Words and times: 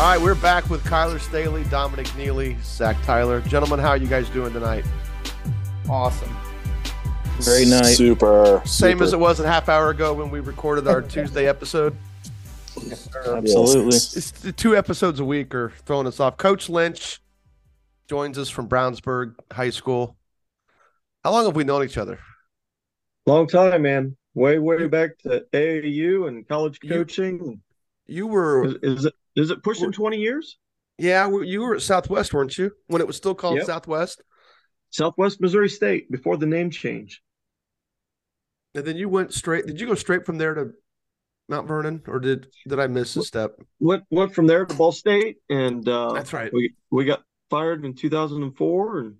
All 0.00 0.06
right, 0.06 0.18
we're 0.18 0.34
back 0.34 0.70
with 0.70 0.82
Kyler 0.84 1.20
Staley, 1.20 1.62
Dominique 1.64 2.16
Neely, 2.16 2.56
Zak 2.62 2.96
Tyler. 3.02 3.42
Gentlemen, 3.42 3.78
how 3.78 3.90
are 3.90 3.98
you 3.98 4.06
guys 4.06 4.30
doing 4.30 4.50
tonight? 4.50 4.82
Awesome. 5.90 6.34
Very 7.40 7.66
nice. 7.66 7.98
Super. 7.98 8.62
Same 8.64 8.92
super. 8.92 9.04
as 9.04 9.12
it 9.12 9.20
was 9.20 9.40
a 9.40 9.46
half 9.46 9.68
hour 9.68 9.90
ago 9.90 10.14
when 10.14 10.30
we 10.30 10.40
recorded 10.40 10.88
our 10.88 11.02
Tuesday 11.16 11.46
episode. 11.46 11.94
Absolutely. 12.78 13.88
It's 13.88 14.30
the 14.30 14.52
two 14.52 14.74
episodes 14.74 15.20
a 15.20 15.24
week 15.24 15.54
are 15.54 15.70
throwing 15.84 16.06
us 16.06 16.18
off. 16.18 16.38
Coach 16.38 16.70
Lynch 16.70 17.20
joins 18.08 18.38
us 18.38 18.48
from 18.48 18.70
Brownsburg 18.70 19.34
High 19.52 19.68
School. 19.68 20.16
How 21.22 21.32
long 21.32 21.44
have 21.44 21.54
we 21.56 21.64
known 21.64 21.84
each 21.84 21.98
other? 21.98 22.20
Long 23.26 23.46
time, 23.46 23.82
man. 23.82 24.16
Way, 24.32 24.58
way 24.58 24.86
back 24.86 25.18
to 25.24 25.44
AAU 25.52 26.26
and 26.26 26.48
college 26.48 26.78
You- 26.82 26.88
coaching. 26.88 27.60
You 28.06 28.26
were, 28.26 28.64
Is, 28.66 28.74
is 28.82 29.04
it 29.04 29.14
is 29.36 29.50
it 29.50 29.62
pushing 29.62 29.92
20 29.92 30.16
years? 30.18 30.58
yeah, 30.98 31.26
you 31.42 31.62
were 31.62 31.74
at 31.76 31.82
Southwest, 31.82 32.34
weren't 32.34 32.58
you? 32.58 32.72
When 32.88 33.00
it 33.00 33.06
was 33.06 33.16
still 33.16 33.34
called 33.34 33.56
Yep. 33.56 33.66
Southwest. 33.66 34.22
Southwest 34.90 35.40
Missouri 35.40 35.68
State 35.70 36.10
before 36.10 36.36
the 36.36 36.44
name 36.46 36.70
change. 36.70 37.22
And 38.74 38.84
then 38.84 38.96
you 38.96 39.08
went 39.08 39.32
straight. 39.32 39.66
Did 39.66 39.80
you 39.80 39.86
go 39.86 39.94
straight 39.94 40.26
from 40.26 40.36
there 40.36 40.52
to 40.54 40.72
Mount 41.48 41.66
Vernon, 41.66 42.02
or 42.06 42.20
did 42.20 42.48
did 42.68 42.78
I 42.78 42.86
miss 42.86 43.16
a 43.16 43.22
step? 43.22 43.56
Went 43.80 44.04
went 44.10 44.34
from 44.34 44.46
there 44.46 44.66
to 44.66 44.74
Ball 44.74 44.92
State, 44.92 45.38
and 45.48 45.88
uh, 45.88 46.12
That's 46.12 46.32
right. 46.32 46.52
we 46.52 46.74
we 46.90 47.04
got 47.06 47.22
fired 47.48 47.84
in 47.84 47.94
2004 47.94 48.98
and 48.98 49.14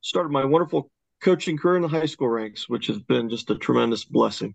started 0.00 0.30
my 0.30 0.44
wonderful 0.44 0.90
coaching 1.22 1.56
career 1.56 1.76
in 1.76 1.82
the 1.82 1.88
high 1.88 2.06
school 2.06 2.28
ranks, 2.28 2.68
which 2.68 2.88
has 2.88 2.98
been 2.98 3.30
just 3.30 3.48
a 3.50 3.56
tremendous 3.56 4.04
blessing. 4.04 4.54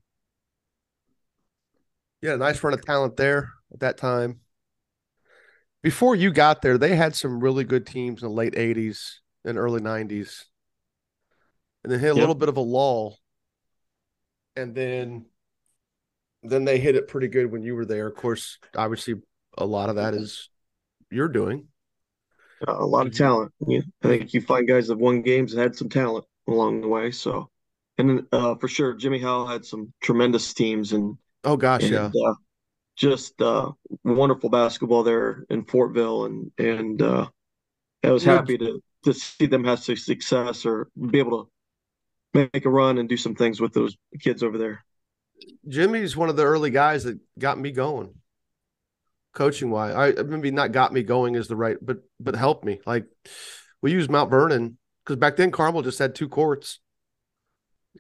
Yeah, 2.22 2.36
nice 2.36 2.64
run 2.64 2.74
of 2.74 2.86
talent 2.86 3.18
there 3.18 3.50
at 3.72 3.80
that 3.80 3.98
time. 3.98 4.40
Before 5.84 6.16
you 6.16 6.32
got 6.32 6.62
there, 6.64 6.78
they 6.80 6.96
had 6.96 7.16
some 7.16 7.40
really 7.40 7.64
good 7.64 7.86
teams 7.86 8.24
in 8.24 8.28
the 8.30 8.34
late 8.34 8.56
80s 8.58 9.20
and 9.46 9.58
early 9.58 9.82
90s. 9.82 10.46
And 11.84 11.92
then 11.92 12.00
hit 12.02 12.12
a 12.12 12.16
Yep. 12.16 12.20
little 12.20 12.36
bit 12.36 12.50
of 12.50 12.58
a 12.58 12.62
lull. 12.62 13.20
And 14.56 14.74
then 14.76 15.26
then 16.44 16.66
they 16.66 16.80
hit 16.80 16.96
it 16.96 17.08
pretty 17.08 17.28
good 17.28 17.52
when 17.52 17.64
you 17.64 17.76
were 17.76 17.86
there. 17.86 18.08
Of 18.08 18.16
course, 18.16 18.58
obviously 18.76 19.16
a 19.58 19.66
lot 19.66 19.90
of 19.90 19.96
that 19.96 20.14
is 20.14 20.50
you're 21.12 21.30
doing. 21.30 21.70
A 22.68 22.86
lot 22.86 23.08
of 23.08 23.14
talent. 23.14 23.52
Yeah, 23.68 23.82
I 24.04 24.08
think 24.08 24.34
you 24.34 24.42
find 24.42 24.68
guys 24.68 24.88
that 24.88 24.98
won 24.98 25.22
games 25.22 25.54
and 25.54 25.62
had 25.62 25.76
some 25.76 25.90
talent 25.90 26.26
along 26.48 26.82
the 26.82 26.88
way. 26.88 27.12
So, 27.12 27.50
and 27.98 28.10
then 28.10 28.28
uh, 28.32 28.56
for 28.56 28.68
sure, 28.70 28.94
Jimmy 28.94 29.20
Howell 29.20 29.48
had 29.48 29.66
some 29.66 29.94
tremendous 30.02 30.54
teams 30.54 30.94
and 30.94 31.18
Oh 31.44 31.56
gosh, 31.58 31.92
and 31.92 31.92
yeah. 31.92 32.14
uh, 32.16 32.36
just 32.96 33.42
uh, 33.42 33.72
wonderful 34.04 34.50
basketball 34.50 35.04
there 35.04 35.46
in 35.50 35.66
Fortville, 35.66 36.26
and 36.26 36.52
and 36.58 37.02
uh, 37.02 37.28
I 38.04 38.12
was 38.12 38.24
happy 38.24 38.58
to 38.58 38.82
to 39.04 39.14
see 39.14 39.46
them 39.46 39.64
have 39.66 39.80
some 39.80 39.96
success 39.96 40.66
or 40.66 40.90
be 41.10 41.20
able 41.20 41.46
to 41.46 41.50
make 42.34 42.66
a 42.66 42.70
run 42.70 42.98
and 42.98 43.10
do 43.10 43.18
some 43.18 43.36
things 43.36 43.60
with 43.60 43.74
those 43.74 43.98
kids 44.20 44.44
over 44.44 44.58
there. 44.58 44.84
Jimmy's 45.68 46.16
one 46.16 46.30
of 46.30 46.36
the 46.36 46.44
early 46.44 46.70
guys 46.70 47.04
that 47.04 47.20
got 47.38 47.60
me 47.60 47.72
going, 47.72 48.14
coaching 49.34 49.70
wise. 49.70 50.16
I 50.18 50.22
maybe 50.24 50.52
not 50.52 50.72
got 50.72 50.94
me 50.94 51.04
going 51.04 51.36
is 51.36 51.48
the 51.48 51.56
right, 51.56 51.78
but 51.82 52.00
but 52.20 52.36
helped 52.36 52.64
me. 52.64 52.80
Like 52.86 53.06
we 53.82 53.92
used 53.92 54.10
Mount 54.12 54.30
Vernon 54.30 54.78
because 55.04 55.18
back 55.18 55.36
then 55.36 55.52
Carmel 55.52 55.82
just 55.82 56.00
had 56.00 56.16
two 56.16 56.30
courts. 56.30 56.80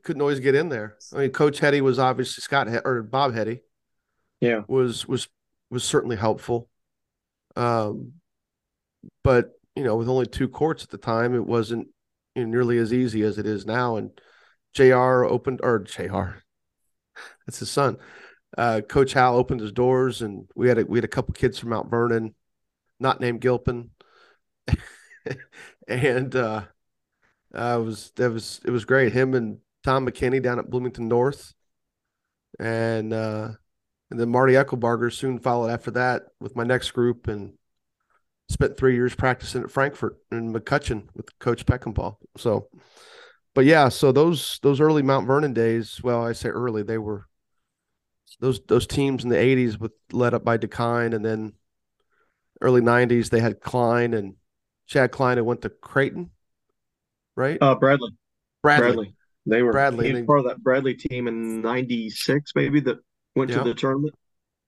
Couldn't 0.03 0.21
always 0.21 0.39
get 0.39 0.55
in 0.55 0.69
there. 0.69 0.97
I 1.13 1.19
mean, 1.19 1.29
Coach 1.31 1.59
Hetty 1.59 1.81
was 1.81 1.99
obviously 1.99 2.41
Scott 2.41 2.67
He- 2.67 2.79
or 2.83 3.03
Bob 3.03 3.33
Hetty 3.33 3.61
Yeah, 4.43 4.63
was 4.67 5.07
was 5.07 5.29
was 5.69 5.83
certainly 5.85 6.17
helpful. 6.17 6.67
Um, 7.55 8.13
but 9.23 9.51
you 9.75 9.83
know, 9.83 9.95
with 9.95 10.09
only 10.09 10.25
two 10.25 10.49
courts 10.49 10.83
at 10.83 10.89
the 10.89 10.97
time, 10.97 11.33
it 11.33 11.45
wasn't 11.45 11.87
you 12.35 12.43
know, 12.43 12.51
nearly 12.51 12.77
as 12.77 12.91
easy 12.91 13.23
as 13.23 13.37
it 13.37 13.45
is 13.45 13.65
now. 13.65 13.95
And 13.95 14.11
Jr. 14.73 15.23
opened 15.23 15.61
or 15.63 15.79
Jr. 15.79 16.41
That's 17.45 17.59
his 17.59 17.71
son. 17.71 17.97
Uh, 18.57 18.81
Coach 18.81 19.13
Howell 19.13 19.37
opened 19.39 19.61
his 19.61 19.71
doors, 19.71 20.21
and 20.21 20.49
we 20.55 20.67
had 20.67 20.77
a, 20.77 20.85
we 20.85 20.97
had 20.97 21.05
a 21.05 21.07
couple 21.07 21.33
kids 21.33 21.57
from 21.57 21.69
Mount 21.69 21.89
Vernon, 21.89 22.35
not 22.99 23.21
named 23.21 23.39
Gilpin, 23.39 23.91
and 25.87 26.35
uh, 26.35 26.63
uh, 27.55 27.77
it 27.79 27.83
was 27.83 28.11
that 28.17 28.29
was 28.29 28.59
it 28.65 28.71
was 28.71 28.85
great. 28.85 29.13
Him 29.13 29.33
and 29.33 29.59
Tom 29.83 30.05
McKinney 30.05 30.41
down 30.41 30.59
at 30.59 30.69
Bloomington 30.69 31.07
North, 31.07 31.53
and 32.59 33.13
uh, 33.13 33.49
and 34.13 34.19
then 34.19 34.29
Marty 34.29 34.53
Eckelbarger 34.53 35.11
soon 35.11 35.39
followed 35.39 35.71
after 35.71 35.89
that 35.89 36.21
with 36.39 36.55
my 36.55 36.63
next 36.63 36.91
group, 36.91 37.27
and 37.27 37.53
spent 38.47 38.77
three 38.77 38.93
years 38.93 39.15
practicing 39.15 39.63
at 39.63 39.71
Frankfort 39.71 40.17
and 40.29 40.53
McCutcheon 40.53 41.07
with 41.15 41.39
Coach 41.39 41.65
Peckinpah. 41.65 42.15
So, 42.37 42.67
but 43.55 43.65
yeah, 43.65 43.89
so 43.89 44.11
those 44.11 44.59
those 44.61 44.79
early 44.79 45.01
Mount 45.01 45.25
Vernon 45.25 45.51
days, 45.51 45.99
well, 46.03 46.23
I 46.23 46.33
say 46.33 46.49
early, 46.49 46.83
they 46.83 46.99
were 46.99 47.27
those 48.39 48.61
those 48.67 48.85
teams 48.85 49.23
in 49.23 49.31
the 49.31 49.35
'80s 49.35 49.79
with 49.79 49.93
led 50.11 50.35
up 50.35 50.45
by 50.45 50.59
DeKine, 50.59 51.15
and 51.15 51.25
then 51.25 51.53
early 52.61 52.81
'90s 52.81 53.31
they 53.31 53.39
had 53.39 53.61
Klein 53.61 54.13
and 54.13 54.35
Chad 54.85 55.11
Klein 55.11 55.39
who 55.39 55.43
went 55.43 55.63
to 55.63 55.69
Creighton, 55.69 56.29
right? 57.35 57.57
uh, 57.59 57.73
Bradley, 57.73 58.11
Bradley. 58.61 58.85
Bradley, 58.85 59.15
they 59.47 59.63
were 59.63 59.71
Bradley, 59.71 60.07
he 60.09 60.13
was 60.13 60.23
part 60.27 60.39
of 60.39 60.45
that 60.45 60.61
Bradley 60.61 60.93
team 60.93 61.27
in 61.27 61.63
'96, 61.63 62.51
maybe 62.53 62.79
that 62.81 62.99
went 63.35 63.49
Yeah. 63.51 63.57
to 63.59 63.63
the 63.63 63.73
tournament. 63.73 64.15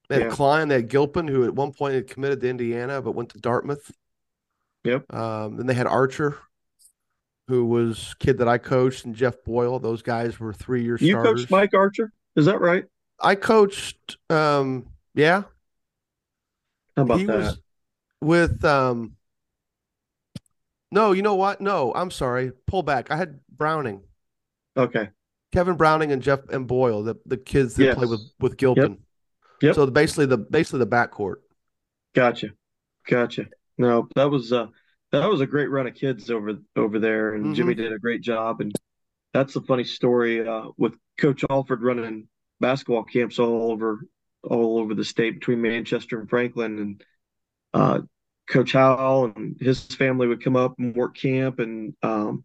They 0.09 0.16
had 0.16 0.24
Yeah. 0.26 0.30
Klein, 0.36 0.68
they 0.68 0.76
had 0.76 0.90
Gilpin, 0.90 1.28
who 1.28 1.44
at 1.46 1.53
one 1.56 1.74
point 1.74 1.96
had 1.96 2.08
committed 2.08 2.42
to 2.42 2.50
Indiana 2.50 3.02
but 3.02 3.14
went 3.14 3.30
to 3.30 3.40
Dartmouth. 3.40 3.92
Yep. 4.84 5.12
Um, 5.14 5.58
then 5.58 5.66
they 5.66 5.74
had 5.74 5.88
Archer, 5.88 6.38
who 7.48 7.66
was 7.66 8.12
a 8.14 8.24
kid 8.24 8.38
that 8.38 8.48
I 8.48 8.58
coached, 8.59 9.06
and 9.06 9.16
Jeff 9.16 9.44
Boyle. 9.44 9.80
Those 9.80 10.02
guys 10.03 10.40
were 10.40 10.53
three 10.53 10.84
year 10.84 10.98
You 11.00 11.12
starters. 11.14 11.42
coached 11.42 11.52
Mike 11.52 11.74
Archer, 11.74 12.12
is 12.36 12.46
that 12.46 12.59
right? 12.62 12.86
I 13.20 13.36
coached, 13.36 14.18
um, 14.30 14.90
yeah, 15.16 15.44
How 16.96 17.03
about 17.03 17.20
he 17.20 17.26
that? 17.26 17.36
was 17.38 17.62
with, 18.22 18.64
um, 18.66 19.16
no, 20.92 21.12
you 21.14 21.22
know 21.24 21.36
what? 21.36 21.62
No, 21.62 21.94
I'm 21.96 22.12
sorry. 22.12 22.52
Pull 22.68 22.84
back. 22.84 23.09
I 23.12 23.16
had 23.16 23.40
Browning, 23.50 24.03
Okay, 24.78 25.09
Kevin 25.55 25.75
Browning, 25.75 26.11
and 26.11 26.21
Jeff 26.21 26.41
and 26.49 26.67
Boyle, 26.67 27.01
the 27.03 27.16
the 27.25 27.38
kids 27.38 27.75
that 27.75 27.83
Yes. 27.85 27.95
play 27.95 28.05
with 28.07 28.21
with 28.39 28.57
Gilpin. 28.57 28.97
Yep. 29.61 29.75
So 29.75 29.88
basically 29.88 30.25
the 30.25 30.38
basically 30.38 30.79
the 30.79 30.88
backcourt. 30.88 31.38
gotcha, 32.13 32.49
gotcha. 33.07 33.45
No, 33.77 34.07
that 34.16 34.29
was 34.29 34.51
uh 34.51 34.67
that 35.11 35.29
was 35.29 35.39
a 35.41 35.47
great 35.47 35.69
run 35.69 35.88
of 35.88 35.95
kids 35.95 36.29
over 36.29 36.55
over 36.75 36.99
there, 36.99 37.33
and 37.33 37.45
Mhm. 37.47 37.55
Jimmy 37.55 37.73
did 37.73 37.93
a 37.93 37.99
great 37.99 38.21
job. 38.21 38.59
And 38.59 38.73
that's 39.33 39.55
a 39.55 39.61
funny 39.61 39.85
story 39.85 40.45
uh, 40.45 40.69
with 40.77 40.97
Coach 41.17 41.45
Alford 41.49 41.81
running 41.83 42.27
basketball 42.59 43.03
camps 43.03 43.39
all 43.39 43.72
over 43.72 44.05
all 44.43 44.77
over 44.77 44.93
the 44.93 45.05
state 45.05 45.35
between 45.35 45.61
Manchester 45.61 46.19
and 46.19 46.29
Franklin, 46.29 46.79
and 46.79 47.03
uh, 47.73 48.01
Coach 48.49 48.73
Howell 48.73 49.31
and 49.35 49.55
his 49.59 49.85
family 49.85 50.28
would 50.28 50.43
come 50.43 50.55
up 50.55 50.75
and 50.79 50.96
work 50.96 51.16
camp, 51.16 51.59
and 51.59 51.96
um, 52.03 52.43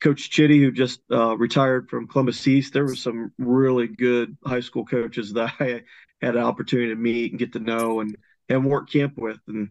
Coach 0.00 0.30
Chitty, 0.30 0.60
who 0.60 0.72
just 0.72 1.00
uh, 1.10 1.36
retired 1.36 1.88
from 1.88 2.08
Columbus 2.08 2.46
East. 2.46 2.72
There 2.72 2.84
were 2.84 2.94
some 2.94 3.32
really 3.38 3.86
good 3.86 4.36
high 4.44 4.60
school 4.60 4.84
coaches 4.84 5.32
that 5.34 5.52
I 5.60 5.82
had 6.22 6.36
an 6.36 6.42
opportunity 6.42 6.88
to 6.88 6.96
meet 6.96 7.32
and 7.32 7.38
get 7.38 7.52
to 7.52 7.58
know 7.58 8.00
and 8.00 8.16
and 8.48 8.64
work 8.64 8.90
camp 8.90 9.16
with. 9.16 9.38
And 9.46 9.70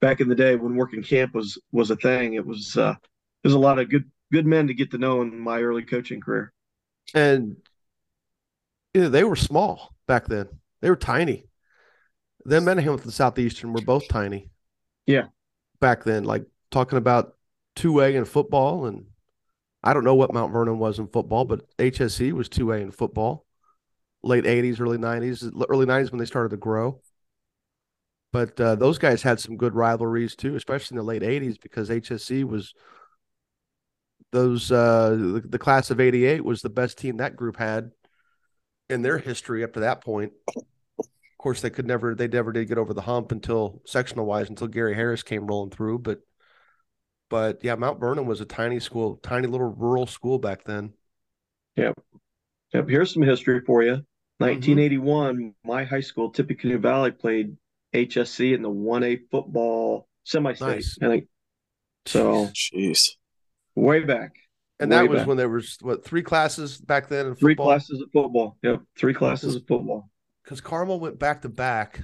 back 0.00 0.20
in 0.20 0.28
the 0.28 0.34
day 0.34 0.56
when 0.56 0.76
working 0.76 1.02
camp 1.02 1.34
was 1.34 1.58
was 1.72 1.90
a 1.90 1.96
thing, 1.96 2.34
it 2.34 2.46
was 2.46 2.76
uh, 2.76 2.94
there's 3.42 3.54
a 3.54 3.58
lot 3.58 3.78
of 3.78 3.88
good 3.88 4.10
good 4.32 4.46
men 4.46 4.68
to 4.68 4.74
get 4.74 4.90
to 4.92 4.98
know 4.98 5.22
in 5.22 5.38
my 5.38 5.60
early 5.60 5.82
coaching 5.82 6.20
career. 6.20 6.52
and 7.14 7.56
yeah, 8.94 9.08
they 9.08 9.24
were 9.24 9.36
small 9.36 9.94
back 10.06 10.26
then. 10.26 10.48
They 10.80 10.90
were 10.90 10.96
tiny. 10.96 11.46
Them 12.44 12.68
and 12.68 12.80
the 12.80 13.12
Southeastern 13.12 13.72
were 13.72 13.82
both 13.82 14.08
tiny. 14.08 14.50
Yeah. 15.06 15.26
Back 15.78 16.04
then, 16.04 16.24
like 16.24 16.44
talking 16.70 16.98
about 16.98 17.36
two 17.76 18.00
A 18.00 18.14
in 18.14 18.24
football, 18.24 18.86
and 18.86 19.06
I 19.82 19.94
don't 19.94 20.04
know 20.04 20.14
what 20.14 20.32
Mount 20.32 20.52
Vernon 20.52 20.78
was 20.78 20.98
in 20.98 21.08
football, 21.08 21.44
but 21.44 21.64
HSE 21.78 22.32
was 22.32 22.48
two 22.48 22.72
A 22.72 22.78
in 22.78 22.90
football. 22.90 23.46
Late 24.22 24.46
eighties, 24.46 24.80
early 24.80 24.98
nineties, 24.98 25.42
early 25.68 25.86
nineties 25.86 26.10
when 26.12 26.18
they 26.18 26.26
started 26.26 26.50
to 26.50 26.56
grow. 26.58 27.00
but 28.32 28.60
uh, 28.60 28.76
those 28.76 28.98
guys 28.98 29.22
had 29.22 29.40
some 29.40 29.56
good 29.56 29.74
rivalries 29.74 30.36
too, 30.36 30.54
especially 30.54 30.94
in 30.94 30.98
the 30.98 31.04
late 31.04 31.22
'80s 31.22 31.58
because 31.58 31.90
HSE 31.90 32.44
was 32.44 32.74
those 34.32 34.70
uh, 34.70 35.40
the 35.44 35.58
class 35.58 35.90
of 35.90 36.00
'88 36.00 36.44
was 36.44 36.62
the 36.62 36.70
best 36.70 36.98
team 36.98 37.16
that 37.16 37.36
group 37.36 37.56
had 37.56 37.90
in 38.88 39.02
their 39.02 39.18
history 39.18 39.64
up 39.64 39.74
to 39.74 39.80
that 39.80 40.02
point. 40.02 40.32
Of 40.48 41.42
course, 41.42 41.60
they 41.60 41.70
could 41.70 41.86
never 41.86 42.14
they 42.14 42.28
never 42.28 42.52
did 42.52 42.68
get 42.68 42.78
over 42.78 42.94
the 42.94 43.02
hump 43.02 43.32
until 43.32 43.82
sectional 43.86 44.26
wise 44.26 44.48
until 44.48 44.68
Gary 44.68 44.94
Harris 44.94 45.22
came 45.22 45.46
rolling 45.46 45.70
through, 45.70 46.00
but 46.00 46.20
but 47.30 47.64
yeah, 47.64 47.76
Mount 47.76 47.98
Vernon 47.98 48.26
was 48.26 48.42
a 48.42 48.44
tiny 48.44 48.80
school, 48.80 49.16
tiny 49.22 49.46
little 49.46 49.72
rural 49.72 50.06
school 50.06 50.38
back 50.38 50.64
then. 50.64 50.92
Yep. 51.76 51.94
Yep. 52.74 52.88
Here's 52.88 53.14
some 53.14 53.22
history 53.22 53.62
for 53.64 53.82
you. 53.82 54.02
1981, 54.38 55.36
mm-hmm. 55.36 55.68
my 55.68 55.84
high 55.84 56.00
school, 56.00 56.30
Tippecanoe 56.30 56.78
Valley, 56.78 57.10
played 57.12 57.56
HSE 57.94 58.54
in 58.54 58.62
the 58.62 58.70
1A 58.70 59.20
football 59.30 60.08
semi-state. 60.24 60.66
Nice. 60.66 60.98
I 61.00 61.08
think 61.08 61.28
so. 62.06 62.46
Jeez, 62.54 63.10
way 63.74 64.00
back. 64.00 64.32
And 64.80 64.90
way 64.90 64.96
that 64.96 65.08
was 65.08 65.18
back. 65.20 65.28
when 65.28 65.36
there 65.36 65.48
was 65.48 65.76
what 65.82 66.04
three 66.04 66.22
classes 66.22 66.78
back 66.78 67.08
then 67.08 67.26
in 67.26 67.34
football? 67.34 67.46
Three 67.46 67.54
classes 67.56 68.00
of 68.00 68.08
football. 68.12 68.56
Yep, 68.62 68.80
three 68.98 69.14
classes 69.14 69.54
of 69.54 69.62
football. 69.68 70.08
Because 70.42 70.62
Carmel 70.62 70.98
went 70.98 71.18
back 71.18 71.42
to 71.42 71.50
back, 71.50 72.00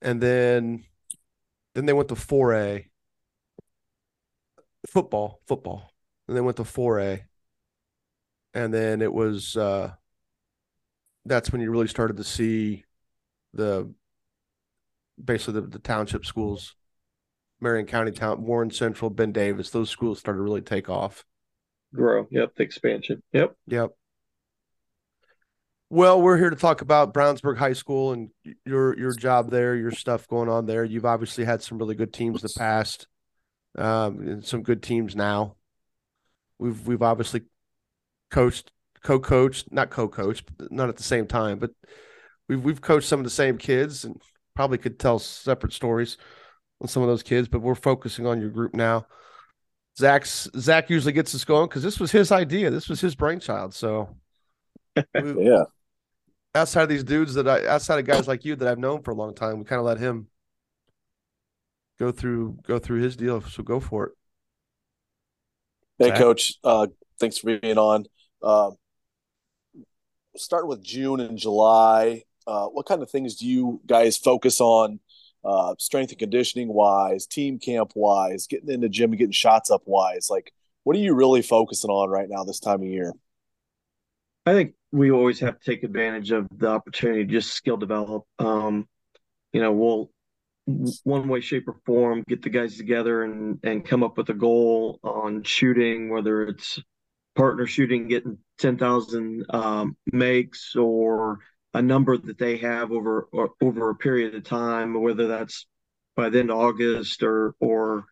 and 0.00 0.22
then 0.22 0.84
then 1.74 1.86
they 1.86 1.92
went 1.92 2.08
to 2.08 2.14
4A, 2.14 2.86
football, 4.88 5.40
football. 5.46 5.92
And 6.28 6.36
then 6.36 6.44
went 6.44 6.56
to 6.58 6.64
4A. 6.64 7.22
And 8.54 8.72
then 8.72 9.02
it 9.02 9.12
was 9.12 9.56
uh 9.56 9.92
that's 11.24 11.52
when 11.52 11.60
you 11.60 11.70
really 11.70 11.88
started 11.88 12.16
to 12.16 12.24
see 12.24 12.84
the 13.52 13.92
basically 15.22 15.60
the, 15.60 15.66
the 15.66 15.78
township 15.78 16.24
schools, 16.24 16.74
Marion 17.60 17.86
County 17.86 18.10
Town, 18.10 18.42
Warren 18.44 18.70
Central, 18.70 19.10
Ben 19.10 19.32
Davis, 19.32 19.70
those 19.70 19.90
schools 19.90 20.18
started 20.18 20.38
to 20.38 20.42
really 20.42 20.62
take 20.62 20.88
off. 20.88 21.24
Grow. 21.94 22.26
Yep, 22.30 22.54
the 22.56 22.62
expansion. 22.62 23.22
Yep. 23.32 23.54
Yep. 23.66 23.90
Well, 25.92 26.22
we're 26.22 26.38
here 26.38 26.50
to 26.50 26.56
talk 26.56 26.82
about 26.82 27.12
Brownsburg 27.12 27.56
High 27.56 27.72
School 27.72 28.12
and 28.12 28.30
your 28.64 28.96
your 28.96 29.12
job 29.12 29.50
there, 29.50 29.74
your 29.74 29.90
stuff 29.90 30.28
going 30.28 30.48
on 30.48 30.66
there. 30.66 30.84
You've 30.84 31.04
obviously 31.04 31.44
had 31.44 31.62
some 31.62 31.78
really 31.78 31.96
good 31.96 32.12
teams 32.12 32.42
in 32.42 32.46
the 32.46 32.58
past 32.58 33.08
um, 33.76 34.42
some 34.42 34.62
good 34.62 34.82
teams 34.82 35.14
now. 35.14 35.56
We've 36.58 36.86
we've 36.86 37.02
obviously 37.02 37.42
coached, 38.30 38.70
co-coached, 39.02 39.72
not 39.72 39.90
co-coached, 39.90 40.50
not 40.70 40.88
at 40.88 40.96
the 40.96 41.02
same 41.02 41.26
time, 41.26 41.58
but 41.58 41.70
we've 42.48 42.62
we've 42.62 42.80
coached 42.80 43.08
some 43.08 43.20
of 43.20 43.24
the 43.24 43.30
same 43.30 43.58
kids 43.58 44.04
and 44.04 44.20
probably 44.54 44.78
could 44.78 44.98
tell 44.98 45.18
separate 45.18 45.72
stories 45.72 46.18
on 46.80 46.88
some 46.88 47.02
of 47.02 47.08
those 47.08 47.22
kids. 47.22 47.48
But 47.48 47.62
we're 47.62 47.74
focusing 47.74 48.26
on 48.26 48.40
your 48.40 48.50
group 48.50 48.74
now. 48.74 49.06
Zak's 49.98 50.48
Zak 50.56 50.90
usually 50.90 51.12
gets 51.12 51.34
us 51.34 51.44
going 51.44 51.68
because 51.68 51.82
this 51.82 52.00
was 52.00 52.10
his 52.12 52.32
idea. 52.32 52.70
This 52.70 52.88
was 52.88 53.00
his 53.00 53.14
brainchild. 53.14 53.74
So 53.74 54.16
we, 55.14 55.44
yeah. 55.46 55.64
Outside 56.54 56.82
of 56.82 56.88
these 56.88 57.04
dudes 57.04 57.34
that 57.34 57.48
I 57.48 57.66
outside 57.66 58.00
of 58.00 58.06
guys 58.06 58.26
like 58.26 58.44
you 58.44 58.56
that 58.56 58.68
I've 58.68 58.78
known 58.78 59.02
for 59.02 59.12
a 59.12 59.14
long 59.14 59.34
time, 59.34 59.58
we 59.58 59.64
kind 59.64 59.78
of 59.78 59.86
let 59.86 59.98
him 59.98 60.26
go 62.00 62.10
through 62.10 62.58
go 62.66 62.78
through 62.78 63.02
his 63.02 63.14
deal. 63.14 63.40
So 63.42 63.62
go 63.62 63.78
for 63.78 64.06
it. 64.06 64.12
Hey, 65.98 66.08
Zak. 66.08 66.18
Coach. 66.18 66.54
Uh, 66.64 66.86
thanks 67.20 67.38
for 67.38 67.58
being 67.58 67.78
on. 67.78 68.06
Uh, 68.42 68.70
starting 70.34 70.68
with 70.68 70.82
June 70.82 71.20
and 71.20 71.36
July, 71.36 72.22
uh, 72.46 72.66
what 72.66 72.86
kind 72.86 73.02
of 73.02 73.10
things 73.10 73.36
do 73.36 73.46
you 73.46 73.80
guys 73.86 74.16
focus 74.16 74.60
on, 74.60 74.98
uh, 75.44 75.74
strength 75.78 76.10
and 76.10 76.18
conditioning 76.18 76.68
wise, 76.68 77.26
team 77.26 77.58
camp 77.58 77.92
wise, 77.94 78.46
getting 78.46 78.70
in 78.70 78.80
the 78.80 78.88
gym 78.88 79.10
and 79.10 79.18
getting 79.18 79.32
shots 79.32 79.70
up 79.70 79.82
wise? 79.84 80.28
Like, 80.30 80.52
what 80.84 80.96
are 80.96 81.00
you 81.00 81.14
really 81.14 81.42
focusing 81.42 81.90
on 81.90 82.08
right 82.08 82.28
now 82.30 82.44
this 82.44 82.60
time 82.60 82.80
of 82.80 82.88
year? 82.88 83.12
I 84.46 84.54
think 84.54 84.72
we 84.90 85.10
always 85.10 85.38
have 85.40 85.60
to 85.60 85.70
take 85.70 85.82
advantage 85.82 86.30
of 86.30 86.48
the 86.50 86.68
opportunity 86.68 87.26
to 87.26 87.30
just 87.30 87.52
skill 87.52 87.76
develop. 87.76 88.24
Um, 88.38 88.88
you 89.52 89.60
know, 89.60 89.72
we'll 89.72 90.10
one 91.04 91.28
way, 91.28 91.40
shape, 91.40 91.68
or 91.68 91.76
form, 91.84 92.24
get 92.28 92.42
the 92.42 92.50
guys 92.50 92.76
together 92.76 93.22
and 93.22 93.58
and 93.62 93.84
come 93.84 94.02
up 94.02 94.16
with 94.16 94.28
a 94.30 94.34
goal 94.34 94.98
on 95.02 95.42
shooting, 95.42 96.10
whether 96.10 96.42
it's 96.42 96.78
partner 97.34 97.66
shooting, 97.66 98.08
getting 98.08 98.38
ten 98.58 98.76
thousand 98.76 99.44
um, 99.50 99.96
makes, 100.12 100.74
or 100.76 101.38
a 101.74 101.82
number 101.82 102.16
that 102.16 102.38
they 102.38 102.56
have 102.58 102.92
over 102.92 103.28
or, 103.32 103.50
over 103.60 103.90
a 103.90 103.94
period 103.94 104.34
of 104.34 104.44
time, 104.44 105.00
whether 105.00 105.28
that's 105.28 105.66
by 106.16 106.28
the 106.28 106.40
end 106.40 106.50
of 106.50 106.58
August 106.58 107.22
or 107.22 107.54
or 107.60 108.04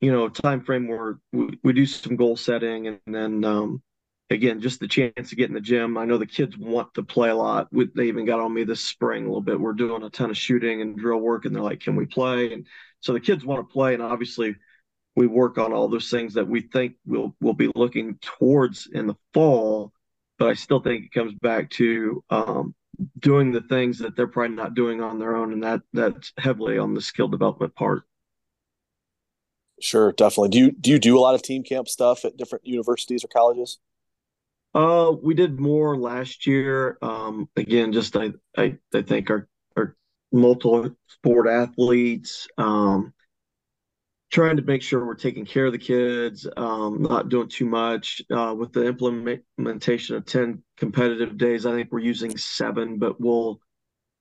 you 0.00 0.12
know 0.12 0.28
time 0.28 0.62
frame 0.62 0.88
where 0.88 1.18
we, 1.32 1.58
we 1.62 1.72
do 1.72 1.86
some 1.86 2.16
goal 2.16 2.36
setting 2.36 2.86
and 2.86 3.00
then 3.06 3.44
um, 3.44 3.82
again, 4.30 4.60
just 4.60 4.80
the 4.80 4.88
chance 4.88 5.30
to 5.30 5.36
get 5.36 5.48
in 5.48 5.54
the 5.54 5.60
gym. 5.60 5.98
I 5.98 6.04
know 6.04 6.18
the 6.18 6.26
kids 6.26 6.56
want 6.56 6.94
to 6.94 7.02
play 7.02 7.30
a 7.30 7.34
lot. 7.34 7.68
They 7.72 8.06
even 8.06 8.24
got 8.24 8.40
on 8.40 8.54
me 8.54 8.64
this 8.64 8.80
spring 8.80 9.24
a 9.24 9.26
little 9.28 9.40
bit. 9.40 9.60
We're 9.60 9.72
doing 9.72 10.02
a 10.02 10.10
ton 10.10 10.30
of 10.30 10.36
shooting 10.36 10.80
and 10.82 10.96
drill 10.96 11.18
work, 11.20 11.44
and 11.44 11.54
they're 11.54 11.62
like, 11.62 11.80
"Can 11.80 11.96
we 11.96 12.06
play?" 12.06 12.52
And 12.52 12.66
so 13.00 13.12
the 13.12 13.20
kids 13.20 13.44
want 13.44 13.66
to 13.68 13.72
play, 13.72 13.94
and 13.94 14.02
obviously, 14.02 14.54
we 15.16 15.26
work 15.26 15.58
on 15.58 15.72
all 15.72 15.88
those 15.88 16.10
things 16.10 16.34
that 16.34 16.48
we 16.48 16.62
think 16.62 16.96
we'll 17.06 17.34
we'll 17.40 17.54
be 17.54 17.70
looking 17.74 18.18
towards 18.22 18.86
in 18.92 19.06
the 19.06 19.16
fall. 19.34 19.92
But 20.38 20.48
I 20.50 20.54
still 20.54 20.80
think 20.80 21.06
it 21.06 21.12
comes 21.12 21.34
back 21.34 21.70
to 21.72 22.24
um, 22.30 22.74
doing 23.18 23.52
the 23.52 23.62
things 23.62 23.98
that 23.98 24.16
they're 24.16 24.26
probably 24.28 24.56
not 24.56 24.74
doing 24.74 25.02
on 25.02 25.18
their 25.18 25.36
own, 25.36 25.52
and 25.52 25.62
that 25.64 25.82
that's 25.92 26.32
heavily 26.38 26.78
on 26.78 26.94
the 26.94 27.02
skill 27.02 27.28
development 27.28 27.74
part. 27.74 28.04
Sure, 29.82 30.12
definitely. 30.12 30.50
Do 30.50 30.58
you 30.58 30.72
do 30.72 30.90
you 30.90 30.98
do 30.98 31.18
a 31.18 31.20
lot 31.20 31.34
of 31.34 31.42
team 31.42 31.62
camp 31.62 31.88
stuff 31.88 32.24
at 32.24 32.36
different 32.36 32.66
universities 32.66 33.24
or 33.24 33.28
colleges? 33.28 33.78
Uh, 34.74 35.12
we 35.20 35.34
did 35.34 35.58
more 35.58 35.96
last 35.96 36.46
year. 36.46 36.96
Um, 37.02 37.48
again, 37.56 37.92
just 37.92 38.16
I, 38.16 38.32
I, 38.56 38.78
I 38.94 39.02
think 39.02 39.30
our, 39.30 39.48
our 39.76 39.96
multiple 40.32 40.90
sport 41.08 41.48
athletes, 41.48 42.46
um, 42.56 43.12
trying 44.30 44.56
to 44.56 44.62
make 44.62 44.82
sure 44.82 45.04
we're 45.04 45.14
taking 45.14 45.44
care 45.44 45.66
of 45.66 45.72
the 45.72 45.78
kids, 45.78 46.46
um, 46.56 47.02
not 47.02 47.28
doing 47.28 47.48
too 47.48 47.64
much. 47.64 48.22
Uh, 48.30 48.54
with 48.56 48.72
the 48.72 48.86
implementation 48.86 50.14
of 50.14 50.24
10 50.24 50.62
competitive 50.76 51.36
days, 51.36 51.66
I 51.66 51.72
think 51.72 51.90
we're 51.90 51.98
using 51.98 52.36
seven, 52.38 52.98
but 52.98 53.20
we'll, 53.20 53.60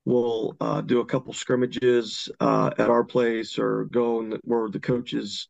we'll 0.06 0.58
uh, 0.60 0.82
do 0.82 1.00
a 1.02 1.06
couple 1.06 1.32
scrimmages 1.34 2.28
uh, 2.40 2.72
at 2.80 2.90
our 2.90 3.04
place 3.04 3.60
or 3.60 3.86
go 3.86 4.24
where 4.44 4.68
the 4.70 4.80
coaches 4.80 5.48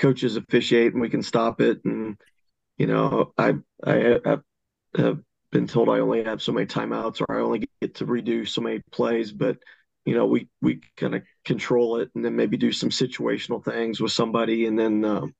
coaches 0.00 0.36
officiate 0.36 0.92
and 0.92 1.00
we 1.00 1.08
can 1.08 1.22
stop 1.22 1.60
it 1.60 1.80
and 1.84 2.18
you 2.78 2.86
know, 2.86 3.32
I 3.38 3.54
I 3.84 4.20
have, 4.96 5.20
been 5.50 5.66
told 5.68 5.88
I 5.88 6.00
only 6.00 6.24
have 6.24 6.42
so 6.42 6.50
many 6.50 6.66
timeouts 6.66 7.20
or 7.20 7.36
I 7.36 7.40
only 7.40 7.68
get 7.80 7.94
to 7.96 8.06
redo 8.06 8.48
so 8.48 8.60
many 8.60 8.82
plays, 8.90 9.30
but 9.30 9.56
you 10.04 10.14
know, 10.14 10.26
we 10.26 10.48
we 10.60 10.80
kind 10.96 11.14
of 11.14 11.22
control 11.44 11.98
it 11.98 12.10
and 12.14 12.24
then 12.24 12.34
maybe 12.36 12.56
do 12.56 12.72
some 12.72 12.90
situational 12.90 13.64
things 13.64 14.00
with 14.00 14.12
somebody, 14.12 14.66
and 14.66 14.78
then 14.78 15.04
um, 15.04 15.34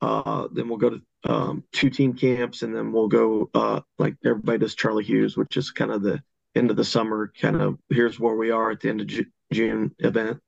uh, 0.00 0.48
then 0.52 0.68
we'll 0.68 0.78
go 0.78 0.90
to 0.90 1.00
um, 1.24 1.64
two 1.72 1.90
team 1.90 2.14
camps, 2.14 2.62
and 2.62 2.74
then 2.74 2.92
we'll 2.92 3.08
go 3.08 3.50
uh, 3.54 3.80
like 3.98 4.16
everybody 4.24 4.58
does 4.58 4.74
Charlie 4.74 5.04
Hughes, 5.04 5.36
which 5.36 5.56
is 5.56 5.70
kind 5.70 5.90
of 5.90 6.02
the 6.02 6.22
end 6.54 6.70
of 6.70 6.76
the 6.76 6.84
summer, 6.84 7.32
kind 7.40 7.60
of 7.60 7.78
here's 7.90 8.18
where 8.18 8.34
we 8.34 8.50
are 8.50 8.70
at 8.70 8.80
the 8.80 8.88
end 8.88 9.00
of 9.00 9.10
June 9.52 9.94
event. 9.98 10.38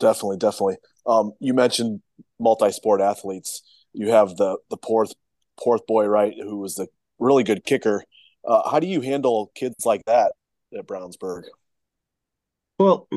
Definitely, 0.00 0.38
definitely. 0.38 0.76
Um, 1.06 1.32
you 1.40 1.54
mentioned 1.54 2.02
multi-sport 2.38 3.00
athletes. 3.00 3.62
You 3.92 4.10
have 4.10 4.36
the 4.36 4.58
the 4.70 4.76
Porath 4.76 5.12
Porath 5.60 5.86
boy, 5.86 6.06
right, 6.06 6.34
who 6.38 6.58
was 6.58 6.74
the 6.76 6.88
really 7.18 7.44
good 7.44 7.64
kicker. 7.64 8.04
Uh, 8.46 8.68
how 8.68 8.78
do 8.78 8.86
you 8.86 9.00
handle 9.00 9.50
kids 9.54 9.84
like 9.84 10.04
that 10.06 10.32
at 10.76 10.86
Brownsburg? 10.86 11.44
Well, 12.78 13.08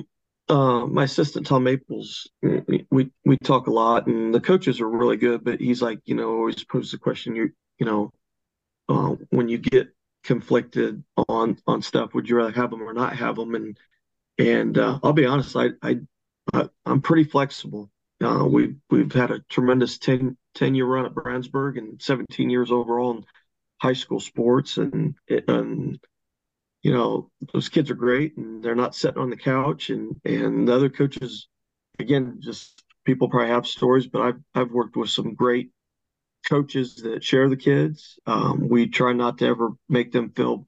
uh, 0.48 0.86
my 0.88 1.04
assistant 1.04 1.46
Tom 1.46 1.64
Maples, 1.64 2.28
we 2.42 3.12
we 3.26 3.38
talk 3.44 3.68
a 3.68 3.72
lot, 3.72 4.08
and 4.08 4.34
the 4.34 4.40
coaches 4.40 4.82
are 4.82 4.90
really 4.90 5.18
good. 5.18 5.44
But 5.44 5.60
he's 5.60 5.82
like, 5.82 6.00
you 6.06 6.16
know, 6.16 6.30
always 6.30 6.64
poses 6.64 6.92
the 6.92 6.98
question, 6.98 7.36
you 7.36 7.52
you 7.78 7.86
know, 7.86 8.12
uh, 8.88 9.16
when 9.30 9.48
you 9.48 9.58
get 9.58 9.90
conflicted 10.24 11.04
on 11.28 11.58
on 11.68 11.82
stuff, 11.82 12.14
would 12.14 12.28
you 12.28 12.38
rather 12.38 12.52
have 12.52 12.72
them 12.72 12.82
or 12.82 12.94
not 12.94 13.16
have 13.16 13.36
them? 13.36 13.54
And 13.54 13.78
and 14.38 14.78
uh, 14.78 15.00
I'll 15.04 15.14
be 15.14 15.26
honest, 15.26 15.56
I 15.56 15.70
I 15.84 16.00
I, 16.54 16.70
am 16.86 17.02
pretty 17.02 17.26
flexible. 17.26 17.92
Uh, 18.22 18.46
we've 18.46 18.76
we've 18.90 19.12
had 19.14 19.32
a 19.32 19.40
tremendous 19.50 19.98
10, 19.98 20.38
10 20.56 20.76
year 20.76 20.86
run 20.86 21.06
at 21.06 21.14
Brownsburg 21.14 21.78
and 21.78 22.02
17 22.02 22.50
years 22.50 22.72
overall 22.72 23.12
in 23.12 23.26
high 23.80 23.94
school 23.94 24.20
sports, 24.20 24.78
and 24.78 25.16
and 25.30 26.00
you 26.82 26.94
know 26.94 27.32
those 27.54 27.70
kids 27.70 27.90
are 27.90 27.96
great, 27.96 28.38
and 28.38 28.64
they're 28.64 28.76
not 28.76 28.96
sitting 28.96 29.22
on 29.22 29.30
the 29.30 29.38
couch, 29.38 29.90
and 29.90 30.20
and 30.26 30.68
the 30.68 30.76
other 30.76 30.90
coaches, 30.90 31.48
again, 31.98 32.40
just 32.42 32.84
people 33.06 33.30
probably 33.30 33.50
have 33.50 33.66
stories, 33.68 34.08
but 34.08 34.22
I've 34.22 34.40
I've 34.54 34.72
worked 34.72 34.98
with 34.98 35.10
some 35.10 35.34
great 35.34 35.72
coaches 36.48 36.96
that 36.98 37.24
share 37.24 37.50
the 37.50 37.58
kids. 37.58 38.20
Um, 38.26 38.68
we 38.70 38.88
try 38.88 39.14
not 39.14 39.38
to 39.40 39.46
ever 39.48 39.72
make 39.88 40.12
them 40.12 40.32
feel 40.32 40.68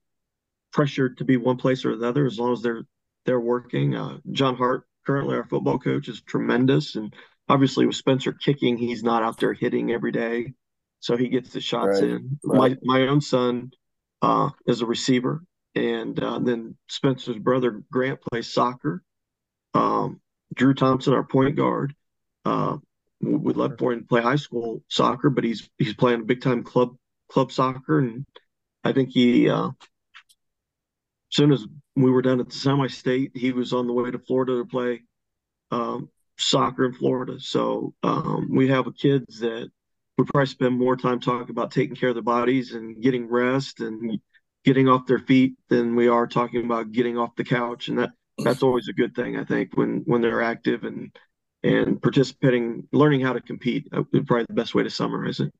pressured 0.71 1.17
to 1.17 1.25
be 1.25 1.37
one 1.37 1.57
place 1.57 1.85
or 1.85 1.95
the 1.97 2.07
other 2.07 2.25
as 2.25 2.39
long 2.39 2.53
as 2.53 2.61
they're 2.61 2.83
they're 3.25 3.39
working. 3.39 3.95
Uh, 3.95 4.17
John 4.31 4.55
Hart, 4.55 4.85
currently 5.05 5.35
our 5.35 5.45
football 5.45 5.79
coach, 5.79 6.07
is 6.07 6.21
tremendous, 6.21 6.95
and 6.95 7.13
obviously 7.49 7.85
with 7.85 7.95
Spencer 7.95 8.33
kicking, 8.33 8.77
he's 8.77 9.03
not 9.03 9.23
out 9.23 9.39
there 9.39 9.53
hitting 9.53 9.91
every 9.91 10.11
day, 10.11 10.53
so 10.99 11.17
he 11.17 11.29
gets 11.29 11.51
the 11.51 11.61
shots 11.61 12.01
right. 12.01 12.03
in. 12.03 12.39
Right. 12.43 12.77
My 12.83 12.99
my 12.99 13.07
own 13.07 13.21
son 13.21 13.71
uh, 14.21 14.49
is 14.65 14.81
a 14.81 14.85
receiver, 14.85 15.43
and 15.75 16.19
uh, 16.21 16.39
then 16.39 16.75
Spencer's 16.89 17.37
brother 17.37 17.83
Grant 17.91 18.19
plays 18.21 18.51
soccer. 18.51 19.03
Um, 19.73 20.21
Drew 20.53 20.73
Thompson, 20.73 21.13
our 21.13 21.23
point 21.23 21.55
guard, 21.55 21.95
uh, 22.45 22.77
would 23.21 23.57
love 23.57 23.77
for 23.77 23.93
him 23.93 24.01
to 24.01 24.07
play 24.07 24.21
high 24.21 24.35
school 24.35 24.83
soccer, 24.89 25.29
but 25.29 25.43
he's 25.43 25.69
he's 25.77 25.93
playing 25.93 26.25
big 26.25 26.41
time 26.41 26.63
club 26.63 26.95
club 27.29 27.51
soccer, 27.51 27.99
and 27.99 28.25
I 28.83 28.93
think 28.93 29.09
he. 29.09 29.49
Uh, 29.49 29.69
as 29.69 31.37
soon 31.37 31.53
as 31.53 31.65
we 31.95 32.11
were 32.11 32.21
done 32.21 32.41
at 32.41 32.49
the 32.49 32.55
semi-state, 32.55 33.31
he 33.35 33.53
was 33.53 33.71
on 33.71 33.87
the 33.87 33.93
way 33.93 34.11
to 34.11 34.19
Florida 34.19 34.57
to 34.57 34.65
play 34.65 35.01
um, 35.71 36.09
soccer 36.41 36.85
in 36.85 36.93
Florida. 36.93 37.39
So 37.39 37.93
um, 38.03 38.49
we 38.51 38.67
have 38.69 38.85
kids 38.97 39.39
that 39.39 39.69
we 40.17 40.25
probably 40.25 40.47
spend 40.47 40.77
more 40.77 40.97
time 40.97 41.19
talking 41.19 41.49
about 41.49 41.71
taking 41.71 41.95
care 41.95 42.09
of 42.09 42.15
their 42.15 42.23
bodies 42.23 42.73
and 42.73 43.01
getting 43.01 43.27
rest 43.27 43.79
and 43.79 44.19
getting 44.63 44.87
off 44.87 45.07
their 45.07 45.19
feet 45.19 45.53
than 45.69 45.95
we 45.95 46.07
are 46.07 46.27
talking 46.27 46.63
about 46.63 46.91
getting 46.91 47.17
off 47.17 47.35
the 47.35 47.43
couch, 47.43 47.87
and 47.87 47.97
that 47.99 48.11
that's 48.37 48.63
always 48.63 48.87
a 48.87 48.93
good 48.93 49.15
thing. 49.15 49.37
I 49.37 49.43
think 49.43 49.75
when 49.75 50.03
when 50.05 50.21
they're 50.21 50.41
active 50.41 50.83
and 50.83 51.11
and 51.63 52.01
participating, 52.01 52.87
learning 52.91 53.21
how 53.21 53.33
to 53.33 53.41
compete, 53.41 53.87
uh, 53.93 54.01
probably 54.25 54.45
the 54.47 54.53
best 54.53 54.73
way 54.73 54.83
to 54.83 54.89
summarize 54.89 55.39
it. 55.39 55.53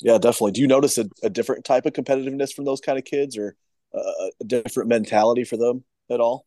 Yeah, 0.00 0.18
definitely. 0.18 0.52
Do 0.52 0.60
you 0.62 0.66
notice 0.66 0.98
a, 0.98 1.06
a 1.22 1.30
different 1.30 1.64
type 1.64 1.86
of 1.86 1.92
competitiveness 1.92 2.52
from 2.52 2.64
those 2.64 2.80
kind 2.80 2.98
of 2.98 3.04
kids, 3.04 3.36
or 3.36 3.56
uh, 3.94 4.28
a 4.40 4.44
different 4.44 4.88
mentality 4.88 5.44
for 5.44 5.56
them 5.56 5.84
at 6.10 6.20
all? 6.20 6.46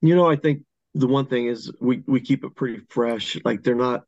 You 0.00 0.14
know, 0.14 0.30
I 0.30 0.36
think 0.36 0.62
the 0.98 1.06
one 1.06 1.26
thing 1.26 1.46
is 1.46 1.70
we 1.80 2.02
we 2.06 2.20
keep 2.20 2.44
it 2.44 2.56
pretty 2.56 2.80
fresh. 2.88 3.38
Like 3.44 3.62
they're 3.62 3.74
not 3.74 4.04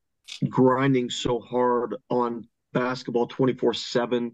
grinding 0.49 1.09
so 1.09 1.39
hard 1.41 1.97
on 2.09 2.47
basketball 2.73 3.27
24 3.27 3.75
7 3.75 4.33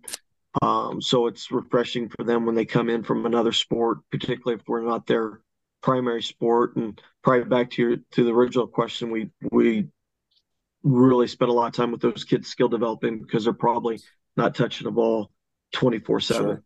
um, 0.60 1.00
so 1.00 1.26
it's 1.26 1.50
refreshing 1.50 2.08
for 2.08 2.22
them 2.22 2.44
when 2.44 2.54
they 2.54 2.66
come 2.66 2.90
in 2.90 3.02
from 3.02 3.24
another 3.24 3.52
sport 3.52 3.98
particularly 4.10 4.60
if 4.60 4.68
we're 4.68 4.82
not 4.82 5.06
their 5.06 5.40
primary 5.82 6.22
sport. 6.22 6.76
And 6.76 7.00
probably 7.22 7.44
back 7.44 7.70
to 7.72 7.82
your 7.82 7.96
to 8.12 8.24
the 8.24 8.32
original 8.32 8.66
question 8.66 9.10
we 9.10 9.30
we 9.50 9.88
really 10.82 11.28
spend 11.28 11.50
a 11.50 11.54
lot 11.54 11.66
of 11.66 11.72
time 11.74 11.92
with 11.92 12.00
those 12.00 12.24
kids 12.24 12.48
skill 12.48 12.68
developing 12.68 13.20
because 13.20 13.44
they're 13.44 13.52
probably 13.52 14.00
not 14.36 14.54
touching 14.54 14.84
the 14.84 14.90
ball 14.90 15.30
24 15.72 16.20
7 16.20 16.62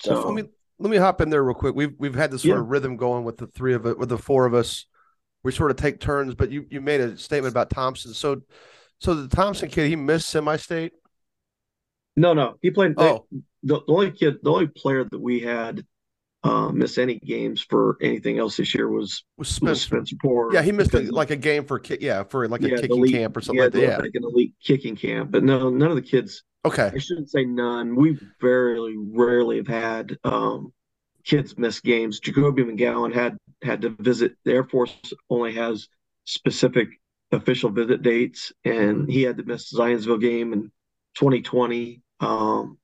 so 0.00 0.26
let 0.26 0.34
me 0.34 0.50
let 0.78 0.90
me 0.90 0.96
hop 0.96 1.20
in 1.20 1.30
there 1.30 1.42
real 1.42 1.54
quick. 1.54 1.74
We've 1.74 1.94
we've 1.98 2.14
had 2.14 2.30
this 2.30 2.42
sort 2.42 2.56
yeah. 2.56 2.60
of 2.60 2.68
rhythm 2.68 2.96
going 2.96 3.24
with 3.24 3.36
the 3.38 3.46
three 3.46 3.74
of 3.74 3.86
it 3.86 3.98
with 3.98 4.08
the 4.08 4.18
four 4.18 4.46
of 4.46 4.54
us 4.54 4.86
we 5.44 5.52
sort 5.52 5.70
of 5.70 5.76
take 5.76 6.00
turns 6.00 6.34
but 6.34 6.50
you 6.50 6.66
you 6.70 6.80
made 6.80 7.00
a 7.00 7.16
statement 7.16 7.52
about 7.52 7.70
thompson 7.70 8.12
so 8.12 8.40
so 9.00 9.14
the 9.14 9.28
thompson 9.28 9.68
kid 9.68 9.88
he 9.88 9.96
missed 9.96 10.28
semi-state 10.28 10.92
no 12.16 12.32
no 12.34 12.56
he 12.62 12.70
played 12.70 12.94
oh. 12.96 13.26
the, 13.62 13.80
the 13.86 13.92
only 13.92 14.10
kid 14.10 14.36
the 14.42 14.50
only 14.50 14.66
player 14.66 15.04
that 15.04 15.20
we 15.20 15.40
had 15.40 15.84
uh, 16.44 16.70
miss 16.70 16.98
any 16.98 17.18
games 17.18 17.60
for 17.60 17.96
anything 18.00 18.38
else 18.38 18.56
this 18.56 18.74
year 18.74 18.88
was 18.88 19.24
was 19.36 19.48
Spencer, 19.48 19.70
was 19.70 19.82
Spencer 19.82 20.16
Porath. 20.16 20.52
Yeah, 20.52 20.62
he 20.62 20.72
missed 20.72 20.94
a, 20.94 21.00
like 21.00 21.30
a 21.30 21.36
game 21.36 21.64
for 21.64 21.80
yeah 22.00 22.22
for 22.22 22.46
like 22.46 22.62
a 22.62 22.70
yeah, 22.70 22.76
kicking 22.76 22.98
elite, 22.98 23.12
camp 23.12 23.36
or 23.36 23.40
something 23.40 23.64
like 23.64 23.72
that. 23.72 23.80
Yeah, 23.80 23.96
like 23.96 24.14
an 24.14 24.24
elite 24.24 24.54
kicking 24.62 24.94
camp, 24.94 25.32
but 25.32 25.42
no, 25.42 25.68
none 25.68 25.90
of 25.90 25.96
the 25.96 26.02
kids. 26.02 26.44
Okay, 26.64 26.90
I 26.94 26.98
shouldn't 26.98 27.30
say 27.30 27.44
none. 27.44 27.96
We 27.96 28.18
very 28.40 28.96
rarely 29.10 29.56
have 29.56 29.66
had 29.66 30.16
um, 30.22 30.72
kids 31.24 31.58
miss 31.58 31.80
games. 31.80 32.20
Jacoby 32.20 32.62
McGowan 32.62 33.12
had 33.12 33.36
had 33.62 33.82
to 33.82 33.90
visit. 33.90 34.36
The 34.44 34.52
Air 34.52 34.64
Force 34.64 34.94
only 35.30 35.54
has 35.54 35.88
specific 36.24 36.88
official 37.32 37.70
visit 37.70 38.02
dates, 38.02 38.52
and 38.64 39.10
he 39.10 39.22
had 39.22 39.36
to 39.38 39.44
miss 39.44 39.70
the 39.70 39.78
Zionsville 39.78 40.20
game 40.20 40.52
in 40.52 40.70
2020. 41.16 42.02
Um, 42.20 42.78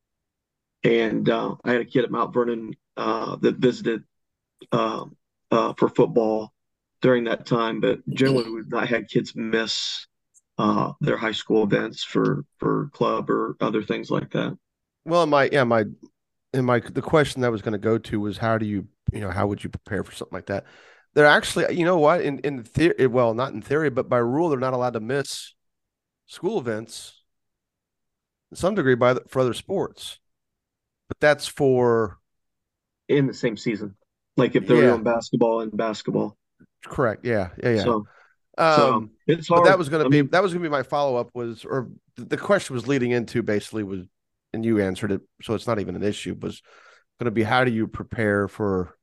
and 0.82 1.28
uh, 1.28 1.54
I 1.64 1.72
had 1.72 1.80
a 1.80 1.84
kid 1.84 2.04
at 2.04 2.10
Mount 2.10 2.34
Vernon 2.34 2.74
uh, 2.96 3.36
that 3.36 3.56
visited 3.56 4.04
uh, 4.72 5.06
uh, 5.50 5.72
for 5.74 5.88
football 5.88 6.52
during 7.00 7.24
that 7.24 7.46
time. 7.46 7.80
But 7.80 8.06
generally, 8.08 8.50
we've 8.50 8.70
not 8.70 8.88
had 8.88 9.08
kids 9.08 9.34
miss 9.34 10.06
uh, 10.58 10.92
their 11.00 11.16
high 11.16 11.32
school 11.32 11.64
events 11.64 12.04
for 12.04 12.44
for 12.58 12.90
club 12.92 13.30
or 13.30 13.56
other 13.60 13.82
things 13.82 14.10
like 14.10 14.30
that. 14.32 14.56
Well, 15.04 15.26
my 15.26 15.48
yeah, 15.50 15.64
my 15.64 15.84
and 16.52 16.66
my 16.66 16.80
the 16.80 17.02
question 17.02 17.42
that 17.42 17.50
was 17.50 17.62
going 17.62 17.72
to 17.72 17.78
go 17.78 17.98
to 17.98 18.20
was 18.20 18.38
how 18.38 18.58
do 18.58 18.66
you 18.66 18.86
you 19.12 19.20
know 19.20 19.30
how 19.30 19.46
would 19.46 19.62
you 19.62 19.70
prepare 19.70 20.04
for 20.04 20.12
something 20.12 20.36
like 20.36 20.46
that? 20.46 20.64
They're 21.14 21.26
actually 21.26 21.76
you 21.76 21.84
know 21.84 21.98
what 21.98 22.20
in 22.20 22.38
in 22.40 22.62
theory 22.62 23.06
well 23.06 23.34
not 23.34 23.52
in 23.52 23.62
theory 23.62 23.90
but 23.90 24.08
by 24.08 24.18
rule 24.18 24.48
they're 24.48 24.58
not 24.58 24.72
allowed 24.72 24.94
to 24.94 25.00
miss 25.00 25.54
school 26.26 26.58
events 26.58 27.22
in 28.50 28.56
some 28.56 28.74
degree 28.74 28.94
by 28.94 29.14
the, 29.14 29.22
for 29.28 29.40
other 29.40 29.54
sports, 29.54 30.18
but 31.08 31.18
that's 31.20 31.46
for 31.46 32.18
in 33.08 33.26
the 33.26 33.34
same 33.34 33.56
season. 33.56 33.96
Like 34.36 34.56
if 34.56 34.66
they're 34.66 34.76
yeah. 34.76 34.90
doing 34.90 35.02
basketball 35.02 35.60
and 35.60 35.76
basketball. 35.76 36.36
Correct. 36.84 37.24
Yeah. 37.24 37.50
Yeah. 37.62 37.70
Yeah. 37.70 37.82
So, 37.82 38.06
um, 38.58 38.76
so 38.76 39.08
it's 39.26 39.48
hard. 39.48 39.66
that 39.66 39.78
was 39.78 39.88
going 39.88 40.04
to 40.04 40.10
be 40.10 40.22
mean, 40.22 40.30
that 40.30 40.42
was 40.42 40.52
going 40.52 40.62
to 40.62 40.68
be 40.68 40.72
my 40.72 40.82
follow 40.82 41.16
up 41.16 41.30
was 41.34 41.64
or 41.64 41.90
the 42.16 42.36
question 42.36 42.74
was 42.74 42.86
leading 42.86 43.10
into 43.10 43.42
basically 43.42 43.82
was 43.82 44.06
and 44.52 44.64
you 44.64 44.80
answered 44.80 45.10
it 45.10 45.20
so 45.42 45.54
it's 45.54 45.66
not 45.66 45.80
even 45.80 45.96
an 45.96 46.04
issue 46.04 46.36
was 46.40 46.62
going 47.18 47.26
to 47.26 47.30
be 47.30 47.42
how 47.42 47.64
do 47.64 47.70
you 47.70 47.86
prepare 47.86 48.48
for 48.48 48.96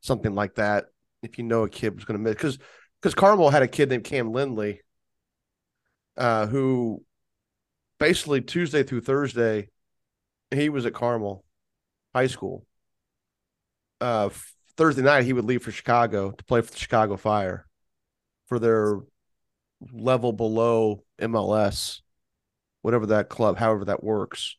something 0.00 0.34
like 0.34 0.54
that 0.56 0.86
if 1.22 1.38
you 1.38 1.44
know 1.44 1.64
a 1.64 1.68
kid 1.68 1.94
was 1.94 2.04
going 2.04 2.18
to 2.18 2.22
miss 2.22 2.34
because 2.34 2.58
because 3.00 3.14
Carmel 3.14 3.50
had 3.50 3.62
a 3.62 3.68
kid 3.68 3.88
named 3.88 4.04
Cam 4.04 4.32
Lindley 4.32 4.80
uh, 6.16 6.46
who 6.46 7.02
basically 7.98 8.40
Tuesday 8.40 8.82
through 8.82 9.00
Thursday 9.00 9.68
he 10.50 10.68
was 10.68 10.86
at 10.86 10.94
Carmel 10.94 11.44
High 12.14 12.26
School 12.26 12.66
uh, 14.00 14.30
Thursday 14.76 15.02
night 15.02 15.24
he 15.24 15.32
would 15.32 15.44
leave 15.44 15.62
for 15.62 15.70
Chicago 15.70 16.32
to 16.32 16.44
play 16.44 16.60
for 16.60 16.70
the 16.70 16.78
Chicago 16.78 17.16
Fire 17.16 17.66
for 18.46 18.58
their 18.58 18.98
level 19.92 20.32
below 20.32 21.04
MLS, 21.20 22.00
whatever 22.82 23.06
that 23.06 23.28
club, 23.28 23.56
however 23.56 23.86
that 23.86 24.04
works. 24.04 24.56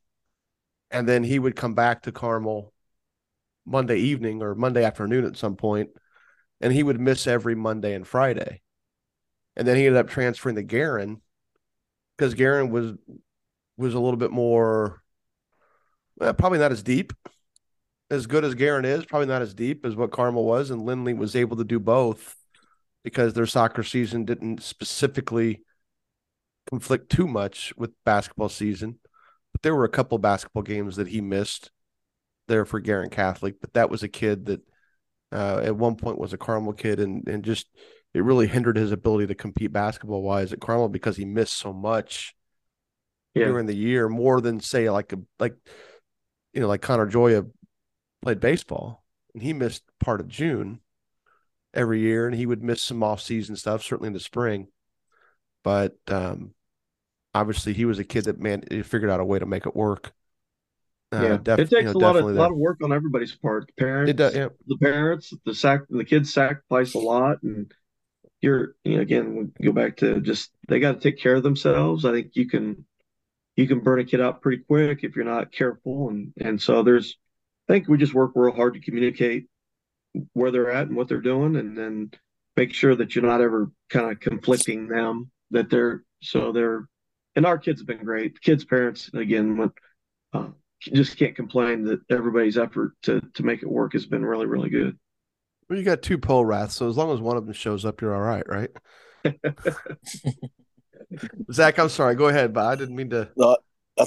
And 0.94 1.10
then 1.10 1.24
he 1.24 1.40
would 1.40 1.58
come 1.58 1.74
back 1.74 2.04
to 2.04 2.14
Carmel 2.14 2.72
Monday 3.66 3.98
evening 3.98 4.42
or 4.42 4.56
Monday 4.56 4.86
afternoon 4.86 5.26
at 5.26 5.36
some 5.36 5.58
point, 5.58 5.90
and 6.62 6.72
he 6.72 6.84
would 6.84 7.00
miss 7.00 7.28
every 7.28 7.56
Monday 7.56 7.94
and 7.94 8.08
Friday. 8.08 8.62
And 9.56 9.68
then 9.68 9.76
he 9.76 9.86
ended 9.86 10.00
up 10.00 10.10
transferring 10.10 10.56
to 10.56 10.64
Guerin 10.64 11.22
because 12.18 12.34
Guerin 12.34 12.70
was 12.70 12.94
was 13.76 13.94
a 13.94 14.00
little 14.00 14.18
bit 14.18 14.32
more 14.32 15.02
well, 16.16 16.34
probably 16.34 16.60
not 16.60 16.72
as 16.72 16.84
deep 16.84 17.12
as 18.10 18.28
good 18.28 18.44
as 18.44 18.54
Guerin 18.54 18.86
is, 18.86 19.06
probably 19.06 19.28
not 19.28 19.42
as 19.42 19.54
deep 19.54 19.86
as 19.86 19.96
what 19.96 20.12
Carmel 20.12 20.46
was, 20.46 20.70
and 20.70 20.84
Lindley 20.84 21.14
was 21.14 21.36
able 21.36 21.58
to 21.58 21.64
do 21.64 21.80
both 21.80 22.36
because 23.04 23.34
their 23.34 23.48
soccer 23.48 23.84
season 23.84 24.24
didn't 24.24 24.62
specifically 24.62 25.64
conflict 26.70 27.10
too 27.10 27.28
much 27.28 27.74
with 27.76 27.92
basketball 28.06 28.50
season. 28.50 29.00
But 29.54 29.62
there 29.62 29.76
were 29.76 29.86
a 29.86 29.90
couple 29.90 30.18
basketball 30.18 30.64
games 30.64 30.98
that 30.98 31.08
he 31.08 31.22
missed 31.22 31.72
there 32.48 32.66
for 32.66 32.80
Guerin 32.80 33.10
Catholic, 33.10 33.62
but 33.62 33.74
that 33.74 33.90
was 33.90 34.04
a 34.04 34.10
kid 34.10 34.48
that 34.48 34.62
uh, 35.32 35.62
at 35.64 35.76
one 35.76 35.96
point 35.96 36.20
was 36.20 36.34
a 36.34 36.38
Carmel 36.38 36.74
kid 36.74 37.00
and 37.00 37.28
and 37.28 37.44
just 37.44 37.68
it 38.14 38.24
really 38.24 38.48
hindered 38.48 38.78
his 38.78 38.92
ability 38.92 39.28
to 39.28 39.36
compete 39.36 39.72
basketball 39.72 40.22
wise 40.22 40.54
at 40.54 40.62
Carmel 40.62 40.90
because 40.90 41.18
he 41.18 41.26
missed 41.26 41.58
so 41.58 41.74
much 41.74 42.36
yeah. 43.34 43.46
during 43.46 43.66
the 43.66 43.76
year, 43.76 44.08
more 44.08 44.42
than 44.42 44.60
say 44.60 44.90
like 44.90 45.14
a 45.14 45.18
like 45.40 45.56
you 46.54 46.62
know 46.62 46.68
like 46.68 46.82
Connor 46.82 47.08
Joya 47.08 47.46
played 48.22 48.40
baseball 48.40 49.04
and 49.34 49.44
he 49.44 49.54
missed 49.54 49.84
part 50.00 50.22
of 50.22 50.28
June 50.28 50.80
every 51.74 52.00
year 52.00 52.28
and 52.28 52.36
he 52.36 52.46
would 52.46 52.64
miss 52.64 52.82
some 52.82 53.04
off 53.04 53.22
season 53.22 53.56
stuff, 53.56 53.84
certainly 53.84 54.08
in 54.08 54.14
the 54.14 54.20
spring. 54.20 54.68
But 55.64 55.96
um, 56.08 56.54
obviously 57.34 57.74
he 57.74 57.86
was 57.86 58.00
a 58.00 58.04
kid 58.04 58.26
that 58.26 58.40
man 58.40 58.64
he 58.70 58.82
figured 58.84 59.12
out 59.12 59.20
a 59.20 59.26
way 59.26 59.40
to 59.40 59.46
make 59.46 59.66
it 59.66 59.76
work. 59.76 60.14
Uh, 61.12 61.22
yeah, 61.22 61.38
def- 61.38 61.60
it 61.60 61.70
takes 61.70 61.94
you 61.94 62.00
know, 62.00 62.00
a 62.00 62.06
lot 62.06 62.16
of 62.16 62.26
a 62.26 62.30
lot 62.30 62.52
of 62.52 62.58
work 62.58 62.80
on 62.84 62.92
everybody's 62.92 63.36
part. 63.36 63.68
The 63.68 63.74
parents, 63.84 64.14
does, 64.14 64.36
yeah. 64.36 64.48
the 64.66 64.78
parents, 64.78 65.34
the 65.46 65.54
sac, 65.54 65.82
the 65.90 66.06
kids 66.06 66.34
sacrifice 66.34 66.96
a 66.96 67.00
lot, 67.00 67.44
and 67.44 67.72
you're 68.42 68.76
you 68.84 68.96
know 68.96 69.02
again 69.02 69.36
we 69.36 69.66
go 69.66 69.72
back 69.72 69.98
to 69.98 70.20
just 70.22 70.52
they 70.68 70.80
got 70.80 70.94
to 70.94 71.00
take 71.00 71.20
care 71.20 71.36
of 71.36 71.44
themselves. 71.44 72.06
I 72.06 72.12
think 72.12 72.32
you 72.34 72.48
can 72.48 72.86
you 73.56 73.68
can 73.68 73.82
burn 73.82 74.00
a 74.00 74.04
kid 74.04 74.22
out 74.22 74.42
pretty 74.42 74.64
quick 74.64 75.04
if 75.04 75.16
you're 75.16 75.26
not 75.26 75.52
careful, 75.52 76.10
and 76.10 76.34
and 76.40 76.62
so 76.62 76.82
there's 76.82 77.18
I 77.70 77.74
think 77.74 77.88
we 77.88 77.98
just 77.98 78.16
work 78.16 78.32
real 78.36 78.56
hard 78.56 78.74
to 78.74 78.80
communicate 78.80 79.48
where 80.34 80.52
they're 80.52 80.72
at 80.72 80.88
and 80.88 80.96
what 80.96 81.08
they're 81.08 81.22
doing, 81.22 81.56
and 81.56 81.78
then 81.78 82.12
make 82.58 82.74
sure 82.74 82.96
that 82.96 83.16
you're 83.16 83.24
not 83.24 83.42
ever 83.42 83.72
kind 83.90 84.12
of 84.12 84.20
conflicting 84.20 84.88
them. 84.88 85.30
That 85.52 85.70
they're 85.70 86.04
so 86.22 86.52
they're 86.52 86.88
and 87.36 87.46
our 87.46 87.58
kids 87.58 87.82
have 87.82 87.88
been 87.88 88.04
great. 88.04 88.40
Kids' 88.42 88.66
parents 88.66 89.10
again 89.14 89.58
when 89.58 89.72
uh, 90.34 90.48
just 90.82 91.18
can't 91.18 91.36
complain 91.36 91.84
that 91.86 92.02
everybody's 92.10 92.58
effort 92.58 92.94
to 93.04 93.22
to 93.36 93.44
make 93.44 93.64
it 93.64 93.70
work 93.70 93.94
has 93.94 94.06
been 94.06 94.26
really 94.26 94.46
really 94.46 94.70
good. 94.70 94.98
Well, 95.70 95.80
you 95.80 95.86
got 95.86 96.02
two 96.02 96.18
Poraths, 96.18 96.72
so 96.72 96.90
as 96.90 96.98
long 96.98 97.12
as 97.14 97.22
one 97.22 97.38
of 97.38 97.46
them 97.46 97.54
shows 97.54 97.86
up, 97.86 98.02
you're 98.02 98.14
all 98.14 98.22
right, 98.22 98.48
right? 98.48 98.70
Zak, 101.52 101.80
I'm 101.80 101.90
sorry. 101.90 102.16
Go 102.16 102.28
ahead, 102.28 102.54
but 102.54 102.66
I 102.66 102.76
didn't 102.76 102.96
mean 102.96 103.10
to. 103.12 103.30
No, 103.38 103.58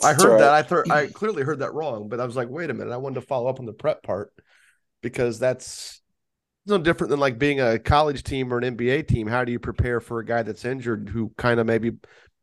I 0.03 0.13
heard 0.15 0.33
right. 0.33 0.39
that. 0.41 0.53
I 0.53 0.63
thought 0.63 0.91
I 0.91 1.07
clearly 1.07 1.43
heard 1.43 1.61
that 1.61 1.73
wrong, 1.73 2.09
but 2.09 2.21
I 2.21 2.25
was 2.25 2.37
like, 2.37 2.49
wait 2.49 2.71
a 2.71 2.75
minute. 2.75 2.93
I 2.93 2.97
wanted 2.99 3.21
to 3.21 3.27
follow 3.27 3.49
up 3.49 3.59
on 3.59 3.67
the 3.67 3.73
prep 3.73 4.03
part 4.03 4.33
because 5.03 5.39
that's 5.39 6.03
no 6.67 6.79
different 6.79 7.11
than 7.11 7.21
like 7.21 7.39
being 7.39 7.61
a 7.61 7.79
college 7.79 8.23
team 8.25 8.53
or 8.53 8.59
an 8.59 8.77
NBA 8.77 9.07
team. 9.07 9.27
How 9.29 9.45
do 9.45 9.53
you 9.53 9.59
prepare 9.59 10.01
for 10.01 10.19
a 10.19 10.25
guy 10.25 10.43
that's 10.43 10.65
injured 10.65 11.09
who 11.09 11.33
kind 11.39 11.61
of 11.61 11.67
maybe 11.67 11.93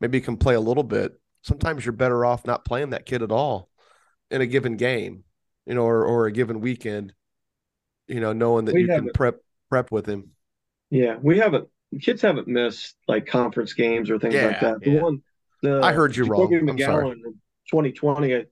maybe 0.00 0.18
you 0.18 0.24
can 0.24 0.36
play 0.36 0.54
a 0.54 0.60
little 0.60 0.82
bit? 0.82 1.12
Sometimes 1.42 1.84
you're 1.84 1.92
better 1.92 2.24
off 2.24 2.46
not 2.46 2.64
playing 2.64 2.90
that 2.90 3.06
kid 3.06 3.22
at 3.22 3.30
all 3.30 3.68
in 4.30 4.40
a 4.40 4.46
given 4.46 4.76
game, 4.76 5.24
you 5.66 5.74
know, 5.74 5.82
or 5.82 6.04
or 6.04 6.26
a 6.26 6.32
given 6.32 6.60
weekend. 6.60 7.12
You 8.06 8.20
know, 8.20 8.32
knowing 8.32 8.66
that 8.66 8.74
we 8.74 8.82
you 8.82 8.86
can 8.86 9.10
prep 9.10 9.36
prep 9.70 9.90
with 9.90 10.06
him. 10.06 10.30
Yeah, 10.90 11.16
we 11.20 11.38
haven't. 11.38 11.68
Kids 12.00 12.22
haven't 12.22 12.48
missed 12.48 12.96
like 13.08 13.26
conference 13.26 13.72
games 13.72 14.10
or 14.10 14.18
things 14.18 14.34
yeah, 14.34 14.46
like 14.46 14.60
that. 14.60 14.80
The 14.80 14.90
yeah. 14.90 15.02
one, 15.02 15.22
the 15.62 15.80
I 15.82 15.92
heard 15.92 16.16
you 16.16 16.24
wrong. 16.24 16.52
I'm 16.52 16.78
sorry. 16.78 17.10
In 17.10 17.22
2020 17.70 18.44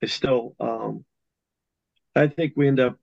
is 0.00 0.12
still. 0.12 0.54
Um, 0.60 1.04
I 2.14 2.26
think 2.26 2.54
we 2.56 2.68
end 2.68 2.80
up 2.80 2.98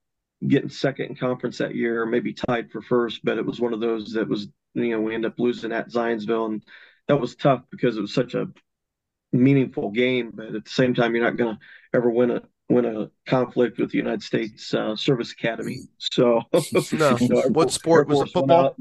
getting 0.45 0.69
second 0.69 1.05
in 1.07 1.15
conference 1.15 1.57
that 1.57 1.75
year, 1.75 2.05
maybe 2.05 2.33
tied 2.33 2.71
for 2.71 2.81
first, 2.81 3.23
but 3.23 3.37
it 3.37 3.45
was 3.45 3.59
one 3.59 3.73
of 3.73 3.79
those 3.79 4.13
that 4.13 4.27
was, 4.27 4.47
you 4.73 4.91
know, 4.91 5.01
we 5.01 5.15
ended 5.15 5.31
up 5.31 5.39
losing 5.39 5.71
at 5.71 5.89
Zionsville. 5.89 6.45
And 6.47 6.63
that 7.07 7.19
was 7.19 7.35
tough 7.35 7.63
because 7.71 7.97
it 7.97 8.01
was 8.01 8.13
such 8.13 8.33
a 8.33 8.47
meaningful 9.31 9.91
game. 9.91 10.31
But 10.33 10.55
at 10.55 10.65
the 10.65 10.69
same 10.69 10.93
time, 10.93 11.15
you're 11.15 11.23
not 11.23 11.37
going 11.37 11.55
to 11.55 11.61
ever 11.93 12.09
win 12.09 12.31
a 12.31 12.41
win 12.69 12.85
a 12.85 13.09
conflict 13.25 13.77
with 13.79 13.91
the 13.91 13.97
United 13.97 14.21
States 14.21 14.73
uh, 14.73 14.95
Service 14.95 15.31
Academy. 15.31 15.79
So, 15.97 16.41
no. 16.53 17.17
you 17.19 17.29
know, 17.29 17.41
what 17.49 17.71
sport 17.71 18.07
was 18.07 18.21
it? 18.21 18.33
Football. 18.33 18.75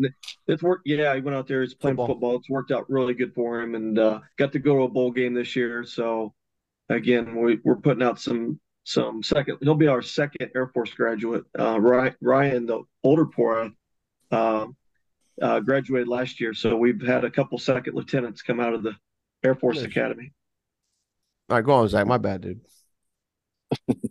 It's 0.46 0.62
worked. 0.62 0.82
Yeah, 0.86 1.14
he 1.14 1.20
went 1.20 1.36
out 1.36 1.46
there. 1.46 1.62
He's 1.62 1.74
playing 1.74 1.96
football. 1.96 2.14
football. 2.14 2.36
It's 2.36 2.50
worked 2.50 2.72
out 2.72 2.90
really 2.90 3.14
good 3.14 3.34
for 3.34 3.60
him, 3.60 3.74
and 3.74 3.98
uh, 3.98 4.20
got 4.38 4.52
to 4.52 4.58
go 4.58 4.76
to 4.76 4.82
a 4.82 4.88
bowl 4.88 5.12
game 5.12 5.34
this 5.34 5.54
year. 5.54 5.84
So, 5.84 6.34
again, 6.88 7.36
we, 7.36 7.60
we're 7.64 7.76
putting 7.76 8.02
out 8.02 8.20
some 8.20 8.60
some 8.84 9.22
second. 9.22 9.58
He'll 9.62 9.74
be 9.74 9.88
our 9.88 10.02
second 10.02 10.50
Air 10.54 10.68
Force 10.68 10.92
graduate. 10.92 11.44
Uh, 11.58 11.78
Ryan, 11.80 12.66
the 12.66 12.82
older 13.04 13.26
Porath, 13.26 13.72
uh, 15.40 15.60
graduated 15.60 16.08
last 16.08 16.40
year, 16.40 16.54
so 16.54 16.76
we've 16.76 17.00
had 17.00 17.24
a 17.24 17.30
couple 17.30 17.58
second 17.58 17.94
lieutenants 17.94 18.42
come 18.42 18.60
out 18.60 18.74
of 18.74 18.82
the 18.82 18.94
Air 19.44 19.54
Force 19.54 19.76
nice. 19.76 19.86
Academy. 19.86 20.32
All 21.48 21.56
right, 21.56 21.64
go 21.64 21.72
on, 21.72 21.88
Zak. 21.88 22.06
My 22.06 22.18
bad, 22.18 22.40
dude. 22.40 22.60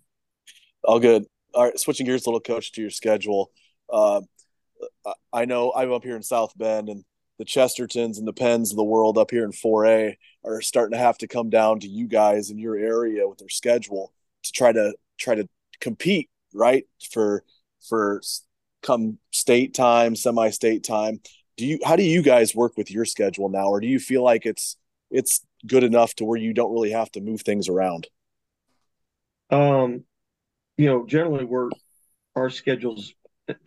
All 0.83 0.99
good. 0.99 1.25
All 1.53 1.63
right, 1.63 1.79
switching 1.79 2.05
gears 2.05 2.25
a 2.25 2.29
little, 2.29 2.39
coach, 2.39 2.71
to 2.73 2.81
your 2.81 2.89
schedule. 2.89 3.51
Uh, 3.91 4.21
I 5.33 5.45
know 5.45 5.73
I'm 5.75 5.91
up 5.91 6.03
here 6.03 6.15
in 6.15 6.23
South 6.23 6.53
Bend, 6.57 6.89
and 6.89 7.03
the 7.37 7.45
Chestertons 7.45 8.17
and 8.17 8.27
the 8.27 8.33
Penns 8.33 8.71
of 8.71 8.77
the 8.77 8.83
world 8.83 9.17
up 9.17 9.31
here 9.31 9.43
in 9.43 9.51
4A 9.51 10.15
are 10.43 10.61
starting 10.61 10.93
to 10.93 11.03
have 11.03 11.17
to 11.19 11.27
come 11.27 11.49
down 11.49 11.79
to 11.81 11.87
you 11.87 12.07
guys 12.07 12.49
in 12.49 12.57
your 12.57 12.77
area 12.77 13.27
with 13.27 13.39
their 13.39 13.49
schedule 13.49 14.13
to 14.43 14.51
try 14.51 14.71
to 14.71 14.93
try 15.17 15.35
to 15.35 15.47
compete 15.79 16.29
right 16.53 16.85
for 17.11 17.43
for 17.87 18.21
come 18.81 19.17
state 19.35 19.73
time 19.73 20.15
semi-state 20.15 20.83
time. 20.83 21.19
Do 21.57 21.65
you 21.65 21.79
how 21.83 21.95
do 21.95 22.03
you 22.03 22.21
guys 22.21 22.55
work 22.55 22.77
with 22.77 22.89
your 22.89 23.05
schedule 23.05 23.49
now? 23.49 23.67
Or 23.67 23.79
do 23.81 23.87
you 23.87 23.99
feel 23.99 24.23
like 24.23 24.45
it's 24.45 24.77
it's 25.11 25.45
good 25.67 25.83
enough 25.83 26.15
to 26.15 26.25
where 26.25 26.39
you 26.39 26.53
don't 26.53 26.73
really 26.73 26.91
have 26.91 27.11
to 27.11 27.21
move 27.21 27.41
things 27.41 27.67
around? 27.67 28.07
Um 29.49 30.05
you 30.77 30.87
know 30.87 31.05
generally 31.05 31.45
we're 31.45 31.69
our 32.35 32.49
schedules 32.49 33.13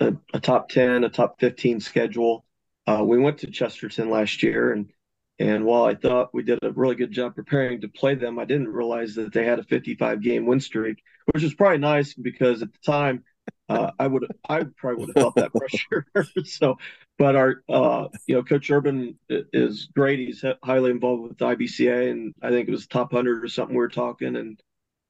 a, 0.01 0.15
a 0.35 0.41
top 0.41 0.71
10 0.71 1.05
a 1.05 1.09
top 1.09 1.39
15 1.39 1.81
schedule. 1.81 2.45
Uh, 2.87 3.05
we 3.05 3.19
went 3.19 3.39
to 3.39 3.51
chesterton 3.51 4.09
last 4.09 4.43
year 4.43 4.73
and 4.73 4.91
and 5.39 5.65
while 5.65 5.85
I 5.85 5.95
thought 5.95 6.35
we 6.35 6.43
did 6.43 6.59
a 6.63 6.73
really 6.73 6.97
good 6.97 7.13
job 7.13 7.37
preparing 7.37 7.81
to 7.83 7.89
play 7.89 8.17
them, 8.17 8.41
I 8.41 8.45
didn't 8.45 8.73
realize 8.73 9.15
that 9.15 9.33
they 9.33 9.45
had 9.45 9.61
a 9.61 9.63
55 9.63 10.21
game 10.21 10.47
win 10.47 10.59
streak, 10.59 11.01
which 11.27 11.45
was 11.45 11.55
probably 11.55 11.79
nice 11.79 12.13
because 12.13 12.61
at 12.61 12.73
the 12.73 12.79
time 12.85 13.23
uh, 13.69 13.91
I 13.99 14.07
would 14.07 14.27
I 14.49 14.65
probably 14.77 15.05
would 15.05 15.17
have 15.17 15.23
felt 15.23 15.35
that 15.37 15.53
pressure. 15.53 16.07
so, 16.45 16.79
but 17.19 17.37
our 17.37 17.63
uh, 17.69 18.09
you 18.27 18.37
know 18.37 18.43
Coach 18.43 18.71
Urban 18.71 19.19
is 19.29 19.89
great. 19.95 20.21
He's 20.21 20.45
highly 20.63 20.91
involved 20.91 21.23
with 21.23 21.39
the 21.39 21.47
IBCA, 21.47 22.11
and 22.11 22.35
I 22.43 22.51
think 22.51 22.69
it 22.69 22.73
was 22.73 22.87
top 22.87 23.13
hundred 23.13 23.45
or 23.45 23.49
something 23.49 23.75
we 23.75 23.81
were 23.81 23.89
talking, 23.89 24.37
and 24.37 24.61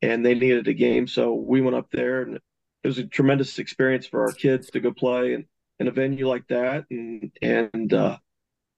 and 0.02 0.24
they 0.24 0.34
needed 0.34 0.68
a 0.68 0.74
game, 0.74 1.06
so 1.06 1.34
we 1.34 1.60
went 1.60 1.76
up 1.76 1.90
there, 1.90 2.22
and 2.22 2.36
it 2.36 2.88
was 2.88 2.98
a 2.98 3.06
tremendous 3.06 3.58
experience 3.58 4.06
for 4.06 4.22
our 4.22 4.32
kids 4.32 4.70
to 4.70 4.80
go 4.80 4.92
play 4.92 5.34
in, 5.34 5.46
in 5.80 5.88
a 5.88 5.92
venue 5.92 6.28
like 6.28 6.46
that, 6.48 6.84
and 6.90 7.30
and 7.42 7.92
uh, 7.92 8.18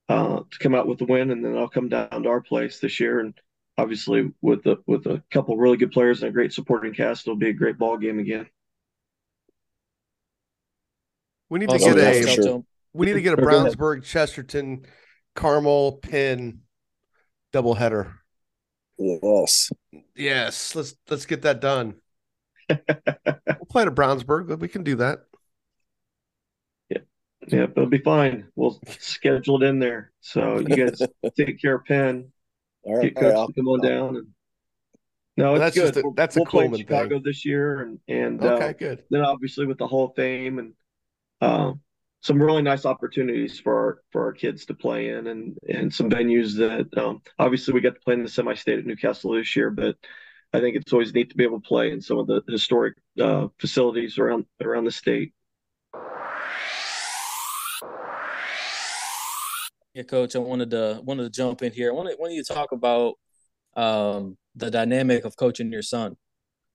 uh, 0.09 0.40
to 0.51 0.59
come 0.59 0.75
out 0.75 0.87
with 0.87 0.99
the 0.99 1.05
win, 1.05 1.31
and 1.31 1.45
then 1.45 1.57
I'll 1.57 1.69
come 1.69 1.88
down 1.88 2.23
to 2.23 2.29
our 2.29 2.40
place 2.40 2.81
this 2.81 3.01
year, 3.01 3.21
and 3.21 3.35
obviously 3.79 4.31
with 4.43 4.66
with 4.87 5.07
a 5.07 5.23
couple 5.31 5.57
really 5.57 5.77
good 5.77 5.93
players 5.93 6.23
and 6.23 6.31
a 6.31 6.33
great 6.33 6.53
supporting 6.53 6.93
cast, 6.93 7.27
it'll 7.27 7.37
be 7.37 7.49
a 7.49 7.55
great 7.55 7.79
ball 7.79 7.97
game 7.97 8.19
again. 8.19 8.47
We 11.51 11.59
need 11.59 11.69
to 11.69 11.79
get 11.79 11.99
a 11.99 12.43
sure. 12.43 12.65
we 12.93 13.07
need 13.07 13.15
to 13.15 13.23
get 13.23 13.35
a 13.35 13.43
Brownsburg, 13.43 14.05
Chesterton, 14.05 14.87
Carmel, 15.35 15.99
Penn 15.99 16.61
doubleheader. 17.53 18.15
Yes. 18.99 19.71
Yes. 20.15 20.75
Let's 20.77 20.95
let's 21.11 21.27
get 21.27 21.43
that 21.43 21.61
done. 21.61 21.97
we'll 22.69 23.67
play 23.69 23.85
to 23.85 23.91
Brownsburg, 23.91 24.47
but 24.49 24.61
we 24.61 24.69
can 24.69 24.85
do 24.85 24.95
that. 24.97 25.21
Yeah, 26.89 26.99
Yeah, 27.49 27.65
it'll 27.65 27.87
be 27.87 27.99
fine. 27.99 28.47
We'll 28.55 28.81
schedule 29.01 29.61
it 29.61 29.67
in 29.67 29.81
there. 29.81 30.13
So 30.21 30.61
you 30.61 30.77
guys 30.77 31.03
take 31.37 31.61
care 31.61 31.77
of 31.77 31.85
Penn. 31.85 32.31
All 32.83 32.97
right, 32.97 33.13
get 33.13 33.17
coach 33.17 33.35
right, 33.35 33.47
to 33.49 33.53
come 33.53 33.69
on 33.69 33.81
down. 33.81 34.17
And, 34.17 34.27
no, 35.37 35.55
it's 35.57 35.77
well, 35.77 35.91
good. 35.91 35.97
A, 35.97 36.03
that's 36.15 36.37
we'll, 36.37 36.45
a 36.45 36.49
we'll 36.53 36.69
play 36.69 36.79
Chicago 36.79 37.17
thing. 37.17 37.23
this 37.25 37.45
year, 37.45 37.81
and 37.81 37.99
and 38.07 38.45
okay, 38.45 38.69
uh, 38.69 38.73
good. 38.73 39.03
Then 39.11 39.23
obviously 39.23 39.67
with 39.67 39.79
the 39.79 39.89
Hall 39.89 40.07
of 40.07 40.15
Fame 40.15 40.61
and 40.61 40.75
uh, 41.40 41.72
some 42.22 42.40
really 42.40 42.62
nice 42.62 42.85
opportunities 42.85 43.59
for 43.59 43.74
our 43.74 43.98
for 44.12 44.24
our 44.24 44.33
kids 44.33 44.66
to 44.66 44.74
play 44.74 45.11
in, 45.11 45.26
and 45.26 45.59
and 45.68 45.92
some 45.92 46.11
venues 46.11 46.57
that 46.57 47.03
um, 47.03 47.22
obviously 47.38 47.74
we 47.74 47.81
got 47.81 47.94
to 47.94 48.00
play 48.00 48.14
in 48.14 48.22
the 48.22 48.29
semi-state 48.29 48.79
at 48.79 48.87
Newcastle 48.87 49.33
this 49.35 49.57
year, 49.57 49.70
but 49.70 49.96
I 50.53 50.61
think 50.61 50.76
it's 50.76 50.92
always 50.92 51.14
neat 51.14 51.31
to 51.31 51.37
be 51.37 51.44
able 51.44 51.61
to 51.61 51.66
play 51.66 51.92
in 51.92 52.00
some 52.00 52.18
of 52.18 52.26
the 52.26 52.42
historic 52.48 52.94
uh, 53.20 53.48
facilities 53.59 54.18
around 54.18 54.46
around 54.62 54.85
the 54.85 54.90
state. 54.90 55.33
Yeah, 59.94 60.05
coach, 60.05 60.37
I 60.37 60.38
wanted 60.38 60.70
to 60.70 61.00
wanted 61.05 61.24
to 61.24 61.31
jump 61.31 61.62
in 61.62 61.72
here. 61.72 61.90
I 61.90 61.94
wanted, 61.94 62.16
wanted 62.18 62.35
you 62.35 62.44
to 62.44 62.55
talk 62.55 62.72
about 62.72 63.14
um, 63.76 64.37
the 64.55 64.70
dynamic 64.70 65.24
of 65.24 65.37
coaching 65.37 65.72
your 65.72 65.83
son, 65.83 66.16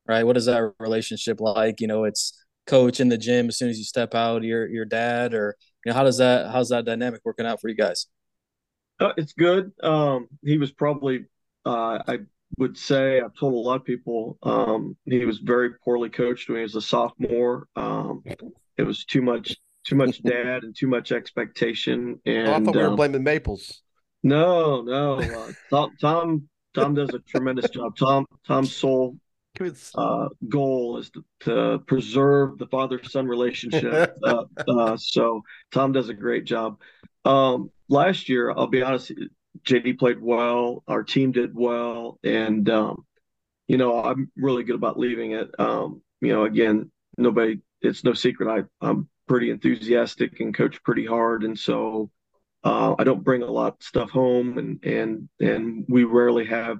right? 0.07 0.25
What 0.25 0.37
is 0.37 0.45
that 0.45 0.73
relationship 0.79 1.39
like? 1.39 1.79
You 1.81 1.87
know, 1.87 2.03
it's 2.03 2.44
coach 2.65 2.99
in 2.99 3.09
the 3.09 3.17
gym 3.17 3.47
as 3.47 3.57
soon 3.57 3.69
as 3.69 3.77
you 3.77 3.83
step 3.83 4.15
out, 4.15 4.43
your 4.43 4.67
your 4.67 4.85
dad, 4.85 5.33
or 5.33 5.55
you 5.85 5.91
know, 5.91 5.97
how 5.97 6.03
does 6.03 6.17
that 6.17 6.51
how's 6.51 6.69
that 6.69 6.85
dynamic 6.85 7.21
working 7.23 7.45
out 7.45 7.61
for 7.61 7.69
you 7.69 7.75
guys? 7.75 8.07
Uh, 8.99 9.13
it's 9.17 9.33
good. 9.33 9.71
Um, 9.83 10.27
he 10.43 10.57
was 10.57 10.71
probably, 10.71 11.25
uh, 11.65 11.99
I 12.07 12.19
would 12.57 12.77
say, 12.77 13.19
I've 13.19 13.35
told 13.37 13.53
a 13.53 13.57
lot 13.57 13.75
of 13.75 13.83
people, 13.83 14.37
um, 14.43 14.95
he 15.05 15.25
was 15.25 15.39
very 15.39 15.71
poorly 15.83 16.09
coached 16.09 16.47
when 16.47 16.57
he 16.57 16.63
was 16.63 16.75
a 16.75 16.81
sophomore. 16.81 17.67
Um, 17.75 18.23
it 18.77 18.83
was 18.83 19.05
too 19.05 19.21
much 19.21 19.55
too 19.85 19.95
much 19.95 20.21
dad 20.23 20.63
and 20.63 20.75
too 20.75 20.87
much 20.87 21.11
expectation. 21.11 22.19
And 22.25 22.47
oh, 22.47 22.53
I 22.53 22.59
thought 22.59 22.75
we 22.75 22.81
were 22.81 22.89
um, 22.89 22.95
blaming 22.95 23.23
Maples. 23.23 23.81
No, 24.23 24.81
no. 24.81 25.19
Uh, 25.19 25.51
Tom, 25.69 25.91
Tom, 26.01 26.49
Tom 26.73 26.95
does 26.95 27.09
a 27.09 27.19
tremendous 27.19 27.69
job. 27.69 27.95
Tom, 27.95 28.25
Tom's 28.47 28.75
sole 28.75 29.17
uh, 29.95 30.29
goal 30.49 30.97
is 30.97 31.09
to, 31.11 31.23
to, 31.41 31.79
preserve 31.87 32.57
the 32.57 32.67
father-son 32.67 33.27
relationship. 33.27 34.17
uh, 34.23 34.43
uh, 34.67 34.97
so 34.97 35.43
Tom 35.71 35.91
does 35.91 36.09
a 36.09 36.13
great 36.13 36.45
job. 36.45 36.79
Um, 37.23 37.71
last 37.89 38.29
year, 38.29 38.51
I'll 38.51 38.67
be 38.67 38.83
honest, 38.83 39.11
JD 39.63 39.97
played 39.97 40.21
well. 40.21 40.83
Our 40.87 41.03
team 41.03 41.31
did 41.31 41.55
well, 41.55 42.19
and 42.23 42.69
um, 42.69 43.05
you 43.67 43.77
know 43.77 44.03
I'm 44.03 44.31
really 44.35 44.63
good 44.63 44.75
about 44.75 44.99
leaving 44.99 45.31
it. 45.31 45.49
Um, 45.57 46.01
you 46.21 46.33
know, 46.33 46.45
again, 46.45 46.91
nobody. 47.17 47.59
It's 47.81 48.03
no 48.03 48.13
secret. 48.13 48.49
I 48.49 48.85
I'm 48.85 49.09
pretty 49.27 49.49
enthusiastic 49.49 50.39
and 50.39 50.55
coach 50.55 50.81
pretty 50.83 51.05
hard, 51.05 51.43
and 51.43 51.57
so 51.57 52.11
uh, 52.63 52.95
I 52.97 53.03
don't 53.03 53.23
bring 53.23 53.43
a 53.43 53.51
lot 53.51 53.73
of 53.73 53.83
stuff 53.83 54.09
home, 54.09 54.57
and 54.57 54.83
and 54.83 55.29
and 55.39 55.85
we 55.87 56.03
rarely 56.03 56.45
have 56.45 56.79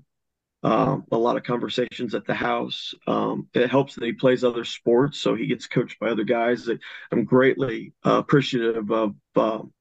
uh, 0.66 0.98
a 1.12 1.18
lot 1.18 1.38
of 1.38 1.44
conversations 1.44 2.16
at 2.16 2.26
the 2.26 2.34
house. 2.34 2.96
Um, 3.06 3.48
it 3.54 3.70
helps 3.70 3.94
that 3.94 4.04
he 4.04 4.14
plays 4.14 4.44
other 4.44 4.64
sports, 4.64 5.20
so 5.20 5.36
he 5.36 5.46
gets 5.46 5.68
coached 5.68 6.00
by 6.00 6.10
other 6.10 6.24
guys. 6.24 6.68
I'm 7.12 7.24
greatly 7.24 7.94
uh, 8.04 8.18
appreciative 8.18 8.90
of 8.92 9.14
um, 9.36 9.72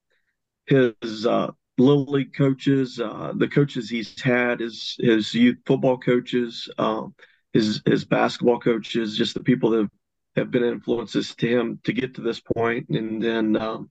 his 0.67 1.25
uh, 1.25 1.53
little 1.79 2.05
league 2.05 2.35
coaches, 2.37 3.01
uh, 3.01 3.33
the 3.35 3.49
coaches 3.49 3.89
he's 3.89 4.21
had, 4.21 4.61
his 4.61 4.97
his 4.99 5.33
youth 5.33 5.57
football 5.65 5.97
coaches. 5.97 6.69
Um, 6.77 7.15
his 7.55 7.81
his 7.87 8.05
basketball 8.05 8.61
coaches, 8.61 9.17
just 9.17 9.33
the 9.33 9.43
people 9.43 9.71
that 9.71 9.79
have, 9.79 9.91
have 10.37 10.51
been 10.51 10.65
influences 10.65 11.35
to 11.37 11.49
him 11.49 11.81
to 11.85 11.95
get 11.95 12.15
to 12.17 12.21
this 12.21 12.41
point, 12.41 12.91
and 12.91 13.23
then 13.23 13.57
um, 13.57 13.91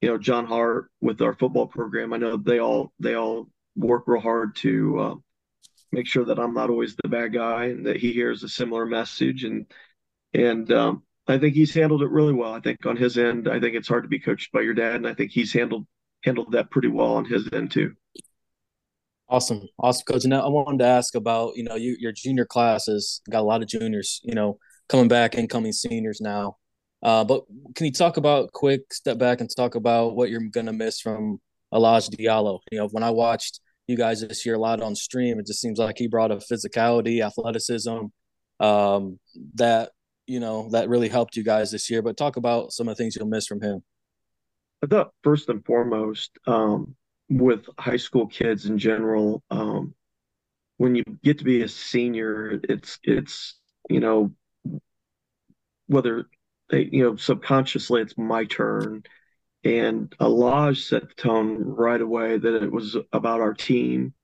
you 0.00 0.08
know 0.08 0.16
John 0.16 0.46
Hart 0.46 0.90
with 1.02 1.20
our 1.20 1.34
football 1.34 1.66
program. 1.66 2.14
I 2.14 2.16
know 2.16 2.38
they 2.38 2.60
all 2.60 2.94
they 2.98 3.14
all 3.14 3.50
work 3.76 4.04
real 4.06 4.22
hard 4.22 4.56
to 4.56 4.98
uh, 4.98 5.14
make 5.92 6.06
sure 6.06 6.24
that 6.24 6.38
I'm 6.38 6.54
not 6.54 6.70
always 6.70 6.96
the 7.02 7.08
bad 7.08 7.32
guy 7.32 7.66
and 7.66 7.86
that 7.86 7.96
he 7.96 8.12
hears 8.12 8.42
a 8.42 8.48
similar 8.48 8.86
message 8.86 9.44
and 9.44 9.66
and 10.32 10.70
um, 10.72 11.02
I 11.30 11.38
think 11.38 11.54
he's 11.54 11.74
handled 11.74 12.02
it 12.02 12.10
really 12.10 12.32
well. 12.32 12.52
I 12.52 12.60
think 12.60 12.84
on 12.86 12.96
his 12.96 13.18
end, 13.18 13.48
I 13.48 13.60
think 13.60 13.74
it's 13.74 13.88
hard 13.88 14.04
to 14.04 14.08
be 14.08 14.18
coached 14.18 14.52
by 14.52 14.62
your 14.62 14.74
dad, 14.74 14.96
and 14.96 15.06
I 15.06 15.14
think 15.14 15.30
he's 15.30 15.52
handled 15.52 15.86
handled 16.24 16.52
that 16.52 16.70
pretty 16.70 16.88
well 16.88 17.14
on 17.14 17.24
his 17.24 17.48
end 17.52 17.70
too. 17.70 17.94
Awesome, 19.28 19.62
awesome, 19.78 20.04
coach. 20.06 20.24
And 20.24 20.34
I 20.34 20.48
wanted 20.48 20.78
to 20.80 20.86
ask 20.86 21.14
about 21.14 21.56
you 21.56 21.62
know 21.64 21.76
you, 21.76 21.96
your 21.98 22.12
junior 22.12 22.44
classes 22.44 23.22
got 23.30 23.40
a 23.40 23.44
lot 23.44 23.62
of 23.62 23.68
juniors, 23.68 24.20
you 24.24 24.34
know, 24.34 24.58
coming 24.88 25.08
back 25.08 25.34
and 25.36 25.48
coming 25.48 25.72
seniors 25.72 26.20
now. 26.20 26.56
Uh, 27.02 27.24
but 27.24 27.44
can 27.74 27.86
you 27.86 27.92
talk 27.92 28.16
about 28.16 28.52
quick 28.52 28.92
step 28.92 29.18
back 29.18 29.40
and 29.40 29.48
talk 29.56 29.74
about 29.74 30.16
what 30.16 30.30
you're 30.30 30.42
gonna 30.52 30.72
miss 30.72 31.00
from 31.00 31.40
Elijah 31.72 32.10
Diallo? 32.10 32.60
You 32.72 32.78
know, 32.78 32.88
when 32.88 33.04
I 33.04 33.10
watched 33.10 33.60
you 33.90 33.96
guys 33.96 34.20
this 34.22 34.46
year 34.46 34.54
a 34.54 34.58
lot 34.58 34.80
on 34.80 34.94
stream, 34.94 35.38
it 35.38 35.46
just 35.46 35.60
seems 35.60 35.78
like 35.78 35.98
he 35.98 36.06
brought 36.06 36.30
a 36.30 36.36
physicality, 36.36 37.24
athleticism 37.24 38.06
um, 38.60 39.18
that 39.54 39.90
you 40.26 40.40
know 40.40 40.68
that 40.70 40.88
really 40.88 41.08
helped 41.08 41.36
you 41.36 41.44
guys 41.44 41.70
this 41.70 41.90
year. 41.90 42.02
But 42.02 42.16
talk 42.16 42.36
about 42.36 42.72
some 42.72 42.88
of 42.88 42.96
the 42.96 43.02
things 43.02 43.16
you'll 43.16 43.26
miss 43.26 43.46
from 43.46 43.60
him. 43.60 43.82
I 44.82 44.86
thought 44.86 45.12
first 45.22 45.48
and 45.48 45.64
foremost, 45.64 46.30
um, 46.46 46.94
with 47.28 47.66
high 47.78 47.96
school 47.96 48.26
kids 48.26 48.66
in 48.66 48.78
general, 48.78 49.42
um, 49.50 49.94
when 50.76 50.94
you 50.94 51.04
get 51.22 51.38
to 51.38 51.44
be 51.44 51.62
a 51.62 51.68
senior, 51.68 52.60
it's 52.68 52.98
it's 53.02 53.58
you 53.88 54.00
know 54.00 54.32
whether 55.86 56.26
they 56.70 56.88
you 56.92 57.02
know 57.02 57.16
subconsciously 57.16 58.02
it's 58.02 58.16
my 58.16 58.44
turn, 58.44 59.02
and 59.64 60.10
Alaj 60.18 60.78
set 60.88 61.08
the 61.08 61.14
tone 61.14 61.62
right 61.62 62.00
away 62.00 62.38
that 62.38 62.62
it 62.62 62.72
was 62.72 62.96
about 63.12 63.40
our 63.40 63.54
team. 63.54 64.14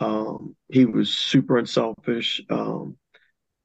Um, 0.00 0.54
he 0.68 0.84
was 0.84 1.14
super 1.14 1.58
unselfish. 1.58 2.40
Um, 2.48 2.96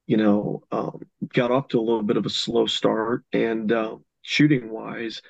you 0.08 0.18
know, 0.18 0.64
um, 0.72 1.02
got 1.34 1.52
off 1.52 1.70
to 1.70 1.80
a 1.80 1.82
little 1.82 2.04
bit 2.04 2.18
of 2.18 2.26
a 2.26 2.30
slow 2.30 2.66
start 2.66 3.24
and 3.32 3.72
uh, 3.72 3.96
shooting 4.22 4.70
wise, 4.70 5.22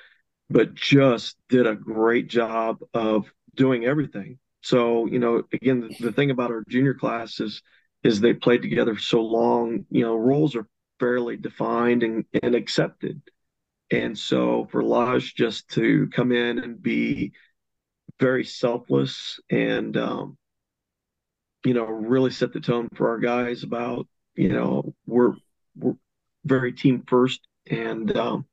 but 0.50 0.74
just 0.74 1.36
did 1.48 1.66
a 1.66 1.76
great 1.76 2.28
job 2.28 2.78
of 2.92 3.30
doing 3.54 3.84
everything. 3.84 4.38
So, 4.62 5.06
you 5.06 5.18
know, 5.18 5.42
again, 5.52 5.80
the, 5.80 6.06
the 6.06 6.12
thing 6.12 6.30
about 6.30 6.50
our 6.50 6.64
junior 6.68 6.94
class 6.94 7.38
is, 7.38 7.62
is 8.02 8.20
they 8.20 8.34
played 8.34 8.62
together 8.62 8.98
so 8.98 9.22
long, 9.22 9.84
you 9.90 10.02
know, 10.02 10.16
roles 10.16 10.56
are 10.56 10.66
fairly 10.98 11.36
defined 11.36 12.02
and, 12.02 12.24
and 12.42 12.54
accepted. 12.54 13.20
And 13.90 14.18
so 14.18 14.66
for 14.70 14.82
Lodge 14.82 15.34
just 15.34 15.68
to 15.70 16.08
come 16.12 16.32
in 16.32 16.58
and 16.58 16.82
be 16.82 17.32
very 18.18 18.44
selfless 18.44 19.38
and, 19.50 19.96
um, 19.96 20.38
you 21.64 21.74
know, 21.74 21.84
really 21.84 22.30
set 22.30 22.52
the 22.52 22.60
tone 22.60 22.88
for 22.94 23.08
our 23.10 23.18
guys 23.18 23.62
about, 23.62 24.06
you 24.34 24.48
know, 24.48 24.94
we're, 25.06 25.34
we're 25.76 25.94
very 26.44 26.72
team 26.72 27.04
first. 27.06 27.40
And 27.70 28.16
um, 28.16 28.46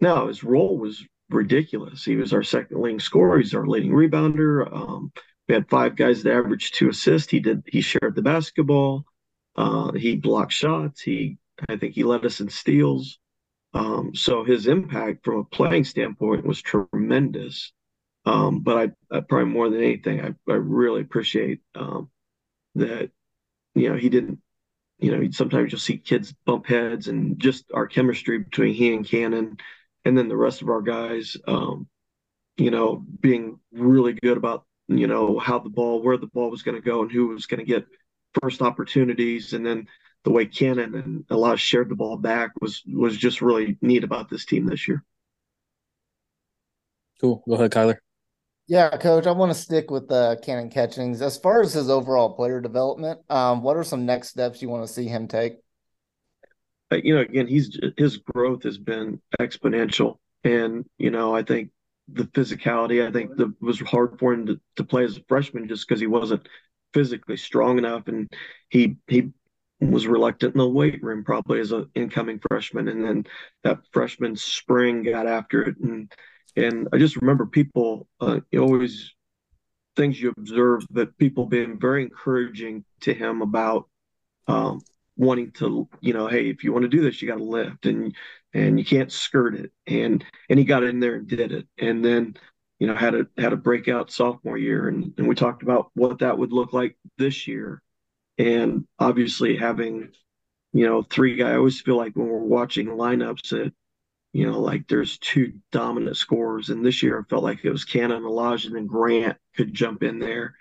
now 0.00 0.28
his 0.28 0.42
role 0.44 0.78
was 0.78 1.04
ridiculous. 1.30 2.04
He 2.04 2.16
was 2.16 2.32
our 2.32 2.42
second 2.42 2.80
leading 2.80 3.00
scorer. 3.00 3.38
He's 3.38 3.54
our 3.54 3.66
leading 3.66 3.92
rebounder. 3.92 4.72
Um, 4.72 5.12
we 5.48 5.54
had 5.54 5.68
five 5.68 5.96
guys 5.96 6.22
that 6.22 6.34
averaged 6.34 6.74
two 6.74 6.88
assists. 6.88 7.30
He 7.30 7.40
did. 7.40 7.62
He 7.66 7.80
shared 7.80 8.14
the 8.14 8.22
basketball. 8.22 9.04
Uh, 9.56 9.92
he 9.92 10.16
blocked 10.16 10.52
shots. 10.52 11.00
He, 11.00 11.38
I 11.68 11.76
think, 11.76 11.94
he 11.94 12.04
led 12.04 12.24
us 12.24 12.40
in 12.40 12.48
steals. 12.48 13.18
Um, 13.74 14.14
so 14.14 14.44
his 14.44 14.66
impact 14.66 15.24
from 15.24 15.38
a 15.38 15.44
playing 15.44 15.84
standpoint 15.84 16.46
was 16.46 16.62
tremendous. 16.62 17.72
Um, 18.24 18.60
but 18.60 18.76
I, 19.10 19.16
I, 19.16 19.20
probably 19.20 19.52
more 19.52 19.68
than 19.70 19.82
anything, 19.82 20.20
I, 20.20 20.34
I 20.50 20.54
really 20.54 21.00
appreciate 21.02 21.60
um, 21.74 22.10
that. 22.74 23.10
You 23.74 23.90
know, 23.90 23.96
he 23.96 24.08
didn't. 24.08 24.40
You 24.98 25.16
know, 25.16 25.30
sometimes 25.30 25.70
you'll 25.70 25.78
see 25.78 25.98
kids 25.98 26.34
bump 26.44 26.66
heads, 26.66 27.06
and 27.06 27.38
just 27.38 27.70
our 27.72 27.86
chemistry 27.86 28.38
between 28.38 28.74
he 28.74 28.92
and 28.92 29.04
Kanon 29.04 29.58
and 30.08 30.16
then 30.16 30.28
the 30.28 30.36
rest 30.36 30.62
of 30.62 30.70
our 30.70 30.80
guys, 30.80 31.36
um, 31.46 31.86
you 32.56 32.70
know, 32.70 33.04
being 33.20 33.60
really 33.72 34.14
good 34.14 34.36
about 34.38 34.64
you 34.88 35.06
know 35.06 35.38
how 35.38 35.58
the 35.58 35.68
ball, 35.68 36.02
where 36.02 36.16
the 36.16 36.26
ball 36.26 36.50
was 36.50 36.62
going 36.62 36.76
to 36.76 36.80
go, 36.80 37.02
and 37.02 37.12
who 37.12 37.28
was 37.28 37.46
going 37.46 37.60
to 37.60 37.66
get 37.66 37.86
first 38.40 38.62
opportunities, 38.62 39.52
and 39.52 39.64
then 39.64 39.86
the 40.24 40.30
way 40.30 40.46
Kanon 40.46 40.94
and 40.94 41.24
Elias 41.30 41.60
shared 41.60 41.88
the 41.88 41.94
ball 41.94 42.16
back 42.16 42.52
was 42.60 42.82
was 42.86 43.16
just 43.16 43.40
really 43.40 43.76
neat 43.80 44.04
about 44.04 44.28
this 44.28 44.44
team 44.44 44.66
this 44.66 44.88
year. 44.88 45.04
Cool. 47.20 47.42
Go 47.48 47.54
ahead, 47.54 47.72
Kyler. 47.72 47.96
Yeah, 48.68 48.90
coach, 48.98 49.26
I 49.26 49.32
want 49.32 49.50
to 49.50 49.58
stick 49.58 49.90
with 49.90 50.12
uh, 50.12 50.36
Kanon 50.44 50.70
Catchings. 50.70 51.22
As 51.22 51.38
far 51.38 51.62
as 51.62 51.72
his 51.72 51.88
overall 51.88 52.34
player 52.34 52.60
development, 52.60 53.20
um, 53.30 53.62
what 53.62 53.78
are 53.78 53.84
some 53.84 54.04
next 54.04 54.28
steps 54.28 54.60
you 54.60 54.68
want 54.68 54.86
to 54.86 54.92
see 54.92 55.08
him 55.08 55.26
take? 55.26 55.54
you 56.90 57.14
know, 57.14 57.20
again, 57.20 57.46
he's 57.46 57.78
his 57.96 58.18
growth 58.18 58.62
has 58.62 58.78
been 58.78 59.20
exponential, 59.40 60.18
and 60.44 60.86
you 60.98 61.10
know, 61.10 61.34
I 61.34 61.42
think 61.42 61.70
the 62.08 62.24
physicality, 62.24 63.06
I 63.06 63.12
think 63.12 63.36
the 63.36 63.52
was 63.60 63.80
hard 63.80 64.18
for 64.18 64.32
him 64.32 64.46
to, 64.46 64.60
to 64.76 64.84
play 64.84 65.04
as 65.04 65.16
a 65.16 65.22
freshman 65.28 65.68
just 65.68 65.86
because 65.86 66.00
he 66.00 66.06
wasn't 66.06 66.48
physically 66.94 67.36
strong 67.36 67.78
enough, 67.78 68.08
and 68.08 68.28
he 68.70 68.96
he 69.06 69.30
was 69.80 70.06
reluctant 70.06 70.54
in 70.54 70.58
the 70.58 70.68
weight 70.68 71.02
room 71.02 71.24
probably 71.24 71.60
as 71.60 71.72
an 71.72 71.88
incoming 71.94 72.40
freshman, 72.48 72.88
and 72.88 73.04
then 73.04 73.26
that 73.64 73.78
freshman 73.92 74.36
spring 74.36 75.02
got 75.02 75.26
after 75.26 75.62
it, 75.62 75.76
and 75.78 76.12
and 76.56 76.88
I 76.92 76.98
just 76.98 77.16
remember 77.16 77.46
people 77.46 78.08
uh, 78.20 78.40
always 78.56 79.14
things 79.98 80.20
you 80.20 80.32
observe 80.36 80.86
that 80.90 81.18
people 81.18 81.44
being 81.46 81.78
very 81.78 82.02
encouraging 82.04 82.84
to 83.00 83.12
him 83.12 83.42
about 83.42 83.88
um, 84.46 84.80
wanting 85.16 85.50
to, 85.50 85.88
you 86.00 86.14
know, 86.14 86.28
hey, 86.28 86.48
if 86.48 86.62
you 86.64 86.72
want 86.72 86.84
to 86.84 86.88
do 86.88 87.02
this, 87.02 87.20
you 87.20 87.28
got 87.28 87.38
to 87.38 87.44
lift 87.44 87.84
and 87.84 88.14
and 88.54 88.78
you 88.78 88.84
can't 88.84 89.12
skirt 89.12 89.54
it. 89.54 89.72
And 89.86 90.24
and 90.48 90.58
he 90.58 90.64
got 90.64 90.84
in 90.84 91.00
there 91.00 91.16
and 91.16 91.26
did 91.28 91.52
it. 91.52 91.66
And 91.78 92.02
then, 92.04 92.36
you 92.78 92.86
know, 92.86 92.94
had 92.94 93.14
a 93.14 93.26
had 93.36 93.52
a 93.52 93.56
breakout 93.56 94.10
sophomore 94.10 94.56
year. 94.56 94.88
And, 94.88 95.12
and 95.18 95.28
we 95.28 95.34
talked 95.34 95.62
about 95.62 95.90
what 95.94 96.20
that 96.20 96.38
would 96.38 96.52
look 96.52 96.72
like 96.72 96.96
this 97.18 97.46
year. 97.46 97.82
And 98.38 98.86
obviously 98.98 99.56
having, 99.56 100.12
you 100.72 100.86
know, 100.86 101.02
three 101.02 101.36
guys, 101.36 101.54
I 101.54 101.56
always 101.56 101.80
feel 101.80 101.96
like 101.96 102.14
when 102.16 102.28
we're 102.28 102.38
watching 102.38 102.86
lineups 102.86 103.50
that, 103.50 103.72
you 104.32 104.46
know, 104.46 104.60
like 104.60 104.86
there's 104.88 105.18
two 105.18 105.54
dominant 105.72 106.16
scores. 106.16 106.70
And 106.70 106.84
this 106.84 107.02
year 107.02 107.18
I 107.18 107.28
felt 107.28 107.42
like 107.42 107.64
it 107.64 107.70
was 107.70 107.84
Kanon, 107.84 108.24
Elijah, 108.24 108.68
and 108.68 108.76
then 108.76 108.86
Grant 108.86 109.36
could 109.56 109.74
jump 109.74 110.02
in 110.02 110.18
there. 110.18 110.54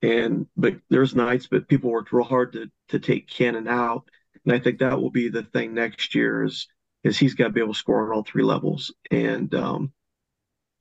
And 0.00 0.46
but 0.56 0.76
there's 0.90 1.14
nights, 1.14 1.48
but 1.50 1.68
people 1.68 1.90
worked 1.90 2.12
real 2.12 2.24
hard 2.24 2.52
to 2.52 2.70
to 2.88 3.00
take 3.00 3.28
Kanon 3.28 3.68
out, 3.68 4.08
and 4.44 4.54
I 4.54 4.60
think 4.60 4.78
that 4.78 5.00
will 5.00 5.10
be 5.10 5.28
the 5.28 5.42
thing 5.42 5.74
next 5.74 6.14
year 6.14 6.44
is 6.44 6.68
is 7.02 7.18
he's 7.18 7.34
got 7.34 7.48
to 7.48 7.50
be 7.50 7.60
able 7.60 7.72
to 7.72 7.78
score 7.78 8.06
on 8.06 8.16
all 8.16 8.22
three 8.22 8.44
levels, 8.44 8.94
and 9.10 9.52
um, 9.56 9.92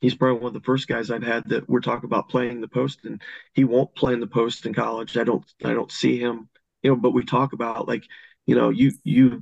he's 0.01 0.15
probably 0.15 0.39
one 0.39 0.49
of 0.49 0.53
the 0.53 0.65
first 0.65 0.87
guys 0.87 1.11
I've 1.11 1.23
had 1.23 1.49
that 1.49 1.69
we're 1.69 1.81
talking 1.81 2.07
about 2.07 2.29
playing 2.29 2.61
the 2.61 2.67
post, 2.67 3.05
and 3.05 3.21
he 3.53 3.63
won't 3.63 3.95
play 3.95 4.13
in 4.13 4.19
the 4.19 4.27
post 4.27 4.65
in 4.65 4.73
college. 4.73 5.17
I 5.17 5.23
don't 5.23 5.45
I 5.63 5.73
don't 5.73 5.91
see 5.91 6.19
him, 6.19 6.49
you 6.83 6.91
know. 6.91 6.95
But 6.95 7.11
we 7.11 7.23
talk 7.23 7.53
about 7.53 7.87
like 7.87 8.03
you 8.45 8.55
know 8.55 8.69
you 8.69 8.91
you 9.03 9.41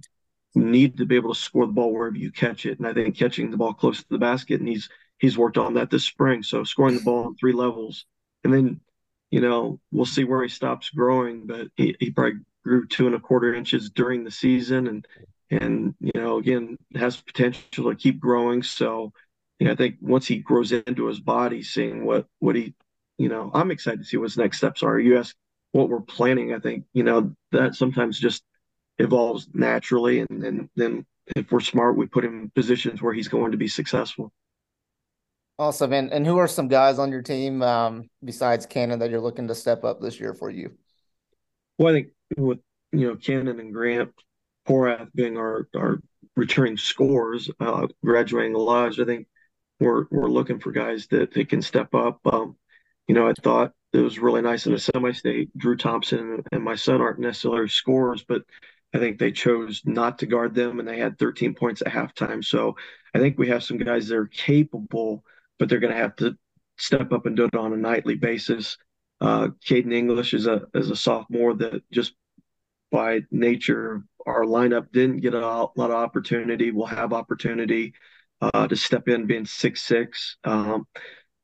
need 0.56 0.98
to 0.98 1.06
be 1.06 1.16
able 1.16 1.34
to 1.34 1.40
score 1.40 1.66
the 1.66 1.74
ball 1.74 1.94
wherever 1.94 2.18
you 2.18 2.32
catch 2.32 2.66
it, 2.66 2.80
and 2.80 2.88
I 2.88 2.94
think 2.94 3.18
catching 3.18 3.52
the 3.52 3.58
ball 3.58 3.74
close 3.74 4.00
to 4.00 4.10
the 4.10 4.18
basket, 4.18 4.60
and 4.60 4.70
he's 4.70 4.90
he's 5.20 5.38
worked 5.38 5.58
on 5.58 5.76
that 5.76 5.90
this 5.90 6.06
spring. 6.06 6.44
So 6.44 6.64
scoring 6.64 6.96
the 6.96 7.04
ball 7.04 7.26
on 7.26 7.36
three 7.36 7.54
levels, 7.54 8.06
and 8.44 8.54
then 8.54 8.82
you 9.32 9.42
know, 9.42 9.80
we'll 9.92 10.06
see 10.06 10.24
where 10.24 10.44
he 10.44 10.50
stops 10.50 10.92
growing, 10.92 11.46
but 11.46 11.68
he, 11.76 11.96
he 12.00 12.12
probably 12.12 12.40
grew 12.64 12.88
two 12.88 13.06
and 13.06 13.16
a 13.16 13.20
quarter 13.20 13.54
inches 13.54 13.90
during 13.90 14.24
the 14.24 14.32
season 14.32 14.88
and 14.88 15.08
and 15.52 15.94
you 16.00 16.12
know 16.16 16.38
again 16.38 16.78
has 16.96 17.22
potential 17.22 17.92
to 17.92 17.96
keep 17.96 18.20
growing 18.20 18.64
so 18.64 19.14
you 19.60 19.68
know, 19.68 19.74
i 19.74 19.76
think 19.76 19.96
once 20.02 20.28
he 20.28 20.38
grows 20.38 20.72
into 20.72 21.06
his 21.08 21.20
body 21.20 21.62
seeing 21.62 22.06
what 22.06 22.28
what 22.40 22.56
he 22.56 22.74
you 23.18 23.30
know 23.30 23.52
i'm 23.54 23.72
excited 23.72 24.00
to 24.00 24.06
see 24.06 24.18
what 24.18 24.26
his 24.26 24.38
next 24.38 24.58
steps 24.58 24.84
are 24.84 25.00
you 25.00 25.18
ask 25.18 25.36
what 25.72 25.90
we're 25.90 26.02
planning 26.02 26.54
i 26.54 26.60
think 26.60 26.86
you 26.94 27.04
know 27.04 27.34
that 27.52 27.76
sometimes 27.76 28.20
just 28.20 28.44
evolves 29.00 29.48
naturally 29.54 30.20
and 30.20 30.42
then 30.42 30.70
then 30.76 31.06
if 31.36 31.52
we're 31.52 31.60
smart 31.60 31.98
we 31.98 32.06
put 32.06 32.24
him 32.24 32.44
in 32.44 32.50
positions 32.52 33.02
where 33.02 33.14
he's 33.14 33.28
going 33.28 33.52
to 33.52 33.58
be 33.58 33.68
successful 33.68 34.32
Awesome. 35.58 35.94
And 35.94 36.12
and 36.12 36.26
who 36.26 36.38
are 36.38 36.48
some 36.48 36.68
guys 36.68 37.00
on 37.00 37.12
your 37.12 37.22
team 37.22 37.62
um, 37.62 38.10
besides 38.24 38.68
Kanon 38.68 39.00
that 39.00 39.10
you're 39.10 39.22
looking 39.22 39.48
to 39.48 39.56
step 39.56 39.84
up 39.84 40.02
this 40.02 40.20
year 40.20 40.34
for 40.34 40.50
you? 40.50 40.78
Well, 41.78 41.94
I 41.94 41.98
think 41.98 42.08
with 42.38 42.60
you 42.92 43.08
know 43.08 43.16
Kanon 43.16 43.60
and 43.60 43.74
Grant, 43.74 44.12
Porath 44.68 45.10
being 45.16 45.38
our 45.38 45.70
our 45.76 46.00
returning 46.36 46.76
scores, 46.76 47.50
uh, 47.62 47.88
graduating 48.04 48.52
the 48.52 48.60
lodge, 48.60 49.00
I 49.00 49.06
think 49.06 49.28
we're 49.80 50.06
we're 50.12 50.30
looking 50.30 50.60
for 50.60 50.72
guys 50.72 51.08
that, 51.08 51.34
that 51.34 51.50
can 51.50 51.62
step 51.62 51.94
up. 51.94 52.20
Um, 52.26 52.56
you 53.08 53.16
know, 53.16 53.28
I 53.28 53.34
thought 53.34 53.74
it 53.94 54.00
was 54.00 54.20
really 54.20 54.42
nice 54.42 54.66
in 54.66 54.74
the 54.74 54.80
semi-state. 54.80 55.56
Drew 55.58 55.78
Thompson 55.78 56.44
and 56.52 56.64
my 56.64 56.76
son 56.76 57.02
aren't 57.02 57.20
necessarily 57.20 57.70
scorers, 57.70 58.26
but 58.28 58.44
I 58.94 59.00
think 59.00 59.20
they 59.20 59.32
chose 59.32 59.82
not 59.86 60.20
to 60.20 60.26
guard 60.26 60.56
them, 60.56 60.80
and 60.80 60.88
they 60.88 60.98
had 60.98 61.20
13 61.20 61.54
points 61.54 61.82
at 61.82 61.92
halftime. 61.92 62.44
So 62.44 62.76
I 63.14 63.20
think 63.20 63.38
we 63.38 63.50
have 63.50 63.64
some 63.64 63.78
guys 63.78 64.08
that 64.08 64.18
are 64.18 64.28
capable, 64.28 65.24
but 65.60 65.70
they're 65.70 65.80
going 65.80 65.94
to 65.94 66.00
have 66.00 66.16
to 66.18 66.38
step 66.78 67.12
up 67.12 67.26
and 67.26 67.36
do 67.36 67.46
it 67.46 67.56
on 67.56 67.74
a 67.74 67.78
nightly 67.78 68.16
basis. 68.16 68.78
Uh, 69.22 69.50
Caden 69.66 69.94
English 69.94 70.34
is 70.34 70.48
a 70.48 70.64
is 70.74 70.90
a 70.90 70.96
sophomore 70.96 71.54
that 71.56 71.82
just 71.92 72.14
by 72.92 73.22
nature 73.32 74.04
our 74.26 74.44
lineup 74.44 74.92
didn't 74.92 75.20
get 75.20 75.34
a 75.34 75.40
lot 75.40 75.72
of 75.78 75.92
opportunity. 75.92 76.72
We'll 76.72 76.88
have 76.88 77.14
opportunity 77.14 77.94
uh, 78.42 78.68
to 78.68 78.76
step 78.76 79.08
in, 79.08 79.26
being 79.26 79.46
six 79.46 79.84
six. 79.84 80.38
Um, 80.44 80.86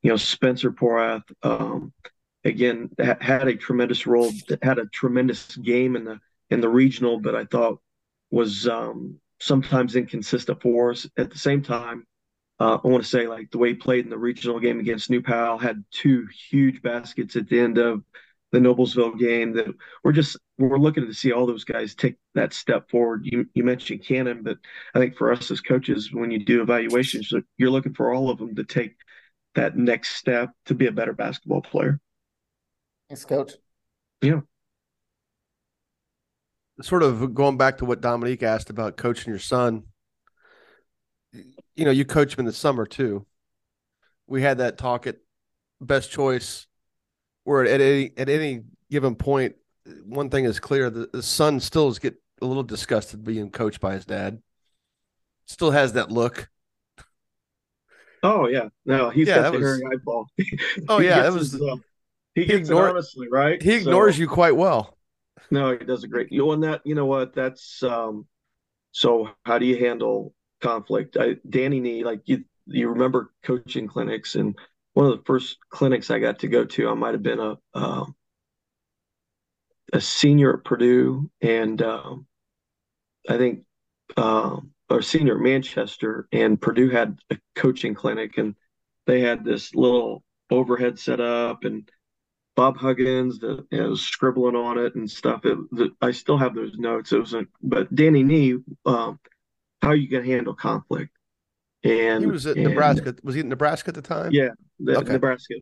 you 0.02 0.10
know, 0.10 0.16
Spencer 0.16 0.72
Porath, 0.72 1.22
um, 1.42 1.92
again 2.44 2.90
ha- 3.00 3.16
had 3.20 3.48
a 3.48 3.56
tremendous 3.56 4.06
role, 4.06 4.32
had 4.62 4.78
a 4.78 4.86
tremendous 4.86 5.56
game 5.56 5.96
in 5.96 6.04
the 6.04 6.18
in 6.50 6.60
the 6.60 6.68
regional, 6.68 7.18
but 7.18 7.34
I 7.34 7.44
thought 7.44 7.80
was 8.30 8.66
um, 8.68 9.18
sometimes 9.40 9.96
inconsistent 9.96 10.60
for 10.60 10.90
us. 10.90 11.06
At 11.16 11.30
the 11.30 11.38
same 11.38 11.62
time, 11.62 12.06
uh, 12.60 12.78
I 12.82 12.88
want 12.88 13.02
to 13.02 13.08
say 13.08 13.26
like 13.26 13.50
the 13.50 13.58
way 13.58 13.70
he 13.70 13.74
played 13.74 14.04
in 14.04 14.10
the 14.10 14.18
regional 14.18 14.60
game 14.60 14.80
against 14.80 15.10
New 15.10 15.22
Pal 15.22 15.58
had 15.58 15.84
two 15.90 16.26
huge 16.50 16.82
baskets 16.82 17.36
at 17.36 17.48
the 17.48 17.60
end 17.60 17.78
of 17.78 18.02
the 18.52 18.58
Noblesville 18.58 19.18
game 19.18 19.54
that 19.54 19.66
we're 20.04 20.12
just 20.12 20.36
we're 20.58 20.78
looking 20.78 21.06
to 21.06 21.14
see 21.14 21.32
all 21.32 21.46
those 21.46 21.64
guys 21.64 21.94
take 21.94 22.16
that 22.34 22.52
step 22.52 22.88
forward. 22.90 23.22
You 23.24 23.46
you 23.54 23.64
mentioned 23.64 24.04
Kanon, 24.04 24.44
but 24.44 24.58
I 24.94 24.98
think 24.98 25.16
for 25.16 25.32
us 25.32 25.50
as 25.50 25.60
coaches, 25.60 26.12
when 26.12 26.30
you 26.30 26.44
do 26.44 26.60
evaluations, 26.60 27.32
you're 27.56 27.70
looking 27.70 27.94
for 27.94 28.12
all 28.12 28.30
of 28.30 28.38
them 28.38 28.54
to 28.56 28.64
take 28.64 28.94
that 29.54 29.76
next 29.76 30.16
step 30.16 30.50
to 30.66 30.74
be 30.74 30.86
a 30.86 30.92
better 30.92 31.14
basketball 31.14 31.62
player. 31.62 31.98
Thanks, 33.08 33.24
coach. 33.24 33.52
Yeah. 34.20 34.40
Sort 36.82 37.02
of 37.02 37.34
going 37.34 37.56
back 37.56 37.78
to 37.78 37.84
what 37.84 38.00
Dominique 38.00 38.42
asked 38.42 38.70
about 38.70 38.96
coaching 38.96 39.30
your 39.30 39.38
son. 39.38 39.84
You 41.32 41.84
know, 41.86 41.90
you 41.90 42.04
coach 42.04 42.34
him 42.34 42.40
in 42.40 42.46
the 42.46 42.52
summer 42.52 42.84
too. 42.84 43.26
We 44.26 44.42
had 44.42 44.58
that 44.58 44.78
talk 44.78 45.06
at 45.06 45.16
Best 45.80 46.10
Choice 46.10 46.66
where 47.44 47.64
at 47.64 47.80
any 47.80 48.12
at 48.16 48.28
any 48.28 48.62
given 48.90 49.14
point, 49.14 49.56
one 50.04 50.30
thing 50.30 50.44
is 50.44 50.60
clear: 50.60 50.90
the, 50.90 51.08
the 51.12 51.22
son 51.22 51.60
still 51.60 51.88
is 51.88 51.98
get 51.98 52.14
a 52.40 52.46
little 52.46 52.62
disgusted 52.62 53.24
being 53.24 53.50
coached 53.50 53.80
by 53.80 53.94
his 53.94 54.04
dad. 54.04 54.40
Still 55.46 55.70
has 55.70 55.94
that 55.94 56.10
look. 56.10 56.48
Oh 58.22 58.46
yeah, 58.46 58.68
no, 58.86 59.10
he's 59.10 59.26
Yeah, 59.28 59.36
got 59.36 59.42
that 59.42 59.52
the 59.52 59.58
was- 59.58 59.66
hairy 59.80 59.82
eyeball. 59.96 60.26
Oh, 60.88 61.00
yeah, 61.00 61.22
that 61.22 61.32
was- 61.32 61.52
his, 61.52 61.60
uh, 61.62 61.76
he 62.34 62.42
he 62.42 62.46
gets 62.46 62.68
ignore- 62.68 62.88
honestly, 62.90 63.26
right? 63.30 63.60
He 63.62 63.74
ignores 63.74 64.14
So- 64.16 64.20
you 64.22 64.28
quite 64.28 64.56
well. 64.56 64.96
No, 65.50 65.76
he 65.76 65.84
does 65.84 66.04
a 66.04 66.08
great. 66.08 66.30
You 66.32 66.38
know, 66.42 66.52
and 66.52 66.62
that 66.62 66.80
you 66.84 66.94
know 66.94 67.06
what? 67.06 67.34
That's 67.34 67.82
um. 67.82 68.26
So 68.92 69.28
how 69.44 69.58
do 69.58 69.66
you 69.66 69.76
handle 69.78 70.34
conflict? 70.60 71.16
I, 71.18 71.36
Danny 71.48 71.80
Nee, 71.80 72.04
like 72.04 72.20
you, 72.26 72.44
you 72.66 72.90
remember 72.90 73.32
coaching 73.42 73.88
clinics, 73.88 74.34
and 74.36 74.56
one 74.94 75.06
of 75.06 75.16
the 75.16 75.24
first 75.24 75.58
clinics 75.70 76.10
I 76.10 76.18
got 76.18 76.40
to 76.40 76.48
go 76.48 76.64
to, 76.64 76.88
I 76.88 76.94
might 76.94 77.14
have 77.14 77.22
been 77.22 77.40
a 77.40 77.56
um, 77.74 78.14
a 79.92 80.00
senior 80.00 80.54
at 80.54 80.64
Purdue, 80.64 81.30
and 81.40 81.80
um, 81.82 82.26
I 83.28 83.36
think 83.36 83.64
um, 84.16 84.72
or 84.90 85.02
senior 85.02 85.36
at 85.36 85.42
Manchester, 85.42 86.28
and 86.32 86.60
Purdue 86.60 86.90
had 86.90 87.18
a 87.30 87.38
coaching 87.54 87.94
clinic, 87.94 88.38
and 88.38 88.54
they 89.06 89.20
had 89.20 89.44
this 89.44 89.74
little 89.74 90.22
overhead 90.50 90.98
set 90.98 91.20
up, 91.20 91.64
and 91.64 91.88
Bob 92.54 92.76
Huggins 92.76 93.38
that 93.40 93.66
you 93.70 93.80
know, 93.80 93.90
was 93.90 94.02
scribbling 94.02 94.56
on 94.56 94.78
it 94.78 94.94
and 94.94 95.10
stuff. 95.10 95.44
It, 95.44 95.58
the, 95.70 95.90
I 96.00 96.10
still 96.10 96.36
have 96.36 96.54
those 96.54 96.76
notes. 96.76 97.12
It 97.12 97.18
was, 97.18 97.34
a, 97.34 97.46
but 97.62 97.94
Danny 97.94 98.22
Nee, 98.22 98.58
um, 98.84 99.18
how 99.80 99.92
you 99.92 100.08
to 100.08 100.22
handle 100.22 100.54
conflict? 100.54 101.10
And 101.84 102.24
He 102.24 102.30
was 102.30 102.46
at 102.46 102.56
and- 102.56 102.68
Nebraska. 102.68 103.14
Was 103.22 103.34
he 103.34 103.40
at 103.40 103.46
Nebraska 103.46 103.88
at 103.88 103.94
the 103.94 104.02
time? 104.02 104.32
Yeah, 104.32 104.50
the, 104.78 104.98
Okay. 104.98 105.12
Nebraska. 105.12 105.54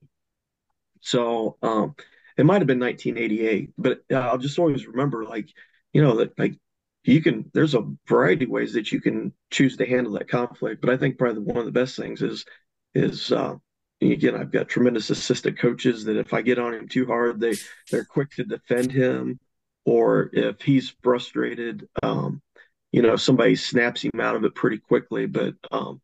So 1.01 1.57
um, 1.63 1.95
it 2.37 2.45
might 2.45 2.61
have 2.61 2.67
been 2.67 2.81
1988, 2.81 3.71
but 3.79 4.01
uh, 4.13 4.17
I'll 4.17 4.39
just 4.39 4.59
always 4.59 4.87
remember, 4.87 5.25
like, 5.25 5.49
you 5.93 6.03
know, 6.03 6.17
that 6.17 6.39
like 6.39 6.57
you 7.05 7.23
can. 7.23 7.51
There's 7.55 7.75
a 7.75 7.91
variety 8.07 8.45
of 8.45 8.51
ways 8.51 8.75
that 8.75 8.93
you 8.93 9.01
can 9.01 9.33
choose 9.51 9.77
to 9.79 9.87
handle 9.87 10.13
that 10.15 10.29
conflict, 10.29 10.81
but 10.83 10.91
I 10.91 10.97
think 10.99 11.19
probably 11.19 11.43
one 11.43 11.57
of 11.57 11.65
the 11.65 11.73
best 11.73 11.97
things 11.97 12.21
is 12.23 12.45
is 12.95 13.33
uh, 13.33 13.55
again, 14.03 14.37
I've 14.37 14.53
got 14.53 14.69
tremendous 14.69 15.09
assistant 15.11 15.59
coaches 15.59 16.05
that 16.05 16.17
if 16.17 16.35
I 16.35 16.43
get 16.43 16.59
on 16.59 16.75
him 16.75 16.89
too 16.89 17.07
hard, 17.07 17.41
they 17.41 17.55
they're 17.91 18.05
quick 18.05 18.31
to 18.33 18.45
defend 18.45 18.93
him, 18.93 19.41
or 19.87 20.29
if 20.35 20.61
he's 20.61 20.95
frustrated, 21.03 21.89
um, 22.03 22.43
you 22.93 23.03
know, 23.03 23.17
somebody 23.17 23.57
snaps 23.57 24.03
him 24.03 24.21
out 24.21 24.37
of 24.37 24.45
it 24.45 24.55
pretty 24.55 24.79
quickly. 24.79 25.27
But 25.27 25.55
um, 25.71 26.01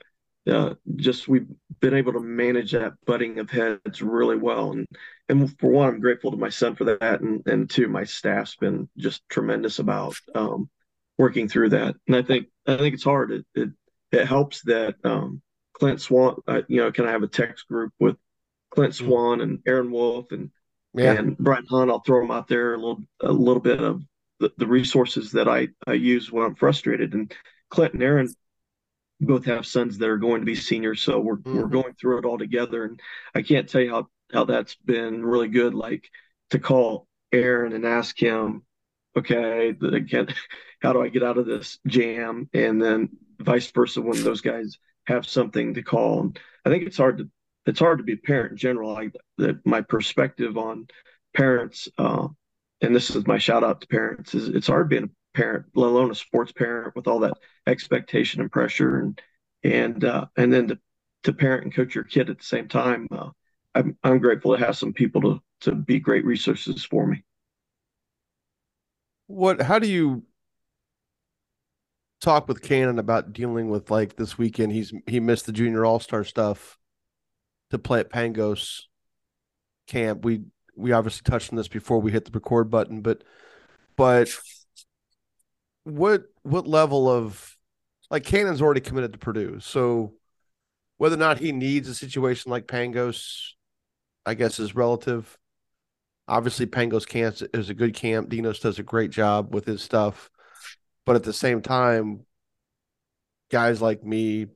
uh, 0.50 0.74
just 0.96 1.28
we've 1.28 1.46
been 1.80 1.94
able 1.94 2.12
to 2.12 2.20
manage 2.20 2.72
that 2.72 2.94
butting 3.04 3.38
of 3.38 3.50
heads 3.50 4.00
really 4.02 4.36
well, 4.36 4.72
and 4.72 4.86
and 5.28 5.58
for 5.58 5.70
one, 5.70 5.88
I'm 5.88 6.00
grateful 6.00 6.30
to 6.30 6.36
my 6.36 6.48
son 6.50 6.76
for 6.76 6.84
that, 6.84 7.20
and 7.20 7.46
and 7.46 7.68
two, 7.68 7.88
my 7.88 8.04
staff's 8.04 8.56
been 8.56 8.88
just 8.96 9.22
tremendous 9.28 9.78
about 9.80 10.14
um, 10.34 10.70
working 11.18 11.48
through 11.48 11.70
that. 11.70 11.96
And 12.06 12.16
I 12.16 12.22
think 12.22 12.46
I 12.66 12.76
think 12.76 12.94
it's 12.94 13.04
hard. 13.04 13.32
It 13.32 13.46
it, 13.54 13.70
it 14.12 14.26
helps 14.26 14.62
that 14.62 14.94
um, 15.04 15.42
Clint 15.74 16.00
Swan, 16.00 16.36
uh, 16.46 16.62
you 16.68 16.80
know, 16.80 16.92
can 16.92 17.06
I 17.06 17.10
have 17.10 17.22
a 17.24 17.28
text 17.28 17.66
group 17.68 17.92
with 17.98 18.16
Clint 18.70 18.94
Swan 18.94 19.40
and 19.40 19.60
Aaron 19.66 19.90
Wolf 19.90 20.30
and 20.32 20.50
Yeah. 20.94 21.14
and 21.14 21.36
Brian 21.38 21.66
Hunt? 21.68 21.90
I'll 21.90 22.00
throw 22.00 22.20
them 22.20 22.30
out 22.30 22.48
there 22.48 22.74
a 22.74 22.78
little 22.78 23.02
a 23.20 23.32
little 23.32 23.62
bit 23.62 23.80
of 23.80 24.02
the, 24.40 24.52
the 24.56 24.66
resources 24.66 25.32
that 25.32 25.48
I 25.48 25.68
I 25.86 25.94
use 25.94 26.30
when 26.30 26.44
I'm 26.44 26.54
frustrated. 26.54 27.14
And 27.14 27.32
Clint 27.70 27.94
and 27.94 28.02
Aaron 28.02 28.28
both 29.20 29.46
have 29.46 29.66
sons 29.66 29.98
that 29.98 30.08
are 30.08 30.18
going 30.18 30.40
to 30.40 30.46
be 30.46 30.54
seniors, 30.54 31.02
so 31.02 31.18
we're 31.20 31.38
we're 31.44 31.66
Mhm. 31.66 31.72
going 31.72 31.94
through 31.94 32.18
it 32.18 32.24
all 32.24 32.38
together. 32.38 32.84
And 32.84 33.00
I 33.34 33.42
can't 33.42 33.68
tell 33.68 33.80
you 33.80 33.90
how 33.90 34.08
how 34.32 34.44
that's 34.44 34.74
been 34.76 35.24
really 35.24 35.48
good. 35.48 35.74
Like 35.74 36.08
to 36.50 36.58
call 36.58 37.08
Aaron 37.32 37.72
and 37.72 37.84
ask 37.86 38.18
him, 38.20 38.62
okay, 39.16 39.68
again, 39.70 40.28
how 40.82 40.92
do 40.92 41.00
I 41.02 41.08
get 41.08 41.22
out 41.22 41.38
of 41.38 41.46
this 41.46 41.78
jam? 41.86 42.48
And 42.52 42.80
then 42.82 43.08
vice 43.38 43.70
versa 43.70 44.02
when 44.02 44.22
those 44.22 44.40
guys 44.40 44.78
have 45.06 45.26
something 45.26 45.74
to 45.74 45.82
call. 45.82 46.20
And 46.22 46.38
I 46.64 46.70
think 46.70 46.84
it's 46.84 46.96
hard 46.96 47.18
to 47.18 47.30
it's 47.66 47.80
hard 47.80 47.98
to 47.98 48.04
be 48.04 48.12
a 48.12 48.16
parent 48.18 48.52
in 48.52 48.56
general. 48.58 48.92
Like 48.92 49.14
that, 49.38 49.64
my 49.66 49.80
perspective 49.80 50.56
on 50.56 50.86
parents, 51.34 51.88
uh, 51.98 52.28
and 52.80 52.94
this 52.94 53.14
is 53.14 53.26
my 53.26 53.38
shout 53.38 53.64
out 53.64 53.80
to 53.80 53.86
parents, 53.86 54.34
is 54.34 54.48
it's 54.48 54.66
hard 54.66 54.88
being 54.88 55.04
a 55.04 55.36
parent, 55.36 55.66
let 55.74 55.88
alone 55.88 56.10
a 56.10 56.14
sports 56.14 56.52
parent 56.52 56.94
with 56.94 57.06
all 57.06 57.20
that 57.20 57.34
expectation 57.66 58.40
and 58.40 58.50
pressure, 58.50 59.00
and 59.00 59.20
and 59.64 60.04
uh, 60.04 60.26
and 60.36 60.52
then 60.52 60.68
to 60.68 60.78
to 61.24 61.32
parent 61.32 61.64
and 61.64 61.74
coach 61.74 61.94
your 61.94 62.04
kid 62.04 62.30
at 62.30 62.38
the 62.38 62.44
same 62.44 62.68
time. 62.68 63.08
Uh, 63.10 63.30
I'm 63.74 63.96
I'm 64.02 64.18
grateful 64.18 64.56
to 64.56 64.64
have 64.64 64.76
some 64.76 64.92
people 64.92 65.20
to 65.22 65.40
to 65.62 65.74
be 65.74 65.98
great 65.98 66.24
resources 66.24 66.84
for 66.84 67.06
me. 67.06 67.24
What? 69.26 69.62
How 69.62 69.78
do 69.78 69.88
you 69.88 70.24
talk 72.20 72.48
with 72.48 72.62
Kanon 72.62 72.98
about 72.98 73.32
dealing 73.32 73.68
with 73.70 73.90
like 73.90 74.16
this 74.16 74.38
weekend? 74.38 74.72
He's 74.72 74.92
he 75.06 75.20
missed 75.20 75.46
the 75.46 75.52
junior 75.52 75.84
all 75.84 76.00
star 76.00 76.24
stuff 76.24 76.78
to 77.70 77.78
play 77.78 78.00
at 78.00 78.10
Pangos 78.10 78.82
camp. 79.86 80.24
We 80.24 80.42
we 80.76 80.92
obviously 80.92 81.22
touched 81.24 81.52
on 81.52 81.56
this 81.56 81.68
before 81.68 82.00
we 82.00 82.12
hit 82.12 82.24
the 82.24 82.30
record 82.30 82.70
button, 82.70 83.00
but 83.00 83.24
but 83.96 84.28
what 85.84 86.24
what 86.42 86.66
level 86.66 87.08
of 87.08 87.56
like 88.10 88.24
Kanon's 88.24 88.62
already 88.62 88.80
committed 88.80 89.12
to 89.12 89.18
Purdue, 89.18 89.60
so 89.60 90.14
whether 90.98 91.16
or 91.16 91.18
not 91.18 91.38
he 91.38 91.52
needs 91.52 91.88
a 91.88 91.94
situation 91.94 92.50
like 92.50 92.66
Pangos, 92.66 93.52
I 94.24 94.34
guess 94.34 94.58
is 94.58 94.74
relative. 94.74 95.36
Obviously, 96.28 96.66
Pangos 96.66 97.06
camp 97.06 97.36
is 97.54 97.70
a 97.70 97.74
good 97.74 97.94
camp. 97.94 98.28
Dinos 98.28 98.60
does 98.60 98.78
a 98.78 98.82
great 98.82 99.10
job 99.10 99.54
with 99.54 99.64
his 99.64 99.82
stuff, 99.82 100.30
but 101.04 101.16
at 101.16 101.22
the 101.22 101.32
same 101.32 101.62
time, 101.62 102.24
guys 103.50 103.80
like 103.80 104.04
me, 104.04 104.46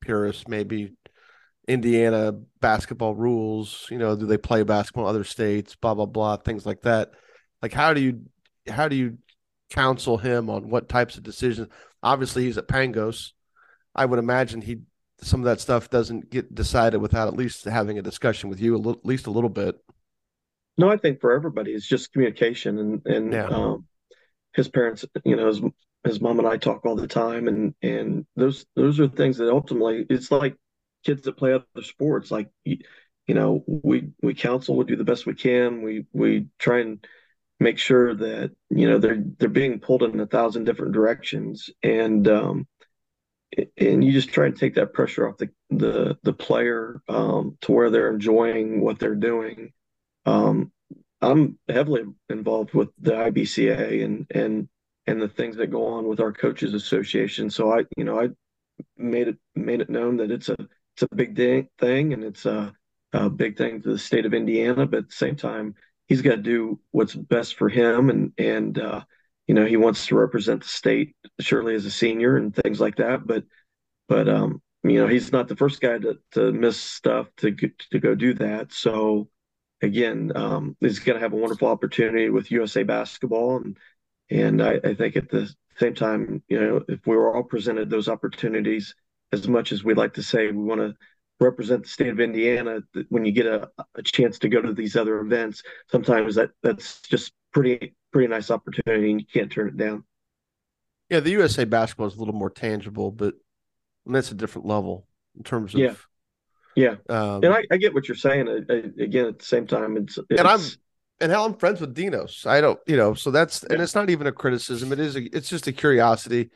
purists, 0.00 0.48
maybe 0.48 0.94
Indiana 1.68 2.32
basketball 2.60 3.14
rules. 3.14 3.86
You 3.90 3.98
know, 3.98 4.16
do 4.16 4.26
they 4.26 4.38
play 4.38 4.62
basketball 4.62 5.04
in 5.04 5.10
other 5.10 5.24
states? 5.24 5.76
Blah 5.76 5.94
blah 5.94 6.06
blah, 6.06 6.36
things 6.38 6.66
like 6.66 6.82
that. 6.82 7.12
Like, 7.62 7.72
how 7.72 7.94
do 7.94 8.00
you 8.00 8.22
how 8.68 8.88
do 8.88 8.96
you 8.96 9.18
counsel 9.70 10.16
him 10.18 10.50
on 10.50 10.68
what 10.70 10.88
types 10.88 11.16
of 11.16 11.22
decisions? 11.22 11.68
Obviously, 12.02 12.44
he's 12.44 12.58
at 12.58 12.68
Pangos. 12.68 13.32
I 13.94 14.06
would 14.06 14.18
imagine 14.18 14.62
he 14.62 14.78
some 15.20 15.40
of 15.40 15.44
that 15.44 15.60
stuff 15.60 15.90
doesn't 15.90 16.30
get 16.30 16.54
decided 16.54 16.98
without 16.98 17.28
at 17.28 17.34
least 17.34 17.64
having 17.64 17.98
a 17.98 18.02
discussion 18.02 18.48
with 18.48 18.60
you, 18.60 18.76
a 18.76 18.78
little, 18.78 18.92
at 18.92 19.04
least 19.04 19.26
a 19.26 19.32
little 19.32 19.50
bit. 19.50 19.76
No, 20.76 20.88
I 20.88 20.96
think 20.96 21.20
for 21.20 21.32
everybody, 21.32 21.72
it's 21.72 21.86
just 21.86 22.12
communication, 22.12 22.78
and 22.78 23.06
and 23.06 23.32
Yeah. 23.32 23.46
um, 23.46 23.86
his 24.54 24.68
parents, 24.68 25.04
you 25.24 25.36
know, 25.36 25.48
his 25.48 25.60
his 26.04 26.20
mom 26.20 26.38
and 26.38 26.46
I 26.48 26.56
talk 26.56 26.86
all 26.86 26.96
the 26.96 27.08
time, 27.08 27.48
and 27.48 27.74
and 27.82 28.26
those 28.36 28.64
those 28.76 29.00
are 29.00 29.08
things 29.08 29.38
that 29.38 29.50
ultimately 29.50 30.06
it's 30.08 30.30
like 30.30 30.56
kids 31.08 31.22
that 31.22 31.38
play 31.38 31.54
other 31.54 31.64
sports, 31.82 32.30
like 32.30 32.50
you, 32.64 32.78
know, 33.28 33.64
we 33.66 34.10
we 34.22 34.34
counsel, 34.34 34.76
we 34.76 34.84
do 34.84 34.96
the 34.96 35.04
best 35.04 35.24
we 35.24 35.34
can, 35.34 35.82
we 35.82 36.04
we 36.12 36.48
try 36.58 36.80
and 36.80 37.06
make 37.58 37.78
sure 37.78 38.14
that 38.14 38.52
you 38.68 38.88
know 38.88 38.98
they're 38.98 39.22
they're 39.38 39.48
being 39.48 39.80
pulled 39.80 40.02
in 40.02 40.20
a 40.20 40.26
thousand 40.26 40.64
different 40.64 40.92
directions, 40.92 41.70
and 41.82 42.28
um, 42.28 42.66
and 43.78 44.04
you 44.04 44.12
just 44.12 44.28
try 44.28 44.50
to 44.50 44.56
take 44.56 44.74
that 44.74 44.92
pressure 44.92 45.26
off 45.26 45.38
the 45.38 45.48
the 45.70 46.18
the 46.24 46.34
player 46.34 47.00
um, 47.08 47.56
to 47.62 47.72
where 47.72 47.88
they're 47.88 48.12
enjoying 48.12 48.82
what 48.82 48.98
they're 48.98 49.14
doing. 49.14 49.72
Um, 50.26 50.70
I'm 51.22 51.58
heavily 51.68 52.02
involved 52.28 52.74
with 52.74 52.90
the 53.00 53.12
IBCA 53.12 54.04
and 54.04 54.26
and 54.30 54.68
and 55.06 55.22
the 55.22 55.28
things 55.28 55.56
that 55.56 55.70
go 55.70 55.86
on 55.86 56.06
with 56.06 56.20
our 56.20 56.32
coaches 56.34 56.74
association. 56.74 57.48
So 57.48 57.72
I, 57.72 57.84
you 57.96 58.04
know, 58.04 58.20
I 58.20 58.28
made 58.98 59.28
it 59.28 59.38
made 59.54 59.80
it 59.80 59.88
known 59.88 60.18
that 60.18 60.30
it's 60.30 60.50
a 60.50 60.56
it's 61.00 61.12
a 61.12 61.14
big 61.14 61.68
thing 61.78 62.12
and 62.12 62.24
it's 62.24 62.44
a, 62.44 62.72
a 63.12 63.30
big 63.30 63.56
thing 63.56 63.80
to 63.82 63.90
the 63.90 63.98
state 63.98 64.26
of 64.26 64.34
Indiana. 64.34 64.86
But 64.86 64.98
at 64.98 65.08
the 65.08 65.14
same 65.14 65.36
time, 65.36 65.74
he's 66.06 66.22
got 66.22 66.36
to 66.36 66.42
do 66.42 66.80
what's 66.90 67.14
best 67.14 67.56
for 67.56 67.68
him 67.68 68.10
and 68.10 68.32
and 68.36 68.78
uh, 68.78 69.02
you 69.46 69.54
know 69.54 69.64
he 69.64 69.76
wants 69.76 70.06
to 70.06 70.16
represent 70.16 70.62
the 70.62 70.68
state 70.68 71.14
surely 71.40 71.74
as 71.74 71.84
a 71.86 71.90
senior 71.90 72.36
and 72.36 72.54
things 72.54 72.80
like 72.80 72.96
that. 72.96 73.26
But 73.26 73.44
but 74.08 74.28
um, 74.28 74.60
you 74.82 75.00
know 75.00 75.06
he's 75.06 75.30
not 75.30 75.46
the 75.46 75.56
first 75.56 75.80
guy 75.80 75.98
to 75.98 76.18
to 76.32 76.52
miss 76.52 76.80
stuff 76.80 77.28
to 77.38 77.54
to 77.90 78.00
go 78.00 78.14
do 78.14 78.34
that. 78.34 78.72
So 78.72 79.28
again, 79.80 80.32
um, 80.34 80.76
he's 80.80 80.98
going 80.98 81.16
to 81.16 81.22
have 81.22 81.32
a 81.32 81.36
wonderful 81.36 81.68
opportunity 81.68 82.28
with 82.30 82.50
USA 82.50 82.82
Basketball, 82.82 83.58
and 83.58 83.76
and 84.30 84.62
I, 84.62 84.80
I, 84.84 84.94
think 84.94 85.16
at 85.16 85.30
the 85.30 85.48
same 85.78 85.94
time, 85.94 86.42
you 86.48 86.60
know, 86.60 86.84
if 86.88 87.06
we 87.06 87.16
were 87.16 87.34
all 87.34 87.44
presented 87.44 87.88
those 87.88 88.08
opportunities, 88.08 88.94
as 89.32 89.48
much 89.48 89.72
as 89.72 89.84
we'd 89.84 89.96
like 89.96 90.14
to 90.14 90.22
say 90.22 90.48
we 90.48 90.64
want 90.64 90.80
to 90.80 90.94
represent 91.40 91.84
the 91.84 91.88
state 91.88 92.08
of 92.08 92.20
Indiana, 92.20 92.80
when 93.08 93.24
you 93.24 93.32
get 93.32 93.46
a, 93.46 93.70
a 93.94 94.02
chance 94.02 94.38
to 94.40 94.48
go 94.48 94.60
to 94.60 94.72
these 94.72 94.96
other 94.96 95.20
events, 95.20 95.62
sometimes 95.90 96.34
that 96.34 96.50
that's 96.62 97.00
just 97.02 97.32
pretty 97.52 97.94
pretty 98.12 98.28
nice 98.28 98.50
opportunity, 98.50 99.10
and 99.10 99.20
you 99.20 99.26
can't 99.26 99.50
turn 99.50 99.68
it 99.68 99.76
down. 99.76 100.04
Yeah, 101.10 101.20
the 101.20 101.30
USA 101.30 101.64
Basketball 101.64 102.08
is 102.08 102.16
a 102.16 102.18
little 102.18 102.34
more 102.34 102.50
tangible, 102.50 103.10
but 103.10 103.34
that's 104.04 104.30
a 104.30 104.34
different 104.34 104.66
level 104.66 105.06
in 105.36 105.44
terms 105.44 105.74
of 105.74 105.80
yeah. 105.80 105.94
Yeah, 106.76 106.94
um, 107.08 107.42
and 107.42 107.52
I, 107.52 107.64
I, 107.72 107.76
get 107.76 107.92
what 107.92 108.06
you're 108.06 108.14
saying. 108.14 108.48
I, 108.48 108.72
I, 108.72 108.76
again, 109.02 109.26
at 109.26 109.40
the 109.40 109.44
same 109.44 109.66
time, 109.66 109.96
it's, 109.96 110.16
it's, 110.16 110.38
and 110.38 110.46
I'm 110.46 110.60
and 111.20 111.32
hell, 111.32 111.44
I'm 111.44 111.54
friends 111.54 111.80
with 111.80 111.92
Dinos. 111.92 112.46
I 112.46 112.60
don't, 112.60 112.78
you 112.86 112.96
know, 112.96 113.14
so 113.14 113.32
that's 113.32 113.64
and 113.64 113.82
it's 113.82 113.96
not 113.96 114.10
even 114.10 114.28
a 114.28 114.32
criticism. 114.32 114.92
It 114.92 115.00
is, 115.00 115.16
a, 115.16 115.36
it's 115.36 115.48
just 115.48 115.66
a 115.66 115.72
curiosity 115.72 116.50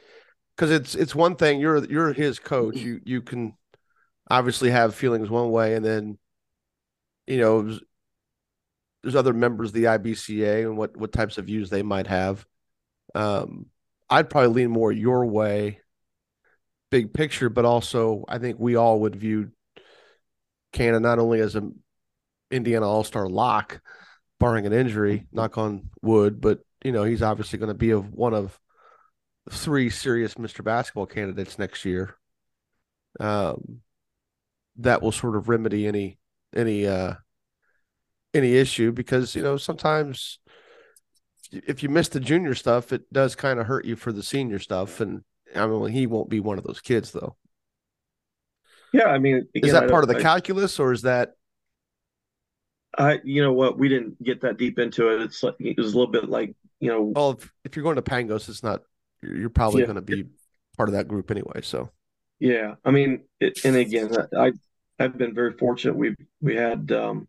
because 0.57 0.71
it's 0.71 0.95
it's 0.95 1.15
one 1.15 1.37
thing. 1.37 1.61
You're 1.61 1.85
you're 1.85 2.13
his 2.13 2.39
coach. 2.39 2.77
You 2.77 3.01
you 3.05 3.23
can 3.23 3.55
obviously 4.31 4.71
have 4.71 4.95
feelings 4.95 5.31
one 5.31 5.51
way, 5.51 5.75
and 5.75 5.85
then 5.85 6.19
you 7.27 7.39
know 7.39 7.79
there's 9.03 9.17
other 9.17 9.33
members 9.33 9.71
of 9.71 9.75
the 9.75 9.85
IBCA 9.85 10.63
and 10.63 10.77
what 10.77 10.97
what 10.97 11.13
types 11.13 11.39
of 11.39 11.47
views 11.47 11.71
they 11.71 11.83
might 11.83 12.07
have. 12.07 12.47
Um, 13.15 13.67
I'd 14.09 14.31
probably 14.31 14.63
lean 14.63 14.71
more 14.71 14.93
your 14.93 15.27
way, 15.27 15.81
big 16.91 17.13
picture, 17.13 17.49
but 17.49 17.65
also 17.65 18.25
I 18.29 18.39
think 18.39 18.59
we 18.59 18.77
all 18.77 19.01
would 19.01 19.17
view 19.17 19.51
Kanon 20.73 21.03
not 21.03 21.19
only 21.19 21.41
as 21.41 21.57
a 21.57 21.71
Indiana 22.51 22.87
All 22.87 23.05
Star 23.05 23.29
lock, 23.29 23.81
barring 24.39 24.67
an 24.67 24.73
injury, 24.73 25.27
knock 25.33 25.59
on 25.59 25.89
wood, 26.03 26.41
but 26.41 26.61
you 26.85 26.93
know 26.93 27.05
he's 27.05 27.23
obviously 27.23 27.59
going 27.59 27.69
to 27.69 27.75
be 27.75 27.91
of 27.91 28.13
one 28.13 28.35
of 28.35 28.59
three 29.51 29.91
serious 29.91 30.35
Mr. 30.35 30.65
Basketball 30.65 31.07
candidates 31.07 31.59
next 31.59 31.85
year. 31.85 32.17
Um, 33.21 33.83
that 34.77 35.03
will 35.03 35.13
sort 35.13 35.37
of 35.37 35.49
remedy 35.51 35.87
any 35.87 36.19
any 36.55 36.87
uh 36.87 37.13
any 38.33 38.55
issue 38.55 38.91
because 38.91 39.35
you 39.35 39.43
know 39.43 39.59
sometimes 39.59 40.39
if 41.53 41.83
you 41.83 41.89
miss 41.89 42.09
the 42.09 42.21
junior 42.21 42.55
stuff, 42.55 42.93
it 42.93 43.13
does 43.13 43.35
kind 43.35 43.61
of 43.61 43.67
hurt 43.67 43.85
you 43.85 43.97
for 43.97 44.13
the 44.13 44.23
senior 44.23 44.59
stuff. 44.59 45.01
And 45.01 45.23
I 45.55 45.67
mean, 45.67 45.89
he 45.89 46.07
won't 46.07 46.31
be 46.31 46.41
one 46.41 46.59
of 46.59 46.65
those 46.65 46.81
kids 46.81 47.13
though. 47.13 47.37
Yeah, 48.93 49.07
I 49.07 49.19
mean, 49.19 49.49
is 49.55 49.73
that 49.73 49.89
part 49.89 50.05
of 50.05 50.09
the 50.09 50.19
I, 50.19 50.23
calculus, 50.23 50.79
or 50.79 50.93
is 50.93 51.03
that? 51.03 51.33
I, 52.99 53.21
you 53.25 53.43
know 53.43 53.55
what, 53.55 53.79
we 53.79 53.89
didn't 53.89 54.23
get 54.23 54.43
that 54.43 54.59
deep 54.59 54.79
into 54.79 55.09
it. 55.09 55.23
It's 55.23 55.43
like 55.43 55.55
it 55.59 55.79
was 55.79 55.95
a 55.95 55.99
little 55.99 56.13
bit 56.13 56.29
like 56.29 56.55
you 56.79 56.91
know. 56.91 57.13
Well, 57.15 57.31
if, 57.33 57.51
if 57.65 57.77
you're 57.77 57.85
going 57.85 57.97
to 57.97 58.03
Pangos, 58.03 58.51
it's 58.51 58.63
not. 58.63 58.83
You're 59.23 59.51
probably 59.51 59.81
yeah. 59.81 59.87
going 59.87 59.97
to 59.97 60.03
be 60.03 60.27
part 60.77 60.89
of 60.89 60.95
that 60.95 61.09
group 61.09 61.31
anyway. 61.31 61.61
So. 61.63 61.91
Yeah, 62.39 62.75
I 62.85 62.91
mean, 62.91 63.25
it, 63.41 63.65
and 63.65 63.77
again, 63.77 64.11
I 64.37 64.53
I've 64.99 65.17
been 65.17 65.35
very 65.35 65.53
fortunate. 65.53 65.97
We 65.97 66.17
we 66.41 66.57
had 66.57 66.91
um, 66.91 67.29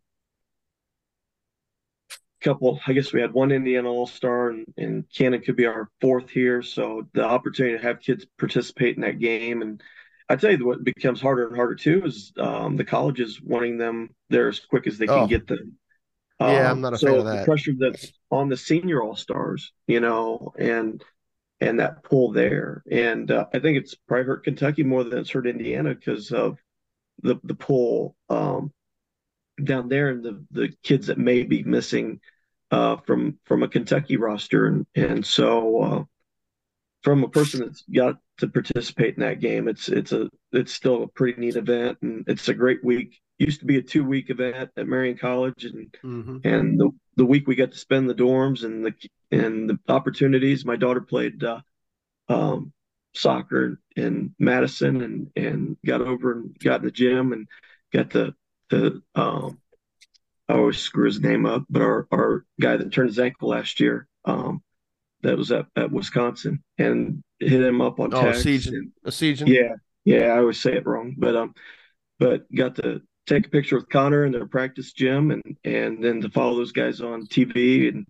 a 2.10 2.44
couple 2.44 2.80
i 2.86 2.92
guess 2.92 3.12
we 3.12 3.22
had 3.22 3.32
one 3.32 3.52
indiana 3.52 3.88
all-star 3.88 4.50
and, 4.50 4.66
and 4.76 5.04
Kanon 5.08 5.42
could 5.42 5.56
be 5.56 5.64
our 5.64 5.88
fourth 6.02 6.28
here 6.28 6.60
so 6.60 7.06
the 7.14 7.24
opportunity 7.24 7.78
to 7.78 7.82
have 7.82 8.00
kids 8.00 8.26
participate 8.38 8.96
in 8.96 9.00
that 9.00 9.18
game 9.18 9.62
and 9.62 9.82
I 10.28 10.36
tell 10.36 10.50
you 10.50 10.66
what 10.66 10.84
becomes 10.84 11.20
harder 11.20 11.46
and 11.46 11.56
harder 11.56 11.74
too 11.74 12.02
is 12.04 12.32
um, 12.38 12.76
the 12.76 12.84
colleges 12.84 13.40
wanting 13.42 13.76
them 13.76 14.10
there 14.30 14.48
as 14.48 14.60
quick 14.60 14.86
as 14.86 14.96
they 14.98 15.06
can 15.06 15.18
oh. 15.18 15.26
get 15.26 15.46
them. 15.46 15.76
Um, 16.40 16.50
yeah, 16.50 16.70
I'm 16.70 16.80
not 16.80 16.94
a 16.94 16.98
so 16.98 17.06
fan 17.06 17.18
of 17.18 17.24
that. 17.26 17.38
The 17.40 17.44
pressure 17.44 17.72
that's 17.78 18.12
on 18.30 18.48
the 18.48 18.56
senior 18.56 19.02
all 19.02 19.16
stars, 19.16 19.72
you 19.86 20.00
know, 20.00 20.52
and 20.58 21.02
and 21.64 21.80
that 21.80 22.02
pull 22.02 22.32
there, 22.32 22.82
and 22.90 23.30
uh, 23.30 23.46
I 23.52 23.58
think 23.58 23.78
it's 23.78 23.94
probably 23.94 24.26
hurt 24.26 24.44
Kentucky 24.44 24.82
more 24.82 25.04
than 25.04 25.18
it's 25.18 25.30
hurt 25.30 25.46
Indiana 25.46 25.94
because 25.94 26.30
of 26.30 26.58
the 27.22 27.36
the 27.44 27.54
pull 27.54 28.16
um, 28.28 28.72
down 29.62 29.88
there 29.88 30.10
and 30.10 30.24
the 30.24 30.44
the 30.50 30.72
kids 30.82 31.06
that 31.06 31.18
may 31.18 31.42
be 31.42 31.62
missing 31.62 32.20
uh, 32.70 32.96
from 33.06 33.38
from 33.44 33.62
a 33.62 33.68
Kentucky 33.68 34.16
roster, 34.16 34.66
and 34.66 34.86
and 34.94 35.24
so 35.24 35.82
uh, 35.82 36.04
from 37.02 37.22
a 37.22 37.28
person 37.28 37.60
that's 37.60 37.82
got 37.82 38.16
to 38.38 38.48
participate 38.48 39.14
in 39.14 39.20
that 39.20 39.40
game. 39.40 39.68
It's 39.68 39.88
it's 39.88 40.12
a 40.12 40.28
it's 40.52 40.72
still 40.72 41.04
a 41.04 41.08
pretty 41.08 41.40
neat 41.40 41.56
event, 41.56 41.98
and 42.02 42.24
it's 42.26 42.48
a 42.48 42.54
great 42.54 42.84
week. 42.84 43.20
Used 43.38 43.60
to 43.60 43.66
be 43.66 43.78
a 43.78 43.82
two 43.82 44.04
week 44.04 44.30
event 44.30 44.70
at 44.76 44.86
Marian 44.86 45.18
College, 45.18 45.64
and 45.64 45.92
mm-hmm. 46.04 46.38
and 46.44 46.78
the 46.78 46.90
the 47.16 47.24
week 47.24 47.46
we 47.46 47.54
got 47.54 47.72
to 47.72 47.78
spend 47.78 48.08
the 48.08 48.14
dorms 48.14 48.64
and 48.64 48.84
the 48.84 48.94
and 49.30 49.70
the 49.70 49.78
opportunities. 49.88 50.64
My 50.64 50.76
daughter 50.76 51.00
played 51.00 51.42
uh, 51.42 51.60
um, 52.28 52.72
soccer 53.14 53.80
in 53.96 54.34
Madison, 54.38 55.02
and 55.02 55.30
and 55.36 55.76
got 55.84 56.00
over 56.00 56.32
and 56.32 56.58
got 56.58 56.80
in 56.80 56.86
the 56.86 56.90
gym 56.90 57.32
and 57.32 57.46
got 57.92 58.10
the 58.10 58.34
the 58.70 59.02
um, 59.14 59.60
I 60.48 60.54
always 60.54 60.78
screw 60.78 61.06
his 61.06 61.20
name 61.20 61.46
up, 61.46 61.64
but 61.70 61.82
our 61.82 62.06
our 62.12 62.44
guy 62.60 62.76
that 62.76 62.92
turned 62.92 63.08
his 63.08 63.18
ankle 63.18 63.48
last 63.50 63.80
year. 63.80 64.08
Um, 64.24 64.62
that 65.24 65.36
was 65.36 65.50
at, 65.50 65.66
at 65.74 65.90
Wisconsin 65.90 66.62
and 66.78 67.22
hit 67.40 67.62
him 67.62 67.80
up 67.80 67.98
on 67.98 68.14
oh, 68.14 68.22
text. 68.22 68.42
Season. 68.42 68.92
A 69.04 69.10
season. 69.10 69.48
Yeah. 69.48 69.74
Yeah. 70.04 70.26
I 70.26 70.38
always 70.38 70.60
say 70.60 70.74
it 70.74 70.86
wrong, 70.86 71.14
but, 71.18 71.34
um, 71.34 71.54
but 72.18 72.44
got 72.54 72.76
to 72.76 73.00
take 73.26 73.46
a 73.46 73.50
picture 73.50 73.76
with 73.76 73.88
Connor 73.88 74.24
in 74.24 74.32
their 74.32 74.46
practice 74.46 74.92
gym 74.92 75.30
and, 75.30 75.42
and 75.64 76.02
then 76.02 76.20
to 76.20 76.30
follow 76.30 76.56
those 76.56 76.72
guys 76.72 77.00
on 77.00 77.26
TV 77.26 77.88
and, 77.88 78.06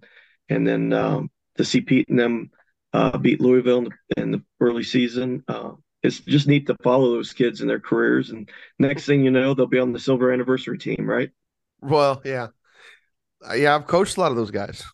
and 0.48 0.66
then, 0.66 0.92
um, 0.92 1.31
to 1.57 1.64
see 1.64 1.81
Pete 1.81 2.09
and 2.09 2.18
them, 2.18 2.50
uh, 2.92 3.16
beat 3.18 3.40
Louisville 3.40 3.79
in 3.79 3.85
the, 3.85 3.90
in 4.16 4.31
the 4.33 4.42
early 4.61 4.83
season. 4.83 5.44
Uh, 5.48 5.72
it's 6.03 6.20
just 6.20 6.46
neat 6.46 6.66
to 6.66 6.77
follow 6.83 7.12
those 7.12 7.33
kids 7.33 7.61
in 7.61 7.68
their 7.68 7.81
careers. 7.81 8.31
And 8.31 8.48
next 8.79 9.07
thing 9.07 9.24
you 9.24 9.31
know, 9.31 9.55
they'll 9.55 9.66
be 9.66 9.79
on 9.79 9.92
the 9.92 9.98
silver 9.98 10.33
anniversary 10.33 10.79
team, 10.79 11.07
right? 11.09 11.31
Well, 11.81 12.20
yeah. 12.24 12.48
Yeah, 13.55 13.74
I've 13.74 13.87
coached 13.87 14.16
a 14.16 14.20
lot 14.20 14.31
of 14.31 14.37
those 14.37 14.50
guys. 14.50 14.85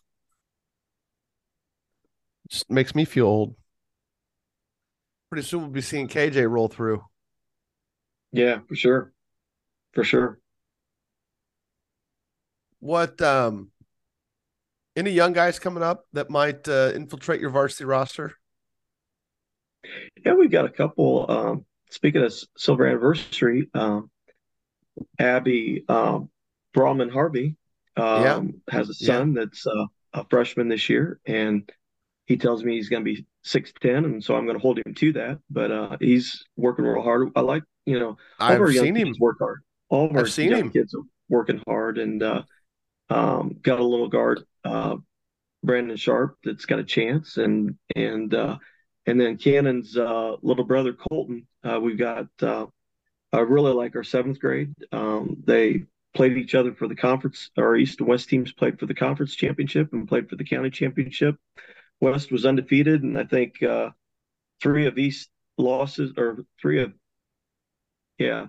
Just 2.49 2.69
makes 2.69 2.95
me 2.95 3.05
feel 3.05 3.27
old. 3.27 3.55
Pretty 5.29 5.47
soon 5.47 5.61
we'll 5.61 5.69
be 5.69 5.81
seeing 5.81 6.07
KJ 6.07 6.49
roll 6.49 6.67
through. 6.67 7.03
Yeah, 8.33 8.59
for 8.67 8.75
sure. 8.75 9.13
For 9.93 10.03
sure. 10.03 10.39
What 12.79 13.21
um 13.21 13.71
any 14.95 15.11
young 15.11 15.33
guys 15.33 15.59
coming 15.59 15.83
up 15.83 16.05
that 16.13 16.29
might 16.29 16.67
uh, 16.67 16.91
infiltrate 16.93 17.41
your 17.41 17.49
varsity 17.49 17.85
roster? 17.85 18.37
Yeah, 20.25 20.33
we've 20.33 20.51
got 20.51 20.65
a 20.65 20.69
couple. 20.69 21.25
Um, 21.29 21.65
speaking 21.89 22.23
of 22.23 22.33
silver 22.57 22.87
anniversary, 22.87 23.69
um, 23.73 24.11
Abby 25.17 25.85
um, 25.87 26.29
Brahman 26.73 27.09
Harvey 27.09 27.55
um, 27.95 28.23
yeah. 28.23 28.41
has 28.69 28.89
a 28.89 28.93
son 28.93 29.33
yeah. 29.33 29.41
that's 29.41 29.65
uh, 29.65 29.85
a 30.13 30.25
freshman 30.29 30.67
this 30.67 30.89
year, 30.89 31.19
and 31.25 31.69
he 32.25 32.37
tells 32.37 32.63
me 32.63 32.75
he's 32.75 32.89
going 32.89 33.03
to 33.03 33.13
be 33.13 33.25
6'10 33.45 34.05
and 34.05 34.23
so 34.23 34.35
i'm 34.35 34.45
going 34.45 34.57
to 34.57 34.61
hold 34.61 34.79
him 34.85 34.93
to 34.93 35.11
that 35.13 35.39
but 35.49 35.71
uh, 35.71 35.97
he's 35.99 36.43
working 36.55 36.85
real 36.85 37.01
hard 37.01 37.29
i 37.35 37.41
like 37.41 37.63
you 37.85 37.99
know 37.99 38.17
I've 38.39 38.61
our 38.61 38.69
him. 38.69 39.13
work 39.19 39.37
hard 39.39 39.63
all 39.91 40.05
of 40.09 40.15
our 40.15 40.21
I've 40.21 40.31
seen 40.31 40.51
young 40.51 40.61
him. 40.61 40.71
kids 40.71 40.95
are 40.95 41.03
working 41.29 41.61
hard 41.67 41.97
and 41.97 42.23
uh, 42.23 42.43
um, 43.09 43.57
got 43.61 43.79
a 43.79 43.85
little 43.85 44.07
guard 44.07 44.43
uh, 44.65 44.95
brandon 45.63 45.97
sharp 45.97 46.37
that's 46.43 46.65
got 46.65 46.79
a 46.79 46.83
chance 46.83 47.37
and 47.37 47.77
and 47.95 48.33
uh, 48.33 48.57
and 49.05 49.19
then 49.19 49.37
Kanon's 49.37 49.95
uh, 49.95 50.35
little 50.41 50.65
brother 50.65 50.93
colton 50.93 51.47
uh, 51.63 51.79
we've 51.79 51.99
got 51.99 52.27
i 53.33 53.39
really 53.39 53.73
like 53.73 53.95
our 53.95 54.03
seventh 54.03 54.39
grade 54.39 54.73
um, 54.91 55.37
they 55.45 55.83
played 56.13 56.37
each 56.37 56.55
other 56.55 56.73
for 56.73 56.87
the 56.87 56.95
conference. 56.95 57.49
Our 57.57 57.75
East 57.75 57.99
and 57.99 58.07
West 58.07 58.29
teams 58.29 58.51
played 58.51 58.79
for 58.79 58.85
the 58.85 58.93
conference 58.93 59.35
championship 59.35 59.93
and 59.93 60.07
played 60.07 60.29
for 60.29 60.35
the 60.35 60.43
county 60.43 60.69
championship. 60.69 61.35
West 61.99 62.31
was 62.31 62.45
undefeated, 62.45 63.03
and 63.03 63.17
I 63.17 63.23
think 63.25 63.61
uh, 63.63 63.91
three 64.61 64.87
of 64.87 64.97
East 64.97 65.29
losses 65.57 66.13
or 66.17 66.39
three 66.59 66.81
of 66.81 66.93
yeah 68.17 68.47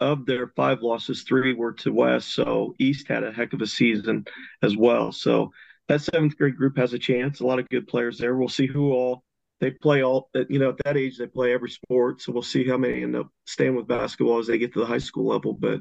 of 0.00 0.26
their 0.26 0.48
five 0.48 0.82
losses, 0.82 1.22
three 1.22 1.54
were 1.54 1.72
to 1.72 1.92
West. 1.92 2.34
So 2.34 2.74
East 2.78 3.08
had 3.08 3.24
a 3.24 3.32
heck 3.32 3.52
of 3.52 3.60
a 3.60 3.66
season 3.66 4.26
as 4.62 4.76
well. 4.76 5.12
So 5.12 5.52
that 5.88 6.02
seventh 6.02 6.36
grade 6.36 6.56
group 6.56 6.76
has 6.76 6.92
a 6.92 6.98
chance. 6.98 7.40
A 7.40 7.46
lot 7.46 7.58
of 7.58 7.68
good 7.68 7.88
players 7.88 8.18
there. 8.18 8.36
We'll 8.36 8.48
see 8.48 8.66
who 8.66 8.92
all 8.92 9.24
they 9.62 9.70
play 9.70 10.02
all 10.02 10.28
you 10.48 10.58
know 10.58 10.70
at 10.70 10.78
that 10.84 10.96
age 10.96 11.16
they 11.16 11.26
play 11.26 11.54
every 11.54 11.70
sport 11.70 12.20
so 12.20 12.32
we'll 12.32 12.42
see 12.42 12.66
how 12.66 12.76
many 12.76 13.04
end 13.04 13.14
up 13.14 13.28
staying 13.46 13.76
with 13.76 13.86
basketball 13.86 14.40
as 14.40 14.48
they 14.48 14.58
get 14.58 14.72
to 14.72 14.80
the 14.80 14.86
high 14.86 14.98
school 14.98 15.28
level 15.28 15.54
but 15.54 15.80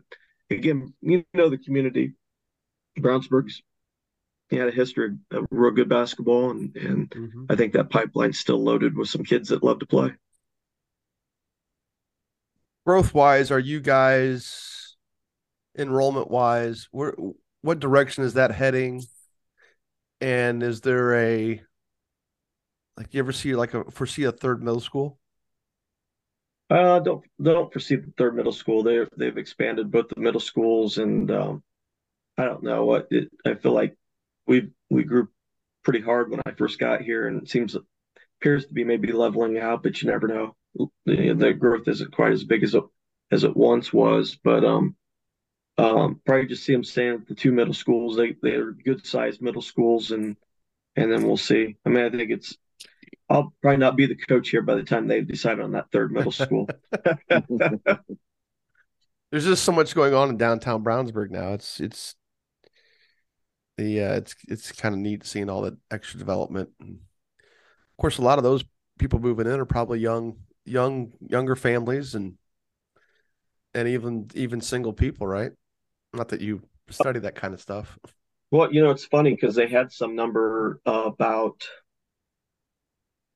again 0.51 0.93
you 1.01 1.25
know 1.33 1.49
the 1.49 1.57
community 1.57 2.13
brownsburg's 2.99 3.63
had 4.51 4.67
a 4.67 4.71
history 4.71 5.17
of 5.31 5.47
real 5.49 5.71
good 5.71 5.89
basketball 5.89 6.51
and 6.51 6.75
and 6.75 7.09
mm-hmm. 7.09 7.45
i 7.49 7.55
think 7.55 7.73
that 7.73 7.89
pipeline's 7.89 8.37
still 8.37 8.63
loaded 8.63 8.95
with 8.95 9.09
some 9.09 9.23
kids 9.23 9.49
that 9.49 9.63
love 9.63 9.79
to 9.79 9.87
play 9.87 10.13
growth 12.85 13.13
wise 13.13 13.51
are 13.51 13.59
you 13.59 13.79
guys 13.79 14.95
enrollment 15.77 16.29
wise 16.29 16.87
where 16.91 17.15
what 17.61 17.79
direction 17.79 18.23
is 18.23 18.33
that 18.33 18.51
heading 18.51 19.01
and 20.19 20.61
is 20.61 20.81
there 20.81 21.15
a 21.15 21.61
like, 22.97 23.13
you 23.13 23.19
ever 23.19 23.31
see 23.31 23.55
like 23.55 23.73
a 23.73 23.89
foresee 23.89 24.25
a 24.25 24.31
third 24.31 24.61
middle 24.61 24.79
school? 24.79 25.17
Uh, 26.69 26.99
don't 26.99 27.25
don't 27.41 27.73
foresee 27.73 27.95
the 27.95 28.13
third 28.17 28.35
middle 28.35 28.51
school. 28.51 28.83
They 28.83 29.05
they've 29.17 29.37
expanded 29.37 29.91
both 29.91 30.09
the 30.09 30.21
middle 30.21 30.39
schools, 30.39 30.99
and 30.99 31.29
um, 31.31 31.63
I 32.37 32.45
don't 32.45 32.63
know 32.63 32.85
what 32.85 33.07
it, 33.09 33.29
I 33.45 33.55
feel 33.55 33.73
like 33.73 33.97
we 34.45 34.69
we 34.89 35.03
grew 35.03 35.29
pretty 35.83 36.01
hard 36.01 36.29
when 36.29 36.41
I 36.45 36.51
first 36.51 36.79
got 36.79 37.01
here, 37.01 37.27
and 37.27 37.41
it 37.41 37.49
seems 37.49 37.75
appears 38.39 38.67
to 38.67 38.73
be 38.73 38.83
maybe 38.83 39.11
leveling 39.11 39.57
out, 39.57 39.83
but 39.83 40.01
you 40.01 40.09
never 40.09 40.27
know. 40.27 40.55
The, 40.75 41.33
the 41.33 41.53
growth 41.53 41.87
isn't 41.87 42.15
quite 42.15 42.31
as 42.31 42.43
big 42.43 42.63
as 42.63 42.75
it 42.75 42.83
as 43.31 43.43
it 43.43 43.55
once 43.55 43.93
was, 43.93 44.37
but 44.43 44.65
um, 44.65 44.95
um, 45.77 46.21
probably 46.25 46.47
just 46.47 46.63
see 46.63 46.73
them 46.73 46.83
staying 46.83 47.13
at 47.13 47.27
the 47.27 47.35
two 47.35 47.51
middle 47.51 47.73
schools. 47.73 48.17
They 48.17 48.35
they're 48.41 48.71
good 48.71 49.05
sized 49.05 49.41
middle 49.41 49.61
schools, 49.61 50.11
and 50.11 50.35
and 50.95 51.11
then 51.11 51.25
we'll 51.25 51.37
see. 51.37 51.77
I 51.85 51.89
mean, 51.89 52.05
I 52.05 52.09
think 52.09 52.31
it's 52.31 52.57
I'll 53.29 53.53
probably 53.61 53.77
not 53.77 53.95
be 53.95 54.07
the 54.07 54.15
coach 54.15 54.49
here 54.49 54.61
by 54.61 54.75
the 54.75 54.83
time 54.83 55.07
they've 55.07 55.27
decided 55.27 55.63
on 55.63 55.71
that 55.71 55.91
third 55.91 56.11
middle 56.11 56.31
school. 56.31 56.67
There's 59.31 59.45
just 59.45 59.63
so 59.63 59.71
much 59.71 59.95
going 59.95 60.13
on 60.13 60.29
in 60.29 60.37
downtown 60.37 60.83
Brownsburg 60.83 61.31
now. 61.31 61.53
It's 61.53 61.79
it's 61.79 62.15
the 63.77 64.01
uh, 64.03 64.13
it's 64.15 64.35
it's 64.49 64.71
kind 64.73 64.93
of 64.93 64.99
neat 64.99 65.25
seeing 65.25 65.49
all 65.49 65.61
that 65.61 65.77
extra 65.89 66.19
development. 66.19 66.69
And 66.79 66.99
of 66.99 67.97
course, 67.97 68.17
a 68.17 68.23
lot 68.23 68.37
of 68.37 68.43
those 68.43 68.65
people 68.99 69.19
moving 69.19 69.47
in 69.47 69.59
are 69.59 69.65
probably 69.65 69.99
young 69.99 70.37
young 70.65 71.13
younger 71.27 71.55
families 71.55 72.15
and 72.15 72.37
and 73.73 73.87
even 73.87 74.29
even 74.33 74.61
single 74.61 74.93
people, 74.93 75.27
right? 75.27 75.51
Not 76.13 76.29
that 76.29 76.41
you 76.41 76.61
study 76.89 77.19
that 77.19 77.35
kind 77.35 77.53
of 77.53 77.61
stuff. 77.61 77.97
Well, 78.51 78.73
you 78.73 78.83
know, 78.83 78.91
it's 78.91 79.05
funny 79.05 79.31
because 79.31 79.55
they 79.55 79.67
had 79.67 79.91
some 79.91 80.15
number 80.15 80.81
about 80.85 81.65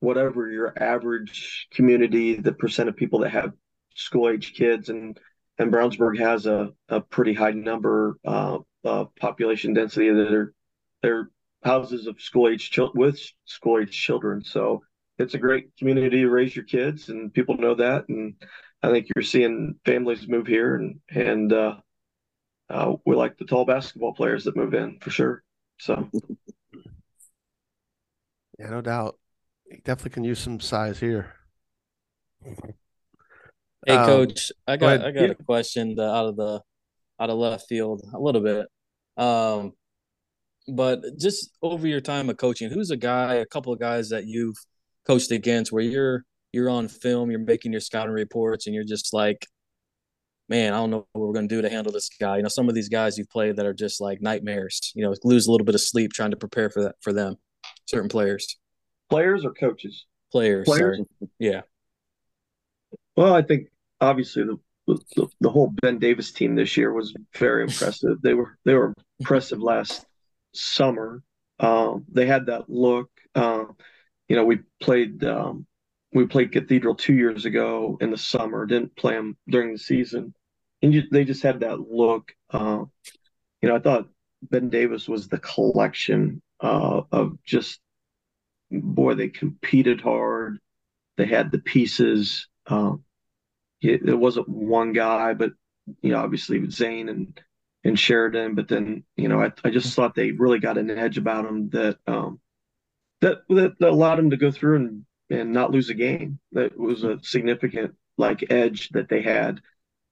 whatever 0.01 0.51
your 0.51 0.73
average 0.77 1.67
community, 1.71 2.35
the 2.35 2.51
percent 2.51 2.89
of 2.89 2.97
people 2.97 3.19
that 3.19 3.31
have 3.31 3.53
school 3.95 4.29
age 4.29 4.53
kids, 4.53 4.89
and 4.89 5.17
and 5.57 5.71
Brownsburg 5.71 6.19
has 6.19 6.45
a, 6.45 6.71
a 6.89 6.99
pretty 6.99 7.33
high 7.33 7.51
number 7.51 8.17
uh, 8.25 8.59
uh, 8.83 9.05
population 9.19 9.73
density 9.73 10.09
that 10.09 10.33
are 10.33 10.53
they're 11.01 11.29
houses 11.63 12.07
of 12.07 12.21
school 12.21 12.49
age 12.49 12.69
children 12.69 12.99
with 12.99 13.19
school 13.45 13.79
age 13.79 13.91
children. 13.91 14.43
So 14.43 14.83
it's 15.17 15.33
a 15.33 15.39
great 15.39 15.75
community 15.77 16.21
to 16.21 16.29
raise 16.29 16.55
your 16.55 16.65
kids, 16.65 17.09
and 17.09 17.33
people 17.33 17.57
know 17.57 17.75
that. 17.75 18.09
And 18.09 18.35
I 18.83 18.91
think 18.91 19.07
you're 19.13 19.23
seeing 19.23 19.75
families 19.85 20.27
move 20.27 20.47
here, 20.47 20.75
and 20.75 20.99
and 21.09 21.53
uh, 21.53 21.75
uh, 22.69 22.93
we 23.05 23.15
like 23.15 23.37
the 23.37 23.45
tall 23.45 23.65
basketball 23.65 24.13
players 24.13 24.43
that 24.45 24.55
move 24.55 24.73
in 24.73 24.99
for 24.99 25.09
sure. 25.09 25.43
So 25.79 26.09
yeah, 28.59 28.69
no 28.69 28.81
doubt 28.81 29.17
he 29.69 29.77
definitely 29.77 30.11
can 30.11 30.23
use 30.23 30.39
some 30.39 30.59
size 30.59 30.99
here. 30.99 31.33
Hey, 33.85 33.95
um, 33.95 34.05
coach, 34.05 34.51
I 34.67 34.77
got 34.77 34.99
go 34.99 35.07
I 35.07 35.11
got 35.11 35.21
yeah. 35.21 35.31
a 35.31 35.43
question 35.43 35.99
out 35.99 36.27
of 36.27 36.35
the 36.35 36.61
out 37.19 37.29
of 37.29 37.37
left 37.37 37.67
field 37.67 38.01
a 38.13 38.19
little 38.19 38.41
bit. 38.41 38.67
Um, 39.17 39.73
but 40.67 41.01
just 41.17 41.51
over 41.61 41.87
your 41.87 42.01
time 42.01 42.29
of 42.29 42.37
coaching, 42.37 42.71
who's 42.71 42.91
a 42.91 42.97
guy, 42.97 43.35
a 43.35 43.45
couple 43.45 43.71
of 43.71 43.79
guys 43.79 44.09
that 44.09 44.25
you've 44.25 44.57
coached 45.07 45.31
against 45.31 45.71
where 45.71 45.83
you're 45.83 46.23
you're 46.51 46.69
on 46.69 46.87
film, 46.87 47.29
you're 47.29 47.39
making 47.39 47.71
your 47.71 47.81
scouting 47.81 48.13
reports, 48.13 48.65
and 48.65 48.73
you're 48.73 48.85
just 48.85 49.13
like, 49.13 49.45
man, 50.47 50.73
I 50.73 50.77
don't 50.77 50.89
know 50.89 51.07
what 51.11 51.27
we're 51.27 51.33
going 51.33 51.49
to 51.49 51.55
do 51.55 51.61
to 51.61 51.69
handle 51.69 51.91
this 51.91 52.09
guy. 52.19 52.37
You 52.37 52.43
know, 52.43 52.49
some 52.49 52.69
of 52.69 52.75
these 52.75 52.89
guys 52.89 53.17
you've 53.17 53.29
played 53.29 53.57
that 53.57 53.65
are 53.65 53.73
just 53.73 53.99
like 53.99 54.21
nightmares. 54.21 54.91
You 54.95 55.03
know, 55.03 55.13
lose 55.23 55.47
a 55.47 55.51
little 55.51 55.65
bit 55.65 55.75
of 55.75 55.81
sleep 55.81 56.13
trying 56.13 56.31
to 56.31 56.37
prepare 56.37 56.69
for 56.69 56.83
that 56.83 56.95
for 57.01 57.13
them. 57.13 57.35
Certain 57.85 58.09
players. 58.09 58.57
Players 59.09 59.45
or 59.45 59.53
coaches? 59.53 60.05
Players. 60.31 60.65
Players. 60.65 60.97
Sorry. 60.97 61.29
Yeah. 61.39 61.61
Well, 63.15 63.33
I 63.33 63.41
think 63.41 63.67
obviously 64.01 64.43
the, 64.43 64.97
the, 65.15 65.27
the 65.41 65.49
whole 65.49 65.73
Ben 65.81 65.99
Davis 65.99 66.31
team 66.31 66.55
this 66.55 66.75
year 66.77 66.93
was 66.93 67.13
very 67.37 67.63
impressive. 67.67 68.21
they 68.21 68.33
were 68.33 68.57
they 68.65 68.73
were 68.73 68.93
impressive 69.19 69.61
last 69.61 70.05
summer. 70.53 71.21
Um, 71.59 72.05
they 72.11 72.25
had 72.25 72.47
that 72.47 72.69
look. 72.69 73.09
Uh, 73.33 73.65
you 74.27 74.35
know, 74.35 74.45
we 74.45 74.59
played 74.81 75.23
um, 75.23 75.65
we 76.13 76.25
played 76.25 76.51
Cathedral 76.51 76.95
two 76.95 77.13
years 77.13 77.45
ago 77.45 77.97
in 78.01 78.11
the 78.11 78.17
summer. 78.17 78.65
Didn't 78.65 78.95
play 78.95 79.13
them 79.13 79.37
during 79.47 79.73
the 79.73 79.79
season, 79.79 80.33
and 80.81 80.93
you, 80.93 81.03
they 81.11 81.25
just 81.25 81.43
had 81.43 81.59
that 81.61 81.79
look. 81.79 82.31
Uh, 82.49 82.85
you 83.61 83.69
know, 83.69 83.75
I 83.75 83.79
thought 83.79 84.07
Ben 84.41 84.69
Davis 84.69 85.07
was 85.07 85.27
the 85.27 85.39
collection 85.39 86.41
uh, 86.59 87.01
of 87.11 87.37
just 87.43 87.79
boy, 88.71 89.13
they 89.13 89.29
competed 89.29 90.01
hard. 90.01 90.59
They 91.17 91.25
had 91.25 91.51
the 91.51 91.59
pieces. 91.59 92.47
Um, 92.67 93.03
it, 93.81 94.07
it, 94.07 94.15
wasn't 94.15 94.49
one 94.49 94.93
guy, 94.93 95.33
but 95.33 95.51
you 96.01 96.11
know, 96.11 96.19
obviously 96.19 96.69
Zane 96.69 97.09
and 97.09 97.39
and 97.83 97.99
Sheridan. 97.99 98.55
But 98.55 98.67
then 98.67 99.03
you 99.15 99.27
know, 99.27 99.41
I, 99.41 99.51
I 99.63 99.69
just 99.69 99.95
thought 99.95 100.15
they 100.15 100.31
really 100.31 100.59
got 100.59 100.77
an 100.77 100.89
edge 100.89 101.17
about 101.17 101.45
them 101.45 101.69
that 101.69 101.97
um, 102.07 102.39
that, 103.25 103.41
that 103.49 103.79
that 103.79 103.89
allowed 103.89 104.17
them 104.17 104.29
to 104.29 104.37
go 104.37 104.51
through 104.51 104.75
and 104.77 105.05
and 105.29 105.51
not 105.51 105.71
lose 105.71 105.89
a 105.89 105.95
game. 105.95 106.39
That 106.51 106.77
was 106.77 107.03
a 107.03 107.19
significant 107.23 107.95
like 108.17 108.51
edge 108.51 108.89
that 108.89 109.09
they 109.09 109.21
had. 109.21 109.61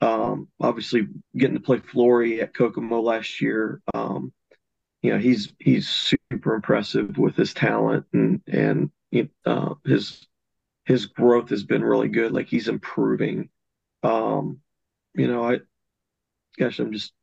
Um, 0.02 0.50
obviously, 0.60 1.08
getting 1.38 1.56
to 1.56 1.64
play 1.64 1.80
Flory 1.80 2.42
at 2.42 2.54
Kokomo 2.54 3.02
last 3.02 3.40
year. 3.40 3.82
Um, 3.94 4.34
you 5.04 5.12
know 5.12 5.20
he's 5.20 5.54
he's 5.60 5.88
super 5.88 6.56
impressive 6.56 7.18
with 7.18 7.36
his 7.36 7.54
talent 7.54 8.06
and 8.14 8.42
and 8.48 8.90
uh, 9.46 9.76
his 9.86 10.26
his 10.86 11.06
growth 11.06 11.50
has 11.50 11.64
been 11.64 11.84
really 11.84 12.10
good. 12.10 12.32
Like 12.32 12.48
he's 12.48 12.68
improving. 12.68 13.50
Um, 14.02 14.60
you 15.14 15.28
know, 15.28 15.48
I 15.48 15.60
gosh, 16.58 16.80
I'm 16.80 16.92
just 16.92 17.14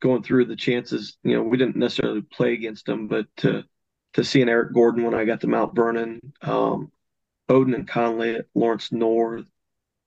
going 0.00 0.22
through 0.22 0.46
the 0.46 0.56
chances. 0.56 1.16
You 1.24 1.36
know, 1.36 1.42
we 1.42 1.56
didn't 1.56 1.76
necessarily 1.76 2.22
play 2.22 2.52
against 2.54 2.88
him, 2.88 3.08
but 3.08 3.26
to 3.38 3.64
to 4.14 4.24
seeing 4.24 4.48
Eric 4.48 4.72
Gordon 4.74 5.04
when 5.04 5.14
I 5.14 5.24
got 5.24 5.40
to 5.42 5.46
Mount 5.46 5.74
Vernon, 5.74 6.20
um, 6.42 6.90
Oden 7.48 7.74
and 7.74 7.88
Conley 7.88 8.36
at 8.36 8.46
Lawrence 8.54 8.92
North. 8.92 9.46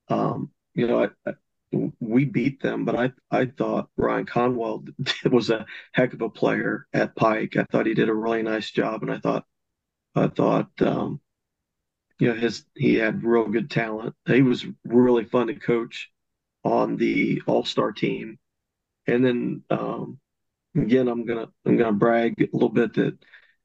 Um, 0.09 0.51
you 0.73 0.87
know, 0.87 1.03
I, 1.03 1.29
I, 1.29 1.33
we 1.99 2.25
beat 2.25 2.61
them, 2.61 2.85
but 2.85 2.95
I 2.95 3.11
I 3.31 3.45
thought 3.45 3.89
Ryan 3.97 4.25
Conwell 4.25 4.85
was 5.31 5.49
a 5.49 5.65
heck 5.93 6.13
of 6.13 6.21
a 6.21 6.29
player 6.29 6.87
at 6.93 7.15
Pike. 7.15 7.57
I 7.57 7.63
thought 7.63 7.85
he 7.85 7.93
did 7.93 8.09
a 8.09 8.13
really 8.13 8.43
nice 8.43 8.69
job, 8.71 9.01
and 9.03 9.11
I 9.11 9.19
thought 9.19 9.45
I 10.15 10.27
thought 10.27 10.69
um, 10.81 11.19
you 12.19 12.29
know 12.29 12.35
his 12.35 12.65
he 12.75 12.95
had 12.95 13.23
real 13.23 13.47
good 13.47 13.69
talent. 13.69 14.15
He 14.27 14.41
was 14.41 14.65
really 14.85 15.25
fun 15.25 15.47
to 15.47 15.55
coach 15.55 16.11
on 16.63 16.97
the 16.97 17.41
All 17.47 17.65
Star 17.65 17.91
team, 17.91 18.37
and 19.07 19.25
then 19.25 19.63
um, 19.69 20.19
again 20.75 21.07
I'm 21.07 21.25
gonna 21.25 21.49
I'm 21.65 21.77
gonna 21.77 21.93
brag 21.93 22.35
a 22.41 22.47
little 22.53 22.69
bit 22.69 22.93
that 22.95 23.17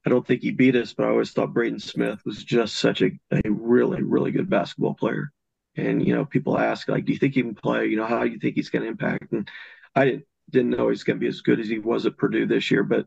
I 0.07 0.11
don't 0.11 0.27
think 0.27 0.43
he 0.43 0.51
beat 0.51 0.77
us, 0.77 0.93
but 0.93 1.07
I 1.07 1.11
always 1.11 1.33
thought 1.33 1.53
Braden 1.53 1.81
Smith 1.81 2.21
was 2.25 2.45
just 2.45 2.77
such 2.77 3.03
a, 3.03 3.11
a 3.31 3.43
really 3.51 4.03
really 4.03 4.31
good 4.31 4.49
basketball 4.49 4.95
player. 4.95 5.33
And 5.77 6.07
you 6.07 6.15
know, 6.15 6.25
people 6.25 6.59
ask 6.59 6.89
like, 6.89 7.05
"Do 7.05 7.13
you 7.13 7.19
think 7.19 7.35
he 7.35 7.43
can 7.43 7.55
play? 7.55 7.87
You 7.87 7.97
know, 7.97 8.07
how 8.07 8.25
do 8.25 8.31
you 8.31 8.39
think 8.39 8.55
he's 8.55 8.71
going 8.71 8.83
to 8.83 8.89
impact?" 8.89 9.33
And 9.33 9.49
I 9.95 10.05
didn't 10.05 10.25
didn't 10.51 10.71
know 10.71 10.89
he's 10.89 11.05
going 11.05 11.19
to 11.19 11.21
be 11.21 11.29
as 11.29 11.43
good 11.43 11.61
as 11.61 11.69
he 11.69 11.79
was 11.79 12.07
at 12.07 12.17
Purdue 12.17 12.47
this 12.47 12.71
year, 12.71 12.83
but 12.83 13.07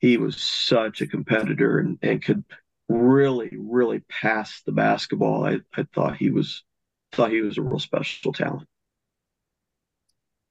he 0.00 0.16
was 0.18 0.36
such 0.36 1.00
a 1.00 1.06
competitor 1.06 1.78
and, 1.78 1.98
and 2.02 2.22
could 2.22 2.44
really 2.88 3.50
really 3.56 4.00
pass 4.08 4.62
the 4.66 4.72
basketball. 4.72 5.46
I, 5.46 5.60
I 5.74 5.86
thought 5.94 6.16
he 6.16 6.30
was 6.30 6.64
thought 7.12 7.30
he 7.30 7.40
was 7.42 7.58
a 7.58 7.62
real 7.62 7.78
special 7.78 8.32
talent. 8.32 8.68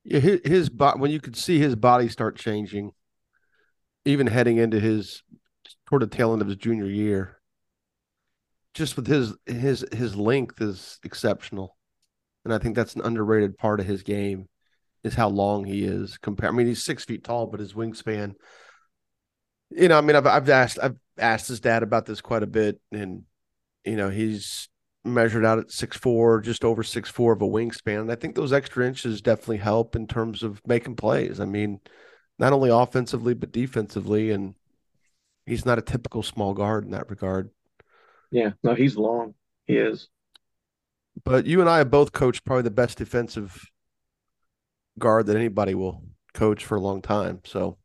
Yeah, 0.03 0.19
his, 0.19 0.41
his 0.43 0.71
when 0.71 1.11
you 1.11 1.19
could 1.19 1.35
see 1.35 1.59
his 1.59 1.75
body 1.75 2.07
start 2.07 2.35
changing, 2.35 2.91
even 4.05 4.27
heading 4.27 4.57
into 4.57 4.79
his 4.79 5.21
toward 5.85 6.01
the 6.01 6.07
tail 6.07 6.33
end 6.33 6.41
of 6.41 6.47
his 6.47 6.57
junior 6.57 6.85
year. 6.85 7.37
Just 8.73 8.95
with 8.95 9.07
his 9.07 9.33
his 9.45 9.85
his 9.91 10.15
length 10.15 10.61
is 10.61 10.99
exceptional, 11.03 11.75
and 12.45 12.53
I 12.53 12.57
think 12.57 12.75
that's 12.75 12.95
an 12.95 13.01
underrated 13.01 13.57
part 13.57 13.79
of 13.81 13.85
his 13.85 14.01
game 14.03 14.47
is 15.03 15.15
how 15.15 15.29
long 15.29 15.65
he 15.65 15.83
is. 15.83 16.17
Compare, 16.17 16.49
I 16.49 16.51
mean, 16.51 16.67
he's 16.67 16.83
six 16.83 17.03
feet 17.03 17.23
tall, 17.23 17.47
but 17.47 17.59
his 17.59 17.73
wingspan. 17.73 18.33
You 19.71 19.87
know, 19.87 19.97
I 19.97 20.01
mean, 20.01 20.15
I've 20.15 20.27
I've 20.27 20.49
asked 20.49 20.79
I've 20.81 20.97
asked 21.17 21.47
his 21.47 21.59
dad 21.59 21.83
about 21.83 22.05
this 22.05 22.21
quite 22.21 22.43
a 22.43 22.47
bit, 22.47 22.79
and 22.91 23.23
you 23.85 23.95
know, 23.95 24.09
he's 24.09 24.69
measured 25.03 25.45
out 25.45 25.59
at 25.59 25.71
six 25.71 25.97
four, 25.97 26.41
just 26.41 26.63
over 26.63 26.83
six 26.83 27.09
four 27.09 27.33
of 27.33 27.41
a 27.41 27.47
wingspan. 27.47 28.01
And 28.01 28.11
I 28.11 28.15
think 28.15 28.35
those 28.35 28.53
extra 28.53 28.87
inches 28.87 29.21
definitely 29.21 29.57
help 29.57 29.95
in 29.95 30.07
terms 30.07 30.43
of 30.43 30.61
making 30.65 30.95
plays. 30.95 31.39
I 31.39 31.45
mean, 31.45 31.79
not 32.37 32.53
only 32.53 32.69
offensively 32.69 33.33
but 33.33 33.51
defensively, 33.51 34.31
and 34.31 34.55
he's 35.51 35.65
not 35.65 35.77
a 35.77 35.81
typical 35.81 36.23
small 36.23 36.53
guard 36.53 36.85
in 36.85 36.91
that 36.91 37.09
regard. 37.09 37.49
Yeah, 38.31 38.51
no, 38.63 38.73
he's 38.73 38.95
long. 38.95 39.33
He 39.67 39.75
is. 39.75 40.07
But 41.25 41.45
you 41.45 41.59
and 41.59 41.69
I 41.69 41.79
have 41.79 41.91
both 41.91 42.13
coached 42.13 42.45
probably 42.45 42.63
the 42.63 42.71
best 42.71 42.97
defensive 42.97 43.65
guard 44.97 45.25
that 45.25 45.35
anybody 45.35 45.75
will 45.75 46.05
coach 46.33 46.63
for 46.63 46.75
a 46.75 46.79
long 46.79 47.01
time. 47.01 47.41
So, 47.43 47.77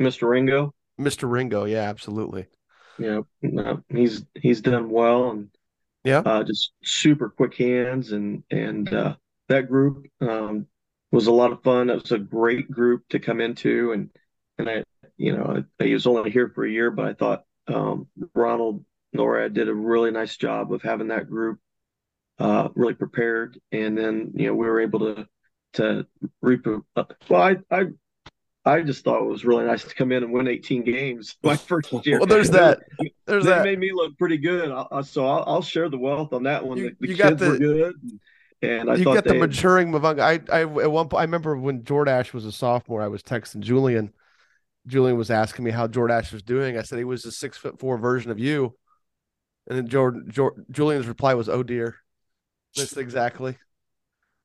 Mr. 0.00 0.28
Ringo. 0.28 0.74
Mr. 1.00 1.30
Ringo, 1.30 1.64
yeah, 1.64 1.88
absolutely. 1.88 2.46
Yeah, 2.98 3.22
no, 3.40 3.82
he's 3.88 4.26
he's 4.34 4.60
done 4.60 4.90
well, 4.90 5.30
and 5.30 5.48
yeah, 6.04 6.18
uh, 6.18 6.44
just 6.44 6.72
super 6.84 7.30
quick 7.30 7.54
hands, 7.54 8.12
and 8.12 8.42
and 8.50 8.92
uh, 8.92 9.16
that 9.48 9.66
group 9.66 10.04
um, 10.20 10.66
was 11.10 11.26
a 11.26 11.32
lot 11.32 11.52
of 11.52 11.62
fun. 11.62 11.88
It 11.88 12.02
was 12.02 12.12
a 12.12 12.18
great 12.18 12.70
group 12.70 13.08
to 13.08 13.18
come 13.18 13.40
into, 13.40 13.92
and 13.92 14.10
and 14.58 14.68
I, 14.68 14.84
you 15.16 15.36
know, 15.36 15.64
I, 15.80 15.84
I 15.84 15.92
was 15.92 16.06
only 16.06 16.30
here 16.30 16.48
for 16.48 16.64
a 16.64 16.70
year, 16.70 16.90
but 16.90 17.06
I 17.06 17.14
thought 17.14 17.44
um, 17.68 18.08
Ronald 18.34 18.84
Norad 19.16 19.54
did 19.54 19.68
a 19.68 19.74
really 19.74 20.10
nice 20.10 20.36
job 20.36 20.72
of 20.72 20.82
having 20.82 21.08
that 21.08 21.28
group 21.28 21.58
uh, 22.38 22.68
really 22.74 22.94
prepared, 22.94 23.58
and 23.70 23.96
then 23.96 24.32
you 24.34 24.46
know 24.46 24.54
we 24.54 24.66
were 24.66 24.80
able 24.80 25.00
to 25.00 25.28
to 25.74 26.06
reap. 26.40 26.66
Well, 26.66 27.06
I, 27.30 27.56
I 27.70 27.86
I 28.64 28.82
just 28.82 29.04
thought 29.04 29.22
it 29.22 29.28
was 29.28 29.44
really 29.44 29.64
nice 29.64 29.84
to 29.84 29.94
come 29.94 30.12
in 30.12 30.22
and 30.22 30.32
win 30.32 30.46
18 30.46 30.84
games 30.84 31.36
my 31.42 31.56
first 31.56 31.92
year. 32.06 32.18
well, 32.18 32.26
there's 32.26 32.50
that. 32.50 32.80
There's 33.26 33.44
they 33.44 33.50
that. 33.50 33.64
made 33.64 33.78
me 33.78 33.92
look 33.92 34.16
pretty 34.18 34.38
good. 34.38 34.70
I, 34.70 35.02
so 35.02 35.26
I'll, 35.26 35.44
I'll, 35.46 35.62
share 35.62 35.88
the 35.88 35.98
wealth 35.98 36.32
on 36.32 36.44
that 36.44 36.64
one. 36.64 36.78
You, 36.78 36.90
the, 36.90 36.96
the 37.00 37.08
you 37.08 37.16
got 37.16 37.38
the 37.38 37.58
good, 37.58 37.94
and 38.62 38.90
I 38.90 38.94
you 38.94 39.04
got 39.04 39.24
the 39.24 39.34
maturing 39.34 39.90
Mavunga. 39.92 40.20
I 40.20 40.40
I 40.52 40.60
at 40.62 40.92
one 40.92 41.08
point 41.08 41.20
I 41.20 41.24
remember 41.24 41.56
when 41.56 41.82
Jordash 41.82 42.32
was 42.32 42.44
a 42.44 42.52
sophomore. 42.52 43.02
I 43.02 43.08
was 43.08 43.22
texting 43.22 43.60
Julian. 43.60 44.12
Julian 44.86 45.16
was 45.16 45.30
asking 45.30 45.64
me 45.64 45.70
how 45.70 45.86
Jordash 45.86 46.32
was 46.32 46.42
doing. 46.42 46.76
I 46.76 46.82
said 46.82 46.98
he 46.98 47.04
was 47.04 47.24
a 47.24 47.32
six 47.32 47.56
foot 47.56 47.78
four 47.78 47.98
version 47.98 48.30
of 48.30 48.38
you, 48.38 48.76
and 49.68 49.76
then 49.76 49.86
Jordan, 49.86 50.26
Jordan 50.28 50.66
Julian's 50.70 51.06
reply 51.06 51.34
was, 51.34 51.48
"Oh 51.48 51.62
dear." 51.62 51.96
That's 52.76 52.96
exactly. 52.96 53.58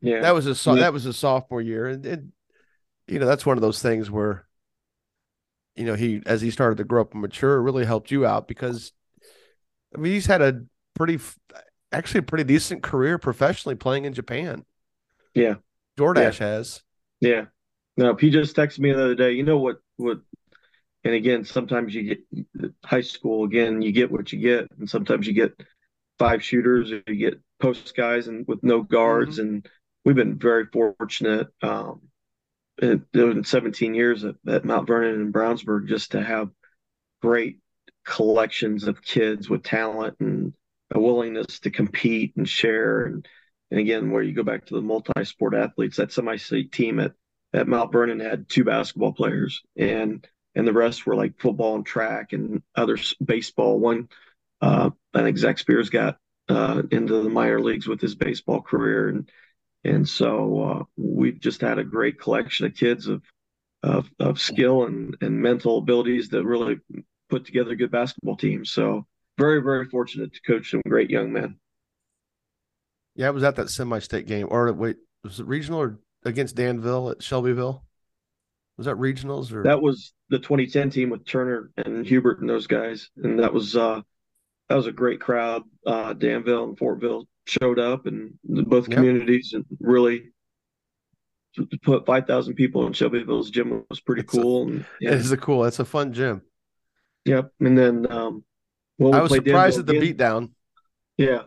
Yeah, 0.02 0.22
that 0.22 0.34
was 0.34 0.46
a 0.46 0.56
so- 0.56 0.76
that 0.76 0.94
was 0.94 1.06
a 1.06 1.14
sophomore 1.14 1.62
year, 1.62 1.88
and, 1.88 2.06
and 2.06 2.32
you 3.08 3.20
know 3.20 3.26
that's 3.26 3.46
one 3.46 3.58
of 3.58 3.62
those 3.62 3.82
things 3.82 4.12
where 4.12 4.48
you 5.76 5.86
know 5.86 5.96
he 5.96 6.22
as 6.26 6.42
he 6.42 6.52
started 6.52 6.78
to 6.78 6.84
grow 6.84 7.02
up 7.02 7.14
and 7.14 7.22
mature 7.22 7.62
really 7.62 7.86
helped 7.86 8.12
you 8.12 8.26
out 8.26 8.48
because 8.48 8.92
I 9.96 10.00
mean 10.00 10.14
he's 10.14 10.26
had 10.26 10.42
a 10.42 10.62
pretty 10.94 11.20
actually 11.92 12.20
a 12.20 12.24
pretty 12.24 12.44
decent 12.44 12.84
career 12.84 13.18
professionally 13.18 13.76
playing 13.76 14.06
in 14.06 14.14
Japan. 14.14 14.66
Yeah, 15.34 15.56
Jordash 15.98 16.40
yeah. 16.40 16.48
has. 16.48 16.84
Yeah, 17.22 17.46
no, 17.96 18.16
he 18.16 18.30
just 18.30 18.56
texted 18.56 18.80
me 18.80 18.92
the 18.92 19.04
other 19.04 19.16
day. 19.16 19.32
You 19.32 19.44
know 19.44 19.58
what? 19.58 19.78
What? 19.98 20.20
And 21.04 21.14
again, 21.14 21.46
sometimes 21.46 21.94
you 21.94 22.04
get 22.04 22.72
high 22.84 23.02
school. 23.02 23.46
Again, 23.46 23.82
you 23.82 23.92
get 23.92 24.12
what 24.12 24.32
you 24.34 24.40
get, 24.40 24.68
and 24.78 24.90
sometimes 24.90 25.28
you 25.28 25.34
get 25.34 25.54
five 26.20 26.44
shooters, 26.44 26.92
or 26.92 27.04
you 27.08 27.16
get 27.16 27.42
post 27.60 27.96
guys 27.96 28.28
and 28.28 28.46
with 28.48 28.64
no 28.64 28.82
guards, 28.82 29.38
mm-hmm. 29.38 29.48
and 29.48 29.70
we've 30.06 30.16
been 30.16 30.38
very 30.38 30.66
fortunate 30.72 31.48
um, 31.62 32.02
in, 32.82 33.06
in 33.14 33.44
17 33.44 33.94
years 33.94 34.24
at, 34.24 34.36
at, 34.48 34.66
Mount 34.66 34.88
Vernon 34.88 35.22
and 35.22 35.34
Brownsburg 35.34 35.88
just 35.88 36.12
to 36.12 36.22
have 36.22 36.50
great 37.22 37.60
collections 38.06 38.88
of 38.88 39.02
kids 39.02 39.50
with 39.50 39.64
talent 39.64 40.16
and 40.20 40.54
a 40.94 41.00
willingness 41.00 41.60
to 41.60 41.72
compete 41.72 42.34
and 42.38 42.48
share. 42.48 43.06
And, 43.06 43.28
and 43.72 43.80
again, 43.80 44.12
where 44.12 44.24
you 44.24 44.34
go 44.34 44.44
back 44.44 44.66
to 44.68 44.76
the 44.76 44.82
multi-sport 44.82 45.54
athletes, 45.54 45.98
that 45.98 46.12
semi-state 46.12 46.72
team 46.72 47.00
at, 47.00 47.12
at 47.54 47.68
Mount 47.68 47.92
Vernon 47.92 48.20
had 48.20 48.50
two 48.50 48.64
basketball 48.64 49.14
players 49.14 49.62
and 49.76 50.28
and 50.58 50.68
the 50.68 50.74
rest 50.74 51.06
were 51.06 51.16
like 51.16 51.40
football 51.40 51.76
and 51.76 51.86
track 51.86 52.34
and 52.34 52.64
other 52.76 52.98
baseball. 53.24 53.80
One, 53.80 54.10
uh, 54.60 54.90
I 55.14 55.22
think 55.22 55.38
Zach 55.38 55.60
Spears 55.60 55.92
got 55.92 56.18
uh, 56.50 56.82
into 56.90 57.22
the 57.22 57.30
minor 57.30 57.62
leagues 57.62 57.88
with 57.88 58.02
his 58.02 58.16
baseball 58.16 58.62
career, 58.62 59.10
and 59.10 59.32
and 59.84 60.10
so 60.10 60.64
uh, 60.64 60.84
we've 60.98 61.40
just 61.40 61.62
had 61.62 61.78
a 61.78 61.84
great 61.84 62.20
collection 62.20 62.66
of 62.66 62.76
kids 62.76 63.08
of 63.08 63.22
of, 63.84 64.10
of 64.20 64.42
skill 64.42 64.86
and, 64.86 65.16
and 65.22 65.40
mental 65.40 65.78
abilities 65.78 66.30
that 66.30 66.44
really 66.44 66.80
put 67.30 67.46
together 67.46 67.76
good 67.76 67.92
basketball 67.92 68.36
teams. 68.36 68.72
So 68.72 69.06
very 69.38 69.62
very 69.62 69.86
fortunate 69.86 70.34
to 70.34 70.42
coach 70.42 70.72
some 70.72 70.82
great 70.88 71.12
young 71.12 71.32
men. 71.32 71.60
Yeah, 73.16 73.28
I 73.28 73.32
was 73.32 73.44
at 73.44 73.56
that 73.58 73.70
semi-state 73.70 74.26
game, 74.26 74.48
or 74.50 74.74
wait, 74.74 74.98
was 75.24 75.40
it 75.40 75.46
regional 75.46 75.82
or 75.82 76.00
against 76.28 76.56
Danville 76.56 77.10
at 77.10 77.24
Shelbyville? 77.24 77.84
Was 78.78 78.86
that 78.86 78.98
regionals 78.98 79.52
or 79.52 79.64
that 79.64 79.82
was 79.82 80.14
the 80.30 80.38
2010 80.38 80.92
team 80.92 81.10
with 81.10 81.26
Turner 81.26 81.72
and 81.78 82.06
Hubert 82.06 82.42
and 82.42 82.50
those 82.50 82.68
guys, 82.68 83.10
and 83.18 83.40
that 83.40 83.52
was 83.52 83.76
uh 83.76 84.02
that 84.70 84.76
was 84.76 84.86
a 84.86 84.92
great 84.92 85.20
crowd. 85.20 85.64
Uh, 85.86 86.14
Danville 86.14 86.66
and 86.66 86.78
Fortville 86.78 87.26
showed 87.46 87.80
up, 87.80 88.06
and 88.06 88.38
both 88.44 88.90
communities, 88.90 89.52
yep. 89.54 89.64
and 89.70 89.78
really 89.80 90.26
to 91.56 91.68
put 91.82 92.06
five 92.06 92.28
thousand 92.28 92.54
people 92.54 92.86
in 92.86 92.94
Shelbyville's 92.94 93.50
gym 93.50 93.84
was 93.90 94.00
pretty 94.00 94.22
it's 94.22 94.32
cool. 94.32 94.64
A, 94.64 94.68
and, 94.68 94.86
yeah. 95.02 95.12
It 95.12 95.18
is 95.18 95.32
a 95.32 95.38
cool. 95.38 95.66
It's 95.66 95.80
a 95.80 95.86
fun 95.86 96.14
gym. 96.14 96.44
Yep. 97.28 97.52
And 97.60 97.78
then, 97.78 98.12
um, 98.12 98.44
well, 98.98 99.12
we 99.12 99.18
I 99.18 99.22
was 99.22 99.34
surprised 99.34 99.78
Danville 99.78 99.96
at 99.96 100.02
the 100.02 100.14
beatdown. 100.14 100.52
Yeah. 101.18 101.42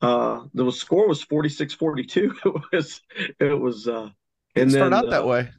Uh, 0.00 0.44
the 0.52 0.70
score 0.70 1.08
was 1.08 1.24
46-42. 1.24 2.34
It 2.44 2.72
was, 2.72 3.00
it 3.40 3.60
was, 3.60 3.88
uh, 3.88 4.10
and 4.54 4.70
then, 4.70 4.70
start 4.70 4.92
out 4.92 5.06
uh, 5.06 5.10
that 5.10 5.26
way. 5.26 5.50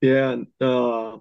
Yeah. 0.00 0.30
And, 0.30 0.46
uh, 0.60 1.18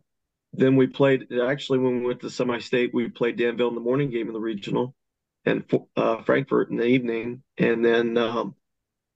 then 0.57 0.75
we 0.75 0.87
played 0.87 1.27
actually 1.33 1.79
when 1.79 1.99
we 1.99 2.05
went 2.05 2.21
to 2.21 2.29
semi-state, 2.29 2.93
we 2.93 3.09
played 3.09 3.37
Danville 3.37 3.69
in 3.69 3.75
the 3.75 3.81
morning 3.81 4.09
game 4.09 4.27
in 4.27 4.33
the 4.33 4.39
regional, 4.39 4.95
and 5.43 5.63
uh, 5.95 6.21
Frankfort 6.23 6.69
in 6.69 6.77
the 6.77 6.85
evening, 6.85 7.43
and 7.57 7.83
then 7.83 8.17
um, 8.17 8.55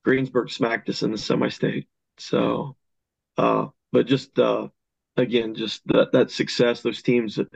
Greensburg 0.04 0.52
smacked 0.52 0.90
us 0.90 1.02
in 1.02 1.12
the 1.12 1.18
semi-state. 1.18 1.88
So, 2.18 2.76
uh, 3.38 3.68
but 3.92 4.06
just 4.06 4.38
uh, 4.38 4.68
again, 5.16 5.56
just 5.56 5.82
that 5.88 6.12
that 6.12 6.32
success, 6.32 6.82
those 6.82 7.02
teams 7.02 7.36
that 7.36 7.48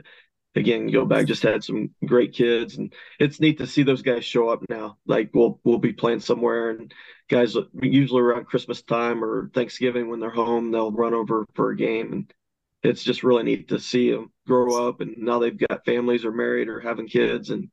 again 0.54 0.86
go 0.90 1.04
back 1.04 1.26
just 1.26 1.42
had 1.42 1.64
some 1.64 1.90
great 2.04 2.32
kids, 2.32 2.76
and 2.76 2.92
it's 3.18 3.40
neat 3.40 3.58
to 3.58 3.66
see 3.66 3.82
those 3.82 4.02
guys 4.02 4.24
show 4.24 4.48
up 4.48 4.62
now. 4.68 4.98
Like 5.06 5.30
we'll 5.34 5.60
we'll 5.64 5.78
be 5.78 5.92
playing 5.92 6.20
somewhere, 6.20 6.70
and 6.70 6.92
guys 7.28 7.56
usually 7.80 8.22
around 8.22 8.46
Christmas 8.46 8.82
time 8.82 9.24
or 9.24 9.50
Thanksgiving 9.54 10.08
when 10.08 10.20
they're 10.20 10.30
home, 10.30 10.70
they'll 10.70 10.92
run 10.92 11.14
over 11.14 11.46
for 11.54 11.70
a 11.70 11.76
game, 11.76 12.12
and 12.12 12.34
it's 12.82 13.02
just 13.02 13.24
really 13.24 13.42
neat 13.42 13.68
to 13.68 13.78
see 13.78 14.10
them 14.10 14.30
grow 14.46 14.88
up, 14.88 15.00
and 15.00 15.16
now 15.18 15.38
they've 15.38 15.58
got 15.68 15.84
families 15.84 16.24
or 16.24 16.32
married 16.32 16.68
or 16.68 16.80
having 16.80 17.08
kids, 17.08 17.50
and 17.50 17.68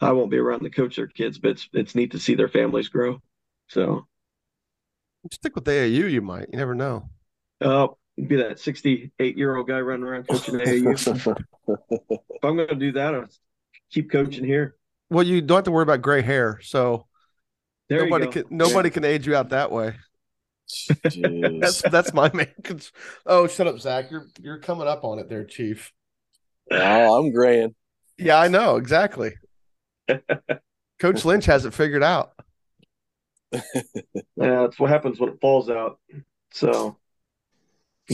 I 0.00 0.12
won't 0.12 0.30
be 0.30 0.38
around 0.38 0.60
to 0.60 0.70
coach 0.70 0.96
their 0.96 1.06
kids, 1.06 1.38
but 1.38 1.52
it's 1.52 1.68
it's 1.72 1.94
neat 1.94 2.12
to 2.12 2.18
see 2.18 2.34
their 2.34 2.48
families 2.48 2.88
grow. 2.88 3.20
So 3.68 4.06
stick 5.32 5.54
with 5.54 5.64
AAU, 5.64 6.10
you 6.10 6.22
might. 6.22 6.48
You 6.52 6.58
never 6.58 6.74
know. 6.74 7.08
Uh, 7.60 7.88
be 8.28 8.36
that 8.36 8.58
68 8.58 9.36
year 9.36 9.56
old 9.56 9.68
guy 9.68 9.80
running 9.80 10.06
around 10.06 10.28
coaching 10.28 10.54
AAU. 10.54 11.36
if 11.68 12.44
I'm 12.44 12.56
going 12.56 12.68
to 12.68 12.74
do 12.74 12.92
that, 12.92 13.14
I'll 13.14 13.28
keep 13.90 14.10
coaching 14.10 14.44
here. 14.44 14.76
Well, 15.10 15.24
you 15.24 15.40
don't 15.40 15.58
have 15.58 15.64
to 15.64 15.70
worry 15.70 15.82
about 15.82 16.02
gray 16.02 16.22
hair, 16.22 16.60
so 16.62 17.06
there 17.88 18.04
nobody 18.04 18.28
can 18.28 18.44
nobody 18.50 18.88
yeah. 18.88 18.94
can 18.94 19.04
age 19.04 19.26
you 19.26 19.34
out 19.34 19.48
that 19.48 19.72
way. 19.72 19.96
that's 21.60 21.82
that's 21.82 22.14
my 22.14 22.30
main. 22.32 22.46
Cons- 22.62 22.92
oh, 23.26 23.48
shut 23.48 23.66
up, 23.66 23.80
Zach. 23.80 24.10
You're 24.10 24.28
you're 24.40 24.58
coming 24.58 24.86
up 24.86 25.04
on 25.04 25.18
it 25.18 25.28
there, 25.28 25.44
Chief. 25.44 25.92
Oh, 26.70 27.18
I'm 27.18 27.32
graying. 27.32 27.74
Yeah, 28.18 28.38
I 28.38 28.46
know 28.48 28.76
exactly. 28.76 29.32
Coach 31.00 31.24
Lynch 31.24 31.46
has 31.46 31.64
it 31.64 31.74
figured 31.74 32.04
out. 32.04 32.32
yeah, 33.52 33.62
that's 34.36 34.78
what 34.78 34.90
happens 34.90 35.18
when 35.18 35.30
it 35.30 35.40
falls 35.40 35.68
out. 35.68 35.98
So 36.52 36.96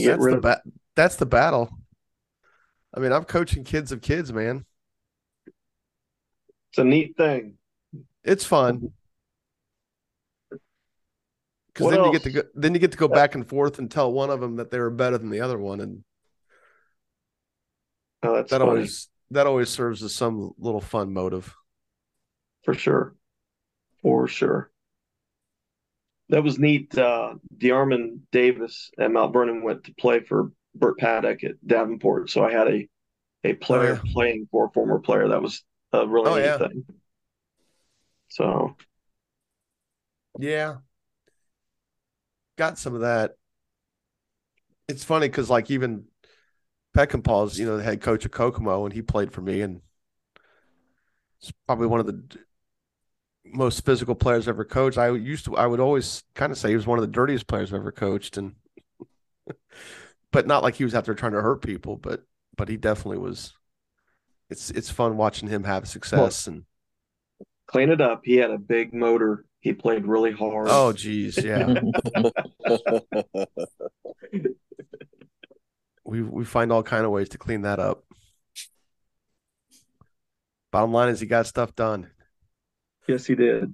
that's 0.05 0.25
the 0.25 0.39
ba- 0.41 0.61
that's 0.95 1.15
the 1.15 1.25
battle. 1.25 1.69
I 2.93 2.99
mean, 2.99 3.11
I'm 3.11 3.25
coaching 3.25 3.63
kids 3.63 3.91
of 3.91 4.01
kids, 4.01 4.31
man. 4.31 4.65
It's 6.71 6.77
a 6.77 6.83
neat 6.83 7.15
thing. 7.17 7.55
It's 8.23 8.45
fun. 8.45 8.91
because 11.77 11.91
then 11.91 11.99
else? 11.99 12.07
you 12.07 12.13
get 12.13 12.23
to 12.23 12.29
go, 12.31 12.41
then 12.55 12.73
you 12.73 12.79
get 12.79 12.91
to 12.91 12.97
go 12.97 13.07
back 13.07 13.35
and 13.35 13.47
forth 13.47 13.79
and 13.79 13.89
tell 13.89 14.11
one 14.11 14.29
of 14.29 14.39
them 14.39 14.55
that 14.55 14.71
they 14.71 14.79
were 14.79 14.89
better 14.89 15.17
than 15.17 15.29
the 15.29 15.41
other 15.41 15.57
one, 15.57 15.79
and 15.79 16.03
oh, 18.23 18.35
that 18.35 18.49
funny. 18.49 18.63
always 18.63 19.09
that 19.31 19.47
always 19.47 19.69
serves 19.69 20.03
as 20.03 20.15
some 20.15 20.53
little 20.57 20.81
fun 20.81 21.13
motive. 21.13 21.53
For 22.63 22.73
sure, 22.73 23.15
for 24.01 24.27
sure. 24.27 24.71
That 26.29 26.43
was 26.43 26.59
neat. 26.59 26.97
Uh, 26.97 27.35
DeArmond 27.57 28.19
Davis 28.31 28.91
at 28.99 29.11
Mount 29.11 29.33
Vernon 29.33 29.63
went 29.63 29.85
to 29.85 29.93
play 29.93 30.19
for 30.19 30.51
Burt 30.75 30.97
Paddock 30.97 31.43
at 31.43 31.65
Davenport, 31.65 32.29
so 32.29 32.43
I 32.43 32.51
had 32.51 32.67
a 32.67 32.87
a 33.43 33.53
player 33.53 33.99
oh, 34.01 34.05
yeah. 34.05 34.13
playing 34.13 34.47
for 34.51 34.65
a 34.65 34.71
former 34.71 34.99
player. 34.99 35.29
That 35.29 35.41
was 35.41 35.63
a 35.93 36.07
really 36.07 36.31
oh, 36.31 36.35
neat 36.35 36.43
yeah. 36.43 36.57
thing. 36.57 36.85
So, 38.29 38.75
yeah, 40.39 40.75
got 42.57 42.77
some 42.77 42.93
of 42.93 43.01
that. 43.01 43.31
It's 44.87 45.03
funny 45.03 45.27
because 45.27 45.49
like 45.49 45.71
even 45.71 46.05
Peckinpah's, 46.95 47.57
you 47.57 47.65
know, 47.65 47.77
the 47.77 47.83
head 47.83 48.01
coach 48.01 48.25
of 48.25 48.31
Kokomo, 48.31 48.85
and 48.85 48.93
he 48.93 49.01
played 49.01 49.31
for 49.31 49.41
me, 49.41 49.61
and 49.61 49.81
it's 51.39 51.53
probably 51.67 51.87
one 51.87 51.99
of 51.99 52.05
the 52.05 52.37
most 53.51 53.85
physical 53.85 54.15
players 54.15 54.47
I've 54.47 54.55
ever 54.55 54.65
coached. 54.65 54.97
I 54.97 55.09
used 55.11 55.45
to, 55.45 55.55
I 55.55 55.65
would 55.65 55.79
always 55.79 56.23
kind 56.35 56.51
of 56.51 56.57
say 56.57 56.69
he 56.69 56.75
was 56.75 56.87
one 56.87 56.97
of 56.99 57.03
the 57.03 57.11
dirtiest 57.11 57.47
players 57.47 57.71
I've 57.73 57.79
ever 57.79 57.91
coached, 57.91 58.37
and 58.37 58.55
but 60.31 60.47
not 60.47 60.63
like 60.63 60.75
he 60.75 60.83
was 60.83 60.95
out 60.95 61.05
there 61.05 61.15
trying 61.15 61.33
to 61.33 61.41
hurt 61.41 61.61
people, 61.61 61.97
but 61.97 62.23
but 62.55 62.69
he 62.69 62.77
definitely 62.77 63.19
was. 63.19 63.53
It's 64.49 64.71
it's 64.71 64.89
fun 64.89 65.17
watching 65.17 65.49
him 65.49 65.63
have 65.65 65.87
success 65.87 66.47
well, 66.47 66.55
and 66.55 66.65
clean 67.67 67.89
it 67.89 68.01
up. 68.01 68.21
He 68.23 68.35
had 68.37 68.51
a 68.51 68.57
big 68.57 68.93
motor. 68.93 69.45
He 69.59 69.73
played 69.73 70.05
really 70.05 70.31
hard. 70.31 70.67
Oh, 70.69 70.93
geez, 70.93 71.43
yeah. 71.43 71.73
we 76.05 76.21
we 76.21 76.45
find 76.45 76.71
all 76.71 76.83
kind 76.83 77.05
of 77.05 77.11
ways 77.11 77.29
to 77.29 77.37
clean 77.37 77.63
that 77.63 77.79
up. 77.79 78.03
Bottom 80.71 80.93
line 80.93 81.09
is 81.09 81.19
he 81.19 81.25
got 81.27 81.47
stuff 81.47 81.75
done. 81.75 82.09
Yes, 83.07 83.25
he 83.25 83.35
did. 83.35 83.73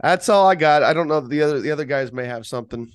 That's 0.00 0.28
all 0.28 0.48
I 0.48 0.54
got. 0.54 0.82
I 0.82 0.92
don't 0.92 1.08
know 1.08 1.20
the 1.20 1.42
other 1.42 1.60
the 1.60 1.70
other 1.70 1.84
guys 1.84 2.12
may 2.12 2.26
have 2.26 2.46
something. 2.46 2.90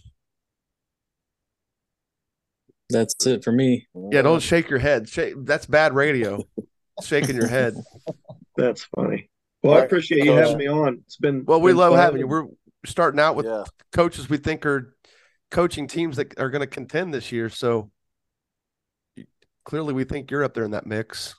That's 2.89 3.25
it 3.25 3.43
for 3.43 3.51
me. 3.51 3.87
Yeah, 4.11 4.21
don't 4.21 4.41
shake 4.41 4.69
your 4.69 4.79
head. 4.79 5.07
Shake, 5.07 5.33
that's 5.37 5.65
bad 5.65 5.93
radio. 5.93 6.43
Shaking 7.03 7.35
your 7.35 7.47
head. 7.47 7.73
That's 8.57 8.83
funny. 8.95 9.29
Well, 9.63 9.75
I 9.77 9.83
appreciate 9.83 10.25
you 10.25 10.33
having 10.33 10.57
me 10.57 10.67
on. 10.67 11.01
It's 11.05 11.17
been 11.17 11.45
well. 11.45 11.61
We 11.61 11.71
been 11.71 11.77
love 11.77 11.95
having 11.95 12.19
you. 12.19 12.27
We're 12.27 12.47
starting 12.85 13.19
out 13.19 13.35
with 13.35 13.45
yeah. 13.45 13.63
coaches 13.91 14.29
we 14.29 14.37
think 14.37 14.65
are 14.65 14.95
coaching 15.49 15.87
teams 15.87 16.17
that 16.17 16.39
are 16.39 16.49
going 16.49 16.61
to 16.61 16.67
contend 16.67 17.13
this 17.13 17.31
year. 17.31 17.49
So 17.49 17.91
clearly, 19.63 19.93
we 19.93 20.03
think 20.03 20.29
you're 20.29 20.43
up 20.43 20.53
there 20.53 20.65
in 20.65 20.71
that 20.71 20.85
mix. 20.85 21.35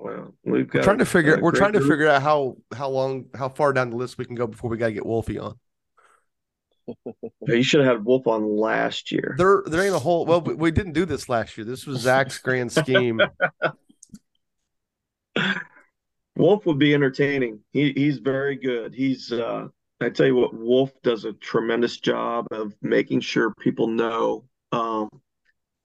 Well, 0.00 0.34
we've 0.44 0.66
got 0.66 0.78
we're 0.78 0.84
trying 0.84 0.98
to 0.98 1.04
figure. 1.04 1.38
We're 1.42 1.52
trying 1.52 1.74
to 1.74 1.80
figure 1.80 2.08
out 2.08 2.22
how 2.22 2.56
how 2.74 2.88
long 2.88 3.26
how 3.34 3.50
far 3.50 3.74
down 3.74 3.90
the 3.90 3.96
list 3.96 4.16
we 4.16 4.24
can 4.24 4.34
go 4.34 4.46
before 4.46 4.70
we 4.70 4.78
got 4.78 4.86
to 4.86 4.92
get 4.94 5.04
Wolfie 5.04 5.38
on. 5.38 5.56
You 7.46 7.62
should 7.62 7.84
have 7.84 7.96
had 7.96 8.04
Wolf 8.04 8.26
on 8.26 8.56
last 8.56 9.12
year. 9.12 9.34
There, 9.36 9.62
there 9.66 9.82
ain't 9.82 9.94
a 9.94 9.98
whole. 9.98 10.24
Well, 10.24 10.40
we 10.40 10.70
didn't 10.70 10.94
do 10.94 11.04
this 11.04 11.28
last 11.28 11.58
year. 11.58 11.66
This 11.66 11.86
was 11.86 12.00
Zach's 12.00 12.38
grand 12.38 12.72
scheme. 12.72 13.20
Wolf 16.36 16.64
would 16.64 16.78
be 16.78 16.94
entertaining. 16.94 17.60
He 17.72 17.92
he's 17.92 18.18
very 18.18 18.56
good. 18.56 18.94
He's 18.94 19.30
uh 19.30 19.68
I 20.00 20.08
tell 20.08 20.26
you 20.26 20.36
what, 20.36 20.54
Wolf 20.54 20.92
does 21.02 21.26
a 21.26 21.34
tremendous 21.34 21.98
job 21.98 22.46
of 22.52 22.74
making 22.80 23.20
sure 23.20 23.52
people 23.60 23.86
know 23.86 24.44
um, 24.72 25.10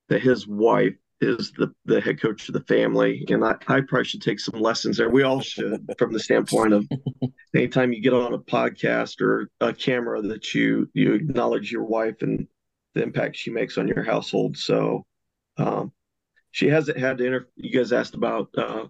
that 0.07 0.22
his 0.22 0.47
wife 0.47 0.95
is 1.22 1.51
the, 1.57 1.74
the 1.86 2.01
head 2.01 2.22
coach 2.22 2.47
of 2.49 2.53
the 2.53 2.63
family. 2.63 3.26
And 3.30 3.43
I, 3.43 3.55
I 3.68 3.82
probably 3.82 4.03
should 4.03 4.22
take 4.22 4.39
some 4.39 4.59
lessons 4.59 4.97
there. 4.97 5.09
We 5.09 5.24
all 5.24 5.41
should, 5.41 5.89
from 5.97 6.13
the 6.13 6.20
standpoint 6.20 6.74
of 6.74 6.88
anytime 7.55 7.93
you 7.93 8.01
get 8.01 8.13
on 8.13 8.34
a 8.34 8.39
podcast 8.39 9.22
or 9.22 9.49
a 9.61 9.74
camera 9.74 10.22
that 10.22 10.53
you 10.53 10.89
you 10.93 11.13
acknowledge 11.13 11.72
your 11.72 11.84
wife 11.84 12.22
and 12.22 12.47
the 12.93 13.03
impact 13.03 13.36
she 13.36 13.51
makes 13.51 13.78
on 13.78 13.88
your 13.88 14.03
household. 14.03 14.57
So 14.57 15.05
um, 15.57 15.91
she 16.51 16.68
hasn't 16.68 16.97
had 16.97 17.18
to 17.18 17.26
inter. 17.26 17.47
You 17.55 17.78
guys 17.78 17.93
asked 17.93 18.16
about 18.16 18.49
uh, 18.57 18.86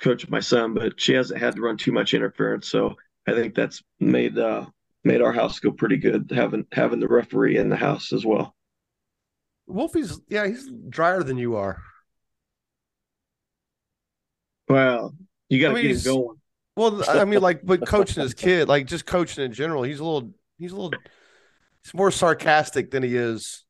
coach 0.00 0.28
my 0.28 0.40
son, 0.40 0.74
but 0.74 1.00
she 1.00 1.14
hasn't 1.14 1.40
had 1.40 1.56
to 1.56 1.62
run 1.62 1.76
too 1.76 1.92
much 1.92 2.14
interference. 2.14 2.68
So 2.68 2.96
I 3.26 3.32
think 3.32 3.54
that's 3.54 3.82
made 3.98 4.38
uh, 4.38 4.66
made 5.04 5.22
our 5.22 5.32
house 5.32 5.60
go 5.60 5.70
pretty 5.70 5.96
good 5.96 6.32
having 6.34 6.66
having 6.72 7.00
the 7.00 7.08
referee 7.08 7.58
in 7.58 7.68
the 7.68 7.76
house 7.76 8.12
as 8.12 8.24
well. 8.24 8.54
Wolfie's 9.70 10.20
yeah, 10.28 10.46
he's 10.46 10.70
drier 10.88 11.22
than 11.22 11.38
you 11.38 11.56
are. 11.56 11.82
Well, 14.68 15.14
you 15.48 15.60
got 15.60 15.68
to 15.68 15.78
I 15.78 15.82
mean, 15.82 15.92
get 15.92 16.06
him 16.06 16.14
going. 16.14 16.36
Well, 16.76 17.02
I 17.08 17.24
mean, 17.24 17.40
like, 17.40 17.60
but 17.64 17.86
coaching 17.86 18.22
his 18.22 18.34
kid, 18.34 18.68
like 18.68 18.86
just 18.86 19.04
coaching 19.04 19.44
in 19.44 19.52
general, 19.52 19.82
he's 19.82 20.00
a 20.00 20.04
little, 20.04 20.30
he's 20.58 20.72
a 20.72 20.76
little, 20.76 20.98
he's 21.82 21.94
more 21.94 22.10
sarcastic 22.10 22.90
than 22.90 23.02
he 23.02 23.16
is. 23.16 23.64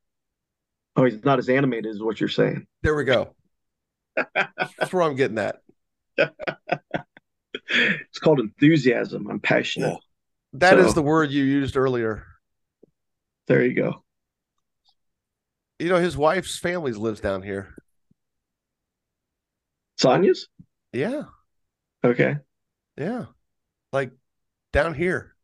Oh, 0.96 1.04
he's 1.04 1.24
not 1.24 1.38
as 1.38 1.48
animated 1.48 1.94
as 1.94 2.02
what 2.02 2.20
you're 2.20 2.28
saying. 2.28 2.66
There 2.82 2.94
we 2.94 3.04
go. 3.04 3.34
That's 4.34 4.92
where 4.92 5.02
I'm 5.02 5.16
getting 5.16 5.38
at. 5.38 5.56
it's 7.70 8.18
called 8.18 8.40
enthusiasm. 8.40 9.28
I'm 9.30 9.40
passionate. 9.40 9.98
That 10.54 10.74
so, 10.74 10.80
is 10.80 10.94
the 10.94 11.02
word 11.02 11.30
you 11.30 11.44
used 11.44 11.76
earlier. 11.76 12.26
There 13.46 13.64
you 13.64 13.74
go. 13.74 14.02
You 15.80 15.88
know, 15.88 15.96
his 15.96 16.14
wife's 16.14 16.58
family 16.58 16.92
lives 16.92 17.20
down 17.20 17.42
here. 17.42 17.74
Sonia's? 19.96 20.46
Yeah. 20.92 21.22
Okay. 22.04 22.36
Yeah. 22.98 23.26
Like 23.90 24.12
down 24.74 24.92
here. 24.92 25.34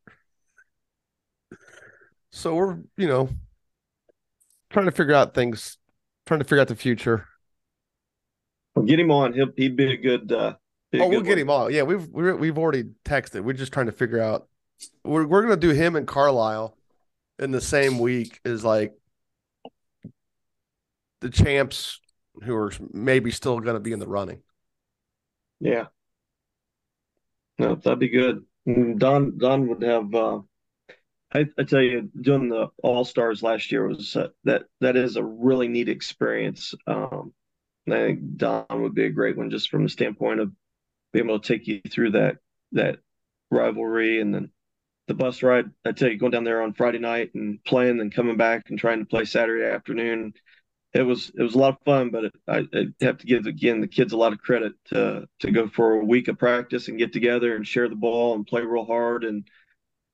So 2.33 2.55
we're, 2.55 2.79
you 2.99 3.07
know, 3.07 3.31
trying 4.69 4.85
to 4.85 4.93
figure 4.93 5.15
out 5.15 5.33
things, 5.33 5.79
trying 6.27 6.41
to 6.41 6.45
figure 6.45 6.61
out 6.61 6.69
the 6.69 6.77
future. 6.77 7.27
Well, 8.75 8.85
get 8.85 9.01
him 9.01 9.11
on. 9.11 9.33
He'll 9.33 9.53
he'd 9.57 9.75
be 9.75 9.95
a 9.95 9.97
good 9.97 10.31
uh 10.33 10.57
be 10.93 11.01
Oh, 11.01 11.09
we'll 11.09 11.23
get 11.23 11.39
him 11.39 11.49
on. 11.49 11.73
Yeah, 11.73 11.85
we've 11.85 12.07
we 12.09 12.35
we've 12.35 12.59
already 12.59 12.85
texted. 13.07 13.41
We're 13.41 13.55
just 13.55 13.73
trying 13.73 13.87
to 13.87 13.93
figure 13.93 14.21
out 14.21 14.49
we're 15.03 15.27
we're 15.27 15.43
gonna 15.43 15.57
do 15.57 15.71
him 15.71 15.97
and 15.97 16.07
Carlisle 16.07 16.77
in 17.39 17.53
the 17.53 17.61
same 17.63 17.99
week 17.99 18.39
is 18.45 18.65
like 18.65 18.93
the 21.21 21.31
champs 21.31 22.01
who 22.45 22.55
are 22.55 22.73
maybe 22.93 23.31
still 23.31 23.61
going 23.61 23.75
to 23.75 23.81
be 23.81 23.93
in 23.93 23.99
the 23.99 24.09
running. 24.09 24.43
Yeah. 25.61 25.87
No, 27.59 27.75
that'd 27.75 27.99
be 27.99 28.09
good. 28.09 28.45
Don 28.67 29.39
Don 29.39 29.69
would 29.69 29.83
have. 29.83 30.15
Uh, 30.15 30.41
I, 31.33 31.47
I 31.59 31.65
tell 31.65 31.81
you, 31.81 32.11
doing 32.21 32.49
the 32.49 32.69
All 32.83 33.05
Stars 33.05 33.43
last 33.43 33.73
year 33.73 33.87
was 33.87 34.17
uh, 34.17 34.29
that 34.45 34.65
that 34.81 34.97
is 34.97 35.17
a 35.17 35.25
really 35.25 35.69
neat 35.69 35.89
experience. 35.89 36.75
Um, 36.87 37.33
I 37.89 37.93
think 37.93 38.37
Don 38.37 38.83
would 38.83 38.95
be 38.95 39.05
a 39.05 39.11
great 39.11 39.37
one 39.37 39.51
just 39.51 39.71
from 39.71 39.85
the 39.85 39.89
standpoint 39.89 40.41
of 40.41 40.53
being 41.13 41.27
able 41.27 41.39
to 41.39 41.49
take 41.49 41.67
you 41.67 41.81
through 41.89 42.13
that 42.13 42.37
that 42.73 42.99
rivalry 43.51 44.21
and 44.21 44.35
then 44.35 44.51
the 45.07 45.15
bus 45.15 45.43
ride. 45.43 45.67
I 45.85 45.93
tell 45.93 46.11
you, 46.11 46.19
going 46.19 46.33
down 46.33 46.45
there 46.45 46.63
on 46.63 46.75
Friday 46.75 46.99
night 46.99 47.31
and 47.35 47.63
playing, 47.65 48.01
and 48.01 48.13
coming 48.13 48.37
back 48.37 48.65
and 48.69 48.79
trying 48.79 48.99
to 48.99 49.07
play 49.07 49.25
Saturday 49.25 49.65
afternoon. 49.65 50.35
It 50.97 51.03
was 51.03 51.31
it 51.37 51.43
was 51.43 51.55
a 51.55 51.59
lot 51.59 51.75
of 51.75 51.85
fun, 51.85 52.11
but 52.11 52.33
I, 52.49 52.67
I 52.73 52.87
have 53.03 53.19
to 53.19 53.27
give 53.27 53.47
again 53.47 53.81
the 53.81 53.89
kids 53.89 54.13
a 54.13 54.17
lot 54.17 54.33
of 54.33 54.41
credit 54.41 54.73
to 54.87 55.29
to 55.41 55.51
go 55.51 55.69
for 55.69 55.95
a 55.95 56.05
week 56.05 56.29
of 56.29 56.39
practice 56.39 56.89
and 56.89 56.99
get 56.99 57.13
together 57.13 57.55
and 57.55 57.67
share 57.67 57.89
the 57.89 57.97
ball 57.97 58.35
and 58.35 58.47
play 58.47 58.63
real 58.63 58.85
hard. 58.85 59.25
And 59.25 59.47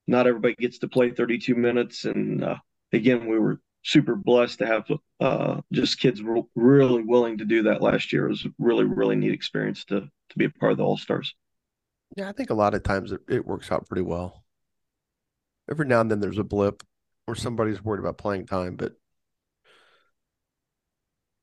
not 0.07 0.26
everybody 0.26 0.55
gets 0.55 0.78
to 0.78 0.89
play 0.89 1.11
32 1.11 1.55
minutes. 1.55 2.05
And 2.05 2.43
uh, 2.43 2.57
again, 2.93 3.28
we 3.28 3.39
were 3.39 3.61
super 3.85 4.16
blessed 4.16 4.59
to 4.59 4.66
have 4.66 4.85
uh, 5.20 5.61
just 5.72 6.01
kids 6.01 6.22
re- 6.22 6.43
really 6.57 7.03
willing 7.03 7.39
to 7.39 7.45
do 7.45 7.62
that 7.64 7.83
last 7.83 8.12
year. 8.12 8.26
It 8.26 8.30
was 8.30 8.45
a 8.45 8.51
really 8.59 8.85
really 8.85 9.16
neat 9.16 9.33
experience 9.33 9.85
to 9.87 10.01
to 10.01 10.39
be 10.39 10.47
a 10.47 10.51
part 10.51 10.72
of 10.72 10.78
the 10.78 10.85
All 10.85 10.99
Stars. 10.99 11.35
Yeah, 12.16 12.28
I 12.28 12.33
think 12.33 12.51
a 12.51 12.55
lot 12.55 12.74
of 12.74 12.83
times 12.83 13.12
it, 13.12 13.20
it 13.28 13.47
works 13.47 13.70
out 13.70 13.89
pretty 13.89 14.03
well 14.03 14.43
every 15.70 15.87
now 15.87 16.01
and 16.01 16.11
then 16.11 16.20
there's 16.20 16.39
a 16.39 16.45
blip 16.45 16.83
where 17.26 17.35
somebody's 17.35 17.85
worried 17.85 18.01
about 18.01 18.18
playing 18.18 18.47
time, 18.47 18.76
but 18.76 18.93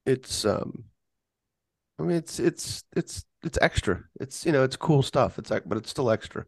it's 0.09 0.45
um 0.45 0.85
I 1.99 2.03
mean 2.03 2.17
it's 2.17 2.39
it's 2.39 2.83
it's 2.95 3.25
it's 3.43 3.57
extra. 3.61 4.03
It's 4.19 4.45
you 4.45 4.51
know, 4.51 4.63
it's 4.63 4.75
cool 4.75 5.01
stuff. 5.03 5.37
It's 5.39 5.49
like 5.51 5.63
but 5.65 5.77
it's 5.77 5.89
still 5.89 6.09
extra. 6.11 6.45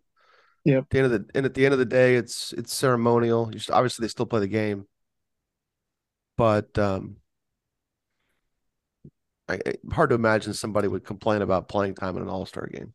Yeah. 0.64 0.80
At 0.80 0.89
the 0.89 0.97
end 0.99 1.05
of 1.05 1.12
the 1.12 1.26
and 1.36 1.45
at 1.45 1.53
the 1.53 1.66
end 1.66 1.74
of 1.74 1.80
the 1.80 1.86
day 1.86 2.16
it's 2.16 2.53
it's 2.53 2.74
ceremonial. 2.74 3.47
You 3.47 3.57
just, 3.59 3.72
obviously 3.72 4.03
they 4.03 4.09
still 4.09 4.26
play 4.26 4.39
the 4.41 4.47
game. 4.47 4.86
But 6.38 6.78
um 6.78 7.18
I, 9.49 9.59
hard 9.91 10.09
to 10.12 10.16
imagine 10.16 10.53
somebody 10.53 10.88
would 10.88 11.03
complain 11.03 11.41
about 11.41 11.68
playing 11.68 11.95
time 11.95 12.16
in 12.16 12.24
an 12.24 12.30
all-star 12.30 12.68
game. 12.68 12.93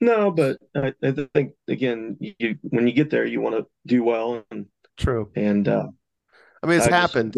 No, 0.00 0.30
but 0.30 0.56
I, 0.74 0.94
I 1.02 1.12
think 1.34 1.52
again, 1.68 2.16
you 2.18 2.56
when 2.62 2.86
you 2.86 2.94
get 2.94 3.10
there, 3.10 3.26
you 3.26 3.42
want 3.42 3.56
to 3.56 3.66
do 3.86 4.02
well 4.02 4.42
and 4.50 4.64
True. 4.96 5.30
and 5.36 5.68
uh, 5.68 5.88
I 6.62 6.66
mean, 6.66 6.78
it's 6.78 6.86
I 6.86 6.90
just- 6.90 7.12
happened. 7.14 7.36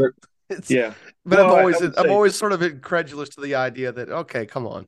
It's, 0.58 0.70
yeah, 0.70 0.94
But 1.24 1.38
Well, 1.38 1.46
I'm 1.54 1.58
always 1.60 1.80
I'm 1.82 1.92
say- 1.94 2.08
always 2.08 2.34
sort 2.36 2.52
of 2.52 2.62
incredulous 2.62 3.28
to 3.30 3.40
the 3.40 3.54
idea 3.54 3.92
that 3.92 4.08
okay, 4.08 4.46
come 4.46 4.66
on. 4.66 4.86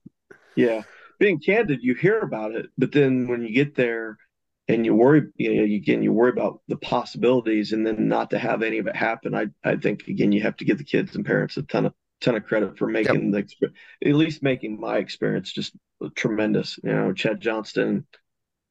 yeah. 0.57 0.83
Being 1.21 1.39
candid, 1.41 1.81
you 1.83 1.95
hear 1.95 2.19
about 2.21 2.53
it, 2.57 2.67
but 2.77 2.91
then 2.93 3.29
when 3.29 3.43
you 3.43 3.55
get 3.55 3.77
there 3.77 4.19
and 4.67 4.85
you 4.85 4.95
worry, 4.95 5.23
you 5.37 5.55
know, 5.55 5.62
again, 5.62 6.03
you 6.03 6.12
worry 6.12 6.31
about 6.31 6.61
the 6.69 6.77
possibilities, 6.77 7.73
and 7.73 7.87
then 7.87 8.09
not 8.09 8.31
to 8.31 8.39
have 8.39 8.62
any 8.62 8.79
of 8.79 8.87
it 8.89 8.97
happen. 8.97 9.35
I 9.35 9.47
I 9.62 9.77
think 9.77 10.09
again, 10.09 10.33
you 10.33 10.43
have 10.43 10.57
to 10.57 10.65
give 10.65 10.79
the 10.79 10.85
kids 10.85 11.15
and 11.15 11.25
parents 11.25 11.57
a 11.57 11.62
ton 11.62 11.87
of 11.87 11.93
ton 12.21 12.35
of 12.35 12.45
credit 12.45 12.77
for 12.79 12.89
making 12.89 13.31
the 13.31 13.43
exp- 13.43 13.73
at 14.05 14.15
least 14.15 14.43
making 14.43 14.81
my 14.81 14.97
experience 14.99 15.53
just 15.53 15.77
tremendous. 16.17 16.79
You 16.83 16.93
know, 16.93 17.12
Chad 17.12 17.41
Johnston 17.41 18.07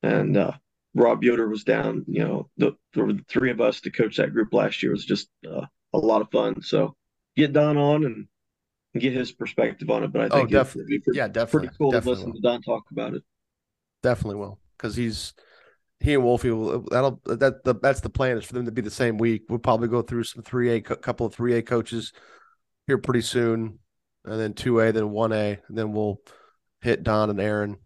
and 0.01 0.35
uh, 0.35 0.51
Rob 0.95 1.23
Yoder 1.23 1.47
was 1.47 1.63
down. 1.63 2.03
You 2.07 2.25
know, 2.27 2.49
the, 2.57 2.73
the 2.93 3.23
three 3.29 3.51
of 3.51 3.61
us 3.61 3.79
to 3.81 3.89
coach 3.91 4.17
that 4.17 4.33
group 4.33 4.53
last 4.53 4.83
year 4.83 4.91
was 4.91 5.05
just 5.05 5.29
uh, 5.49 5.65
a 5.93 5.97
lot 5.97 6.21
of 6.21 6.29
fun. 6.31 6.61
So 6.61 6.95
get 7.35 7.53
Don 7.53 7.77
on 7.77 8.05
and, 8.05 8.27
and 8.93 9.01
get 9.01 9.13
his 9.13 9.31
perspective 9.31 9.89
on 9.89 10.03
it. 10.03 10.11
But 10.13 10.21
I 10.23 10.29
Oh, 10.29 10.39
think 10.39 10.51
it'd 10.51 10.51
definitely. 10.51 10.97
be 10.97 10.99
pretty, 10.99 11.17
Yeah, 11.17 11.27
definitely. 11.27 11.67
pretty 11.67 11.77
cool 11.77 11.91
to 11.91 12.09
listen 12.09 12.25
will. 12.27 12.33
to 12.33 12.41
Don 12.41 12.61
talk 12.61 12.83
about 12.91 13.13
it. 13.15 13.23
Definitely 14.01 14.35
will 14.35 14.59
because 14.77 14.95
he's 14.95 15.33
he 15.99 16.13
and 16.13 16.23
Wolfie 16.23 16.51
will 16.51 16.81
that'll 16.91 17.21
that 17.25 17.63
the 17.63 17.75
that's 17.75 18.01
the 18.01 18.09
plan 18.09 18.37
is 18.37 18.45
for 18.45 18.53
them 18.53 18.65
to 18.65 18.71
be 18.71 18.81
the 18.81 18.91
same 18.91 19.17
week. 19.17 19.43
We'll 19.49 19.59
probably 19.59 19.87
go 19.87 20.01
through 20.01 20.25
some 20.25 20.43
three 20.43 20.69
A 20.75 20.81
couple 20.81 21.25
of 21.25 21.33
three 21.33 21.55
A 21.55 21.61
coaches 21.61 22.11
here 22.87 22.97
pretty 22.97 23.21
soon, 23.21 23.79
and 24.25 24.39
then 24.39 24.53
two 24.53 24.79
A, 24.81 24.91
then 24.91 25.11
one 25.11 25.31
A, 25.31 25.59
and 25.67 25.77
then 25.77 25.93
we'll 25.93 26.21
hit 26.81 27.03
Don 27.03 27.29
and 27.29 27.39
Aaron 27.39 27.77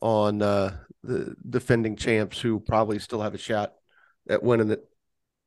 on 0.00 0.42
uh, 0.42 0.76
the 1.02 1.34
defending 1.48 1.96
champs 1.96 2.40
who 2.40 2.60
probably 2.60 2.98
still 2.98 3.22
have 3.22 3.34
a 3.34 3.38
shot 3.38 3.72
at 4.28 4.42
winning 4.42 4.70
it. 4.70 4.84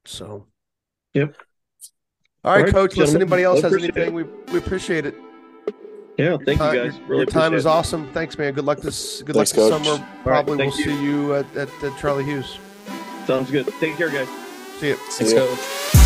So, 0.05 0.47
Yep. 1.15 1.35
All 2.43 2.51
right, 2.51 2.59
All 2.59 2.63
right, 2.65 2.71
coach. 2.73 2.93
Unless 2.95 3.15
anybody 3.15 3.41
else 3.43 3.61
has 3.61 3.71
appreciate 3.73 3.97
anything, 3.97 4.13
we 4.13 4.23
we 4.51 4.59
appreciate 4.59 5.05
it. 5.07 5.15
Yeah, 6.17 6.37
thank 6.45 6.45
Your 6.45 6.51
you 6.51 6.55
time- 6.57 6.75
guys. 6.75 6.97
Your, 6.97 7.07
Really 7.07 7.19
your 7.21 7.25
time 7.25 7.41
appreciate 7.53 7.57
is 7.57 7.65
it. 7.65 7.69
awesome. 7.69 8.11
Thanks, 8.13 8.37
man. 8.37 8.53
Good 8.53 8.65
luck 8.65 8.79
this. 8.79 9.21
Good 9.23 9.35
Thanks, 9.35 9.57
luck 9.57 9.69
this 9.71 9.77
Coach. 9.79 9.85
summer. 9.85 10.03
right, 10.05 10.23
Probably 10.23 10.57
we'll 10.57 10.77
you. 10.77 10.83
see 10.83 11.03
you 11.03 11.33
at, 11.35 11.45
at, 11.55 11.69
at 11.83 11.97
Charlie 11.99 12.23
Hughes. 12.23 12.59
Sounds 13.25 13.49
good. 13.49 13.67
Take 13.79 13.97
care, 13.97 14.09
guys. 14.09 14.27
See 14.79 14.89
you. 14.89 14.95
Thanks, 14.95 15.33
Yeah. 15.33 15.39
coach. 15.39 16.04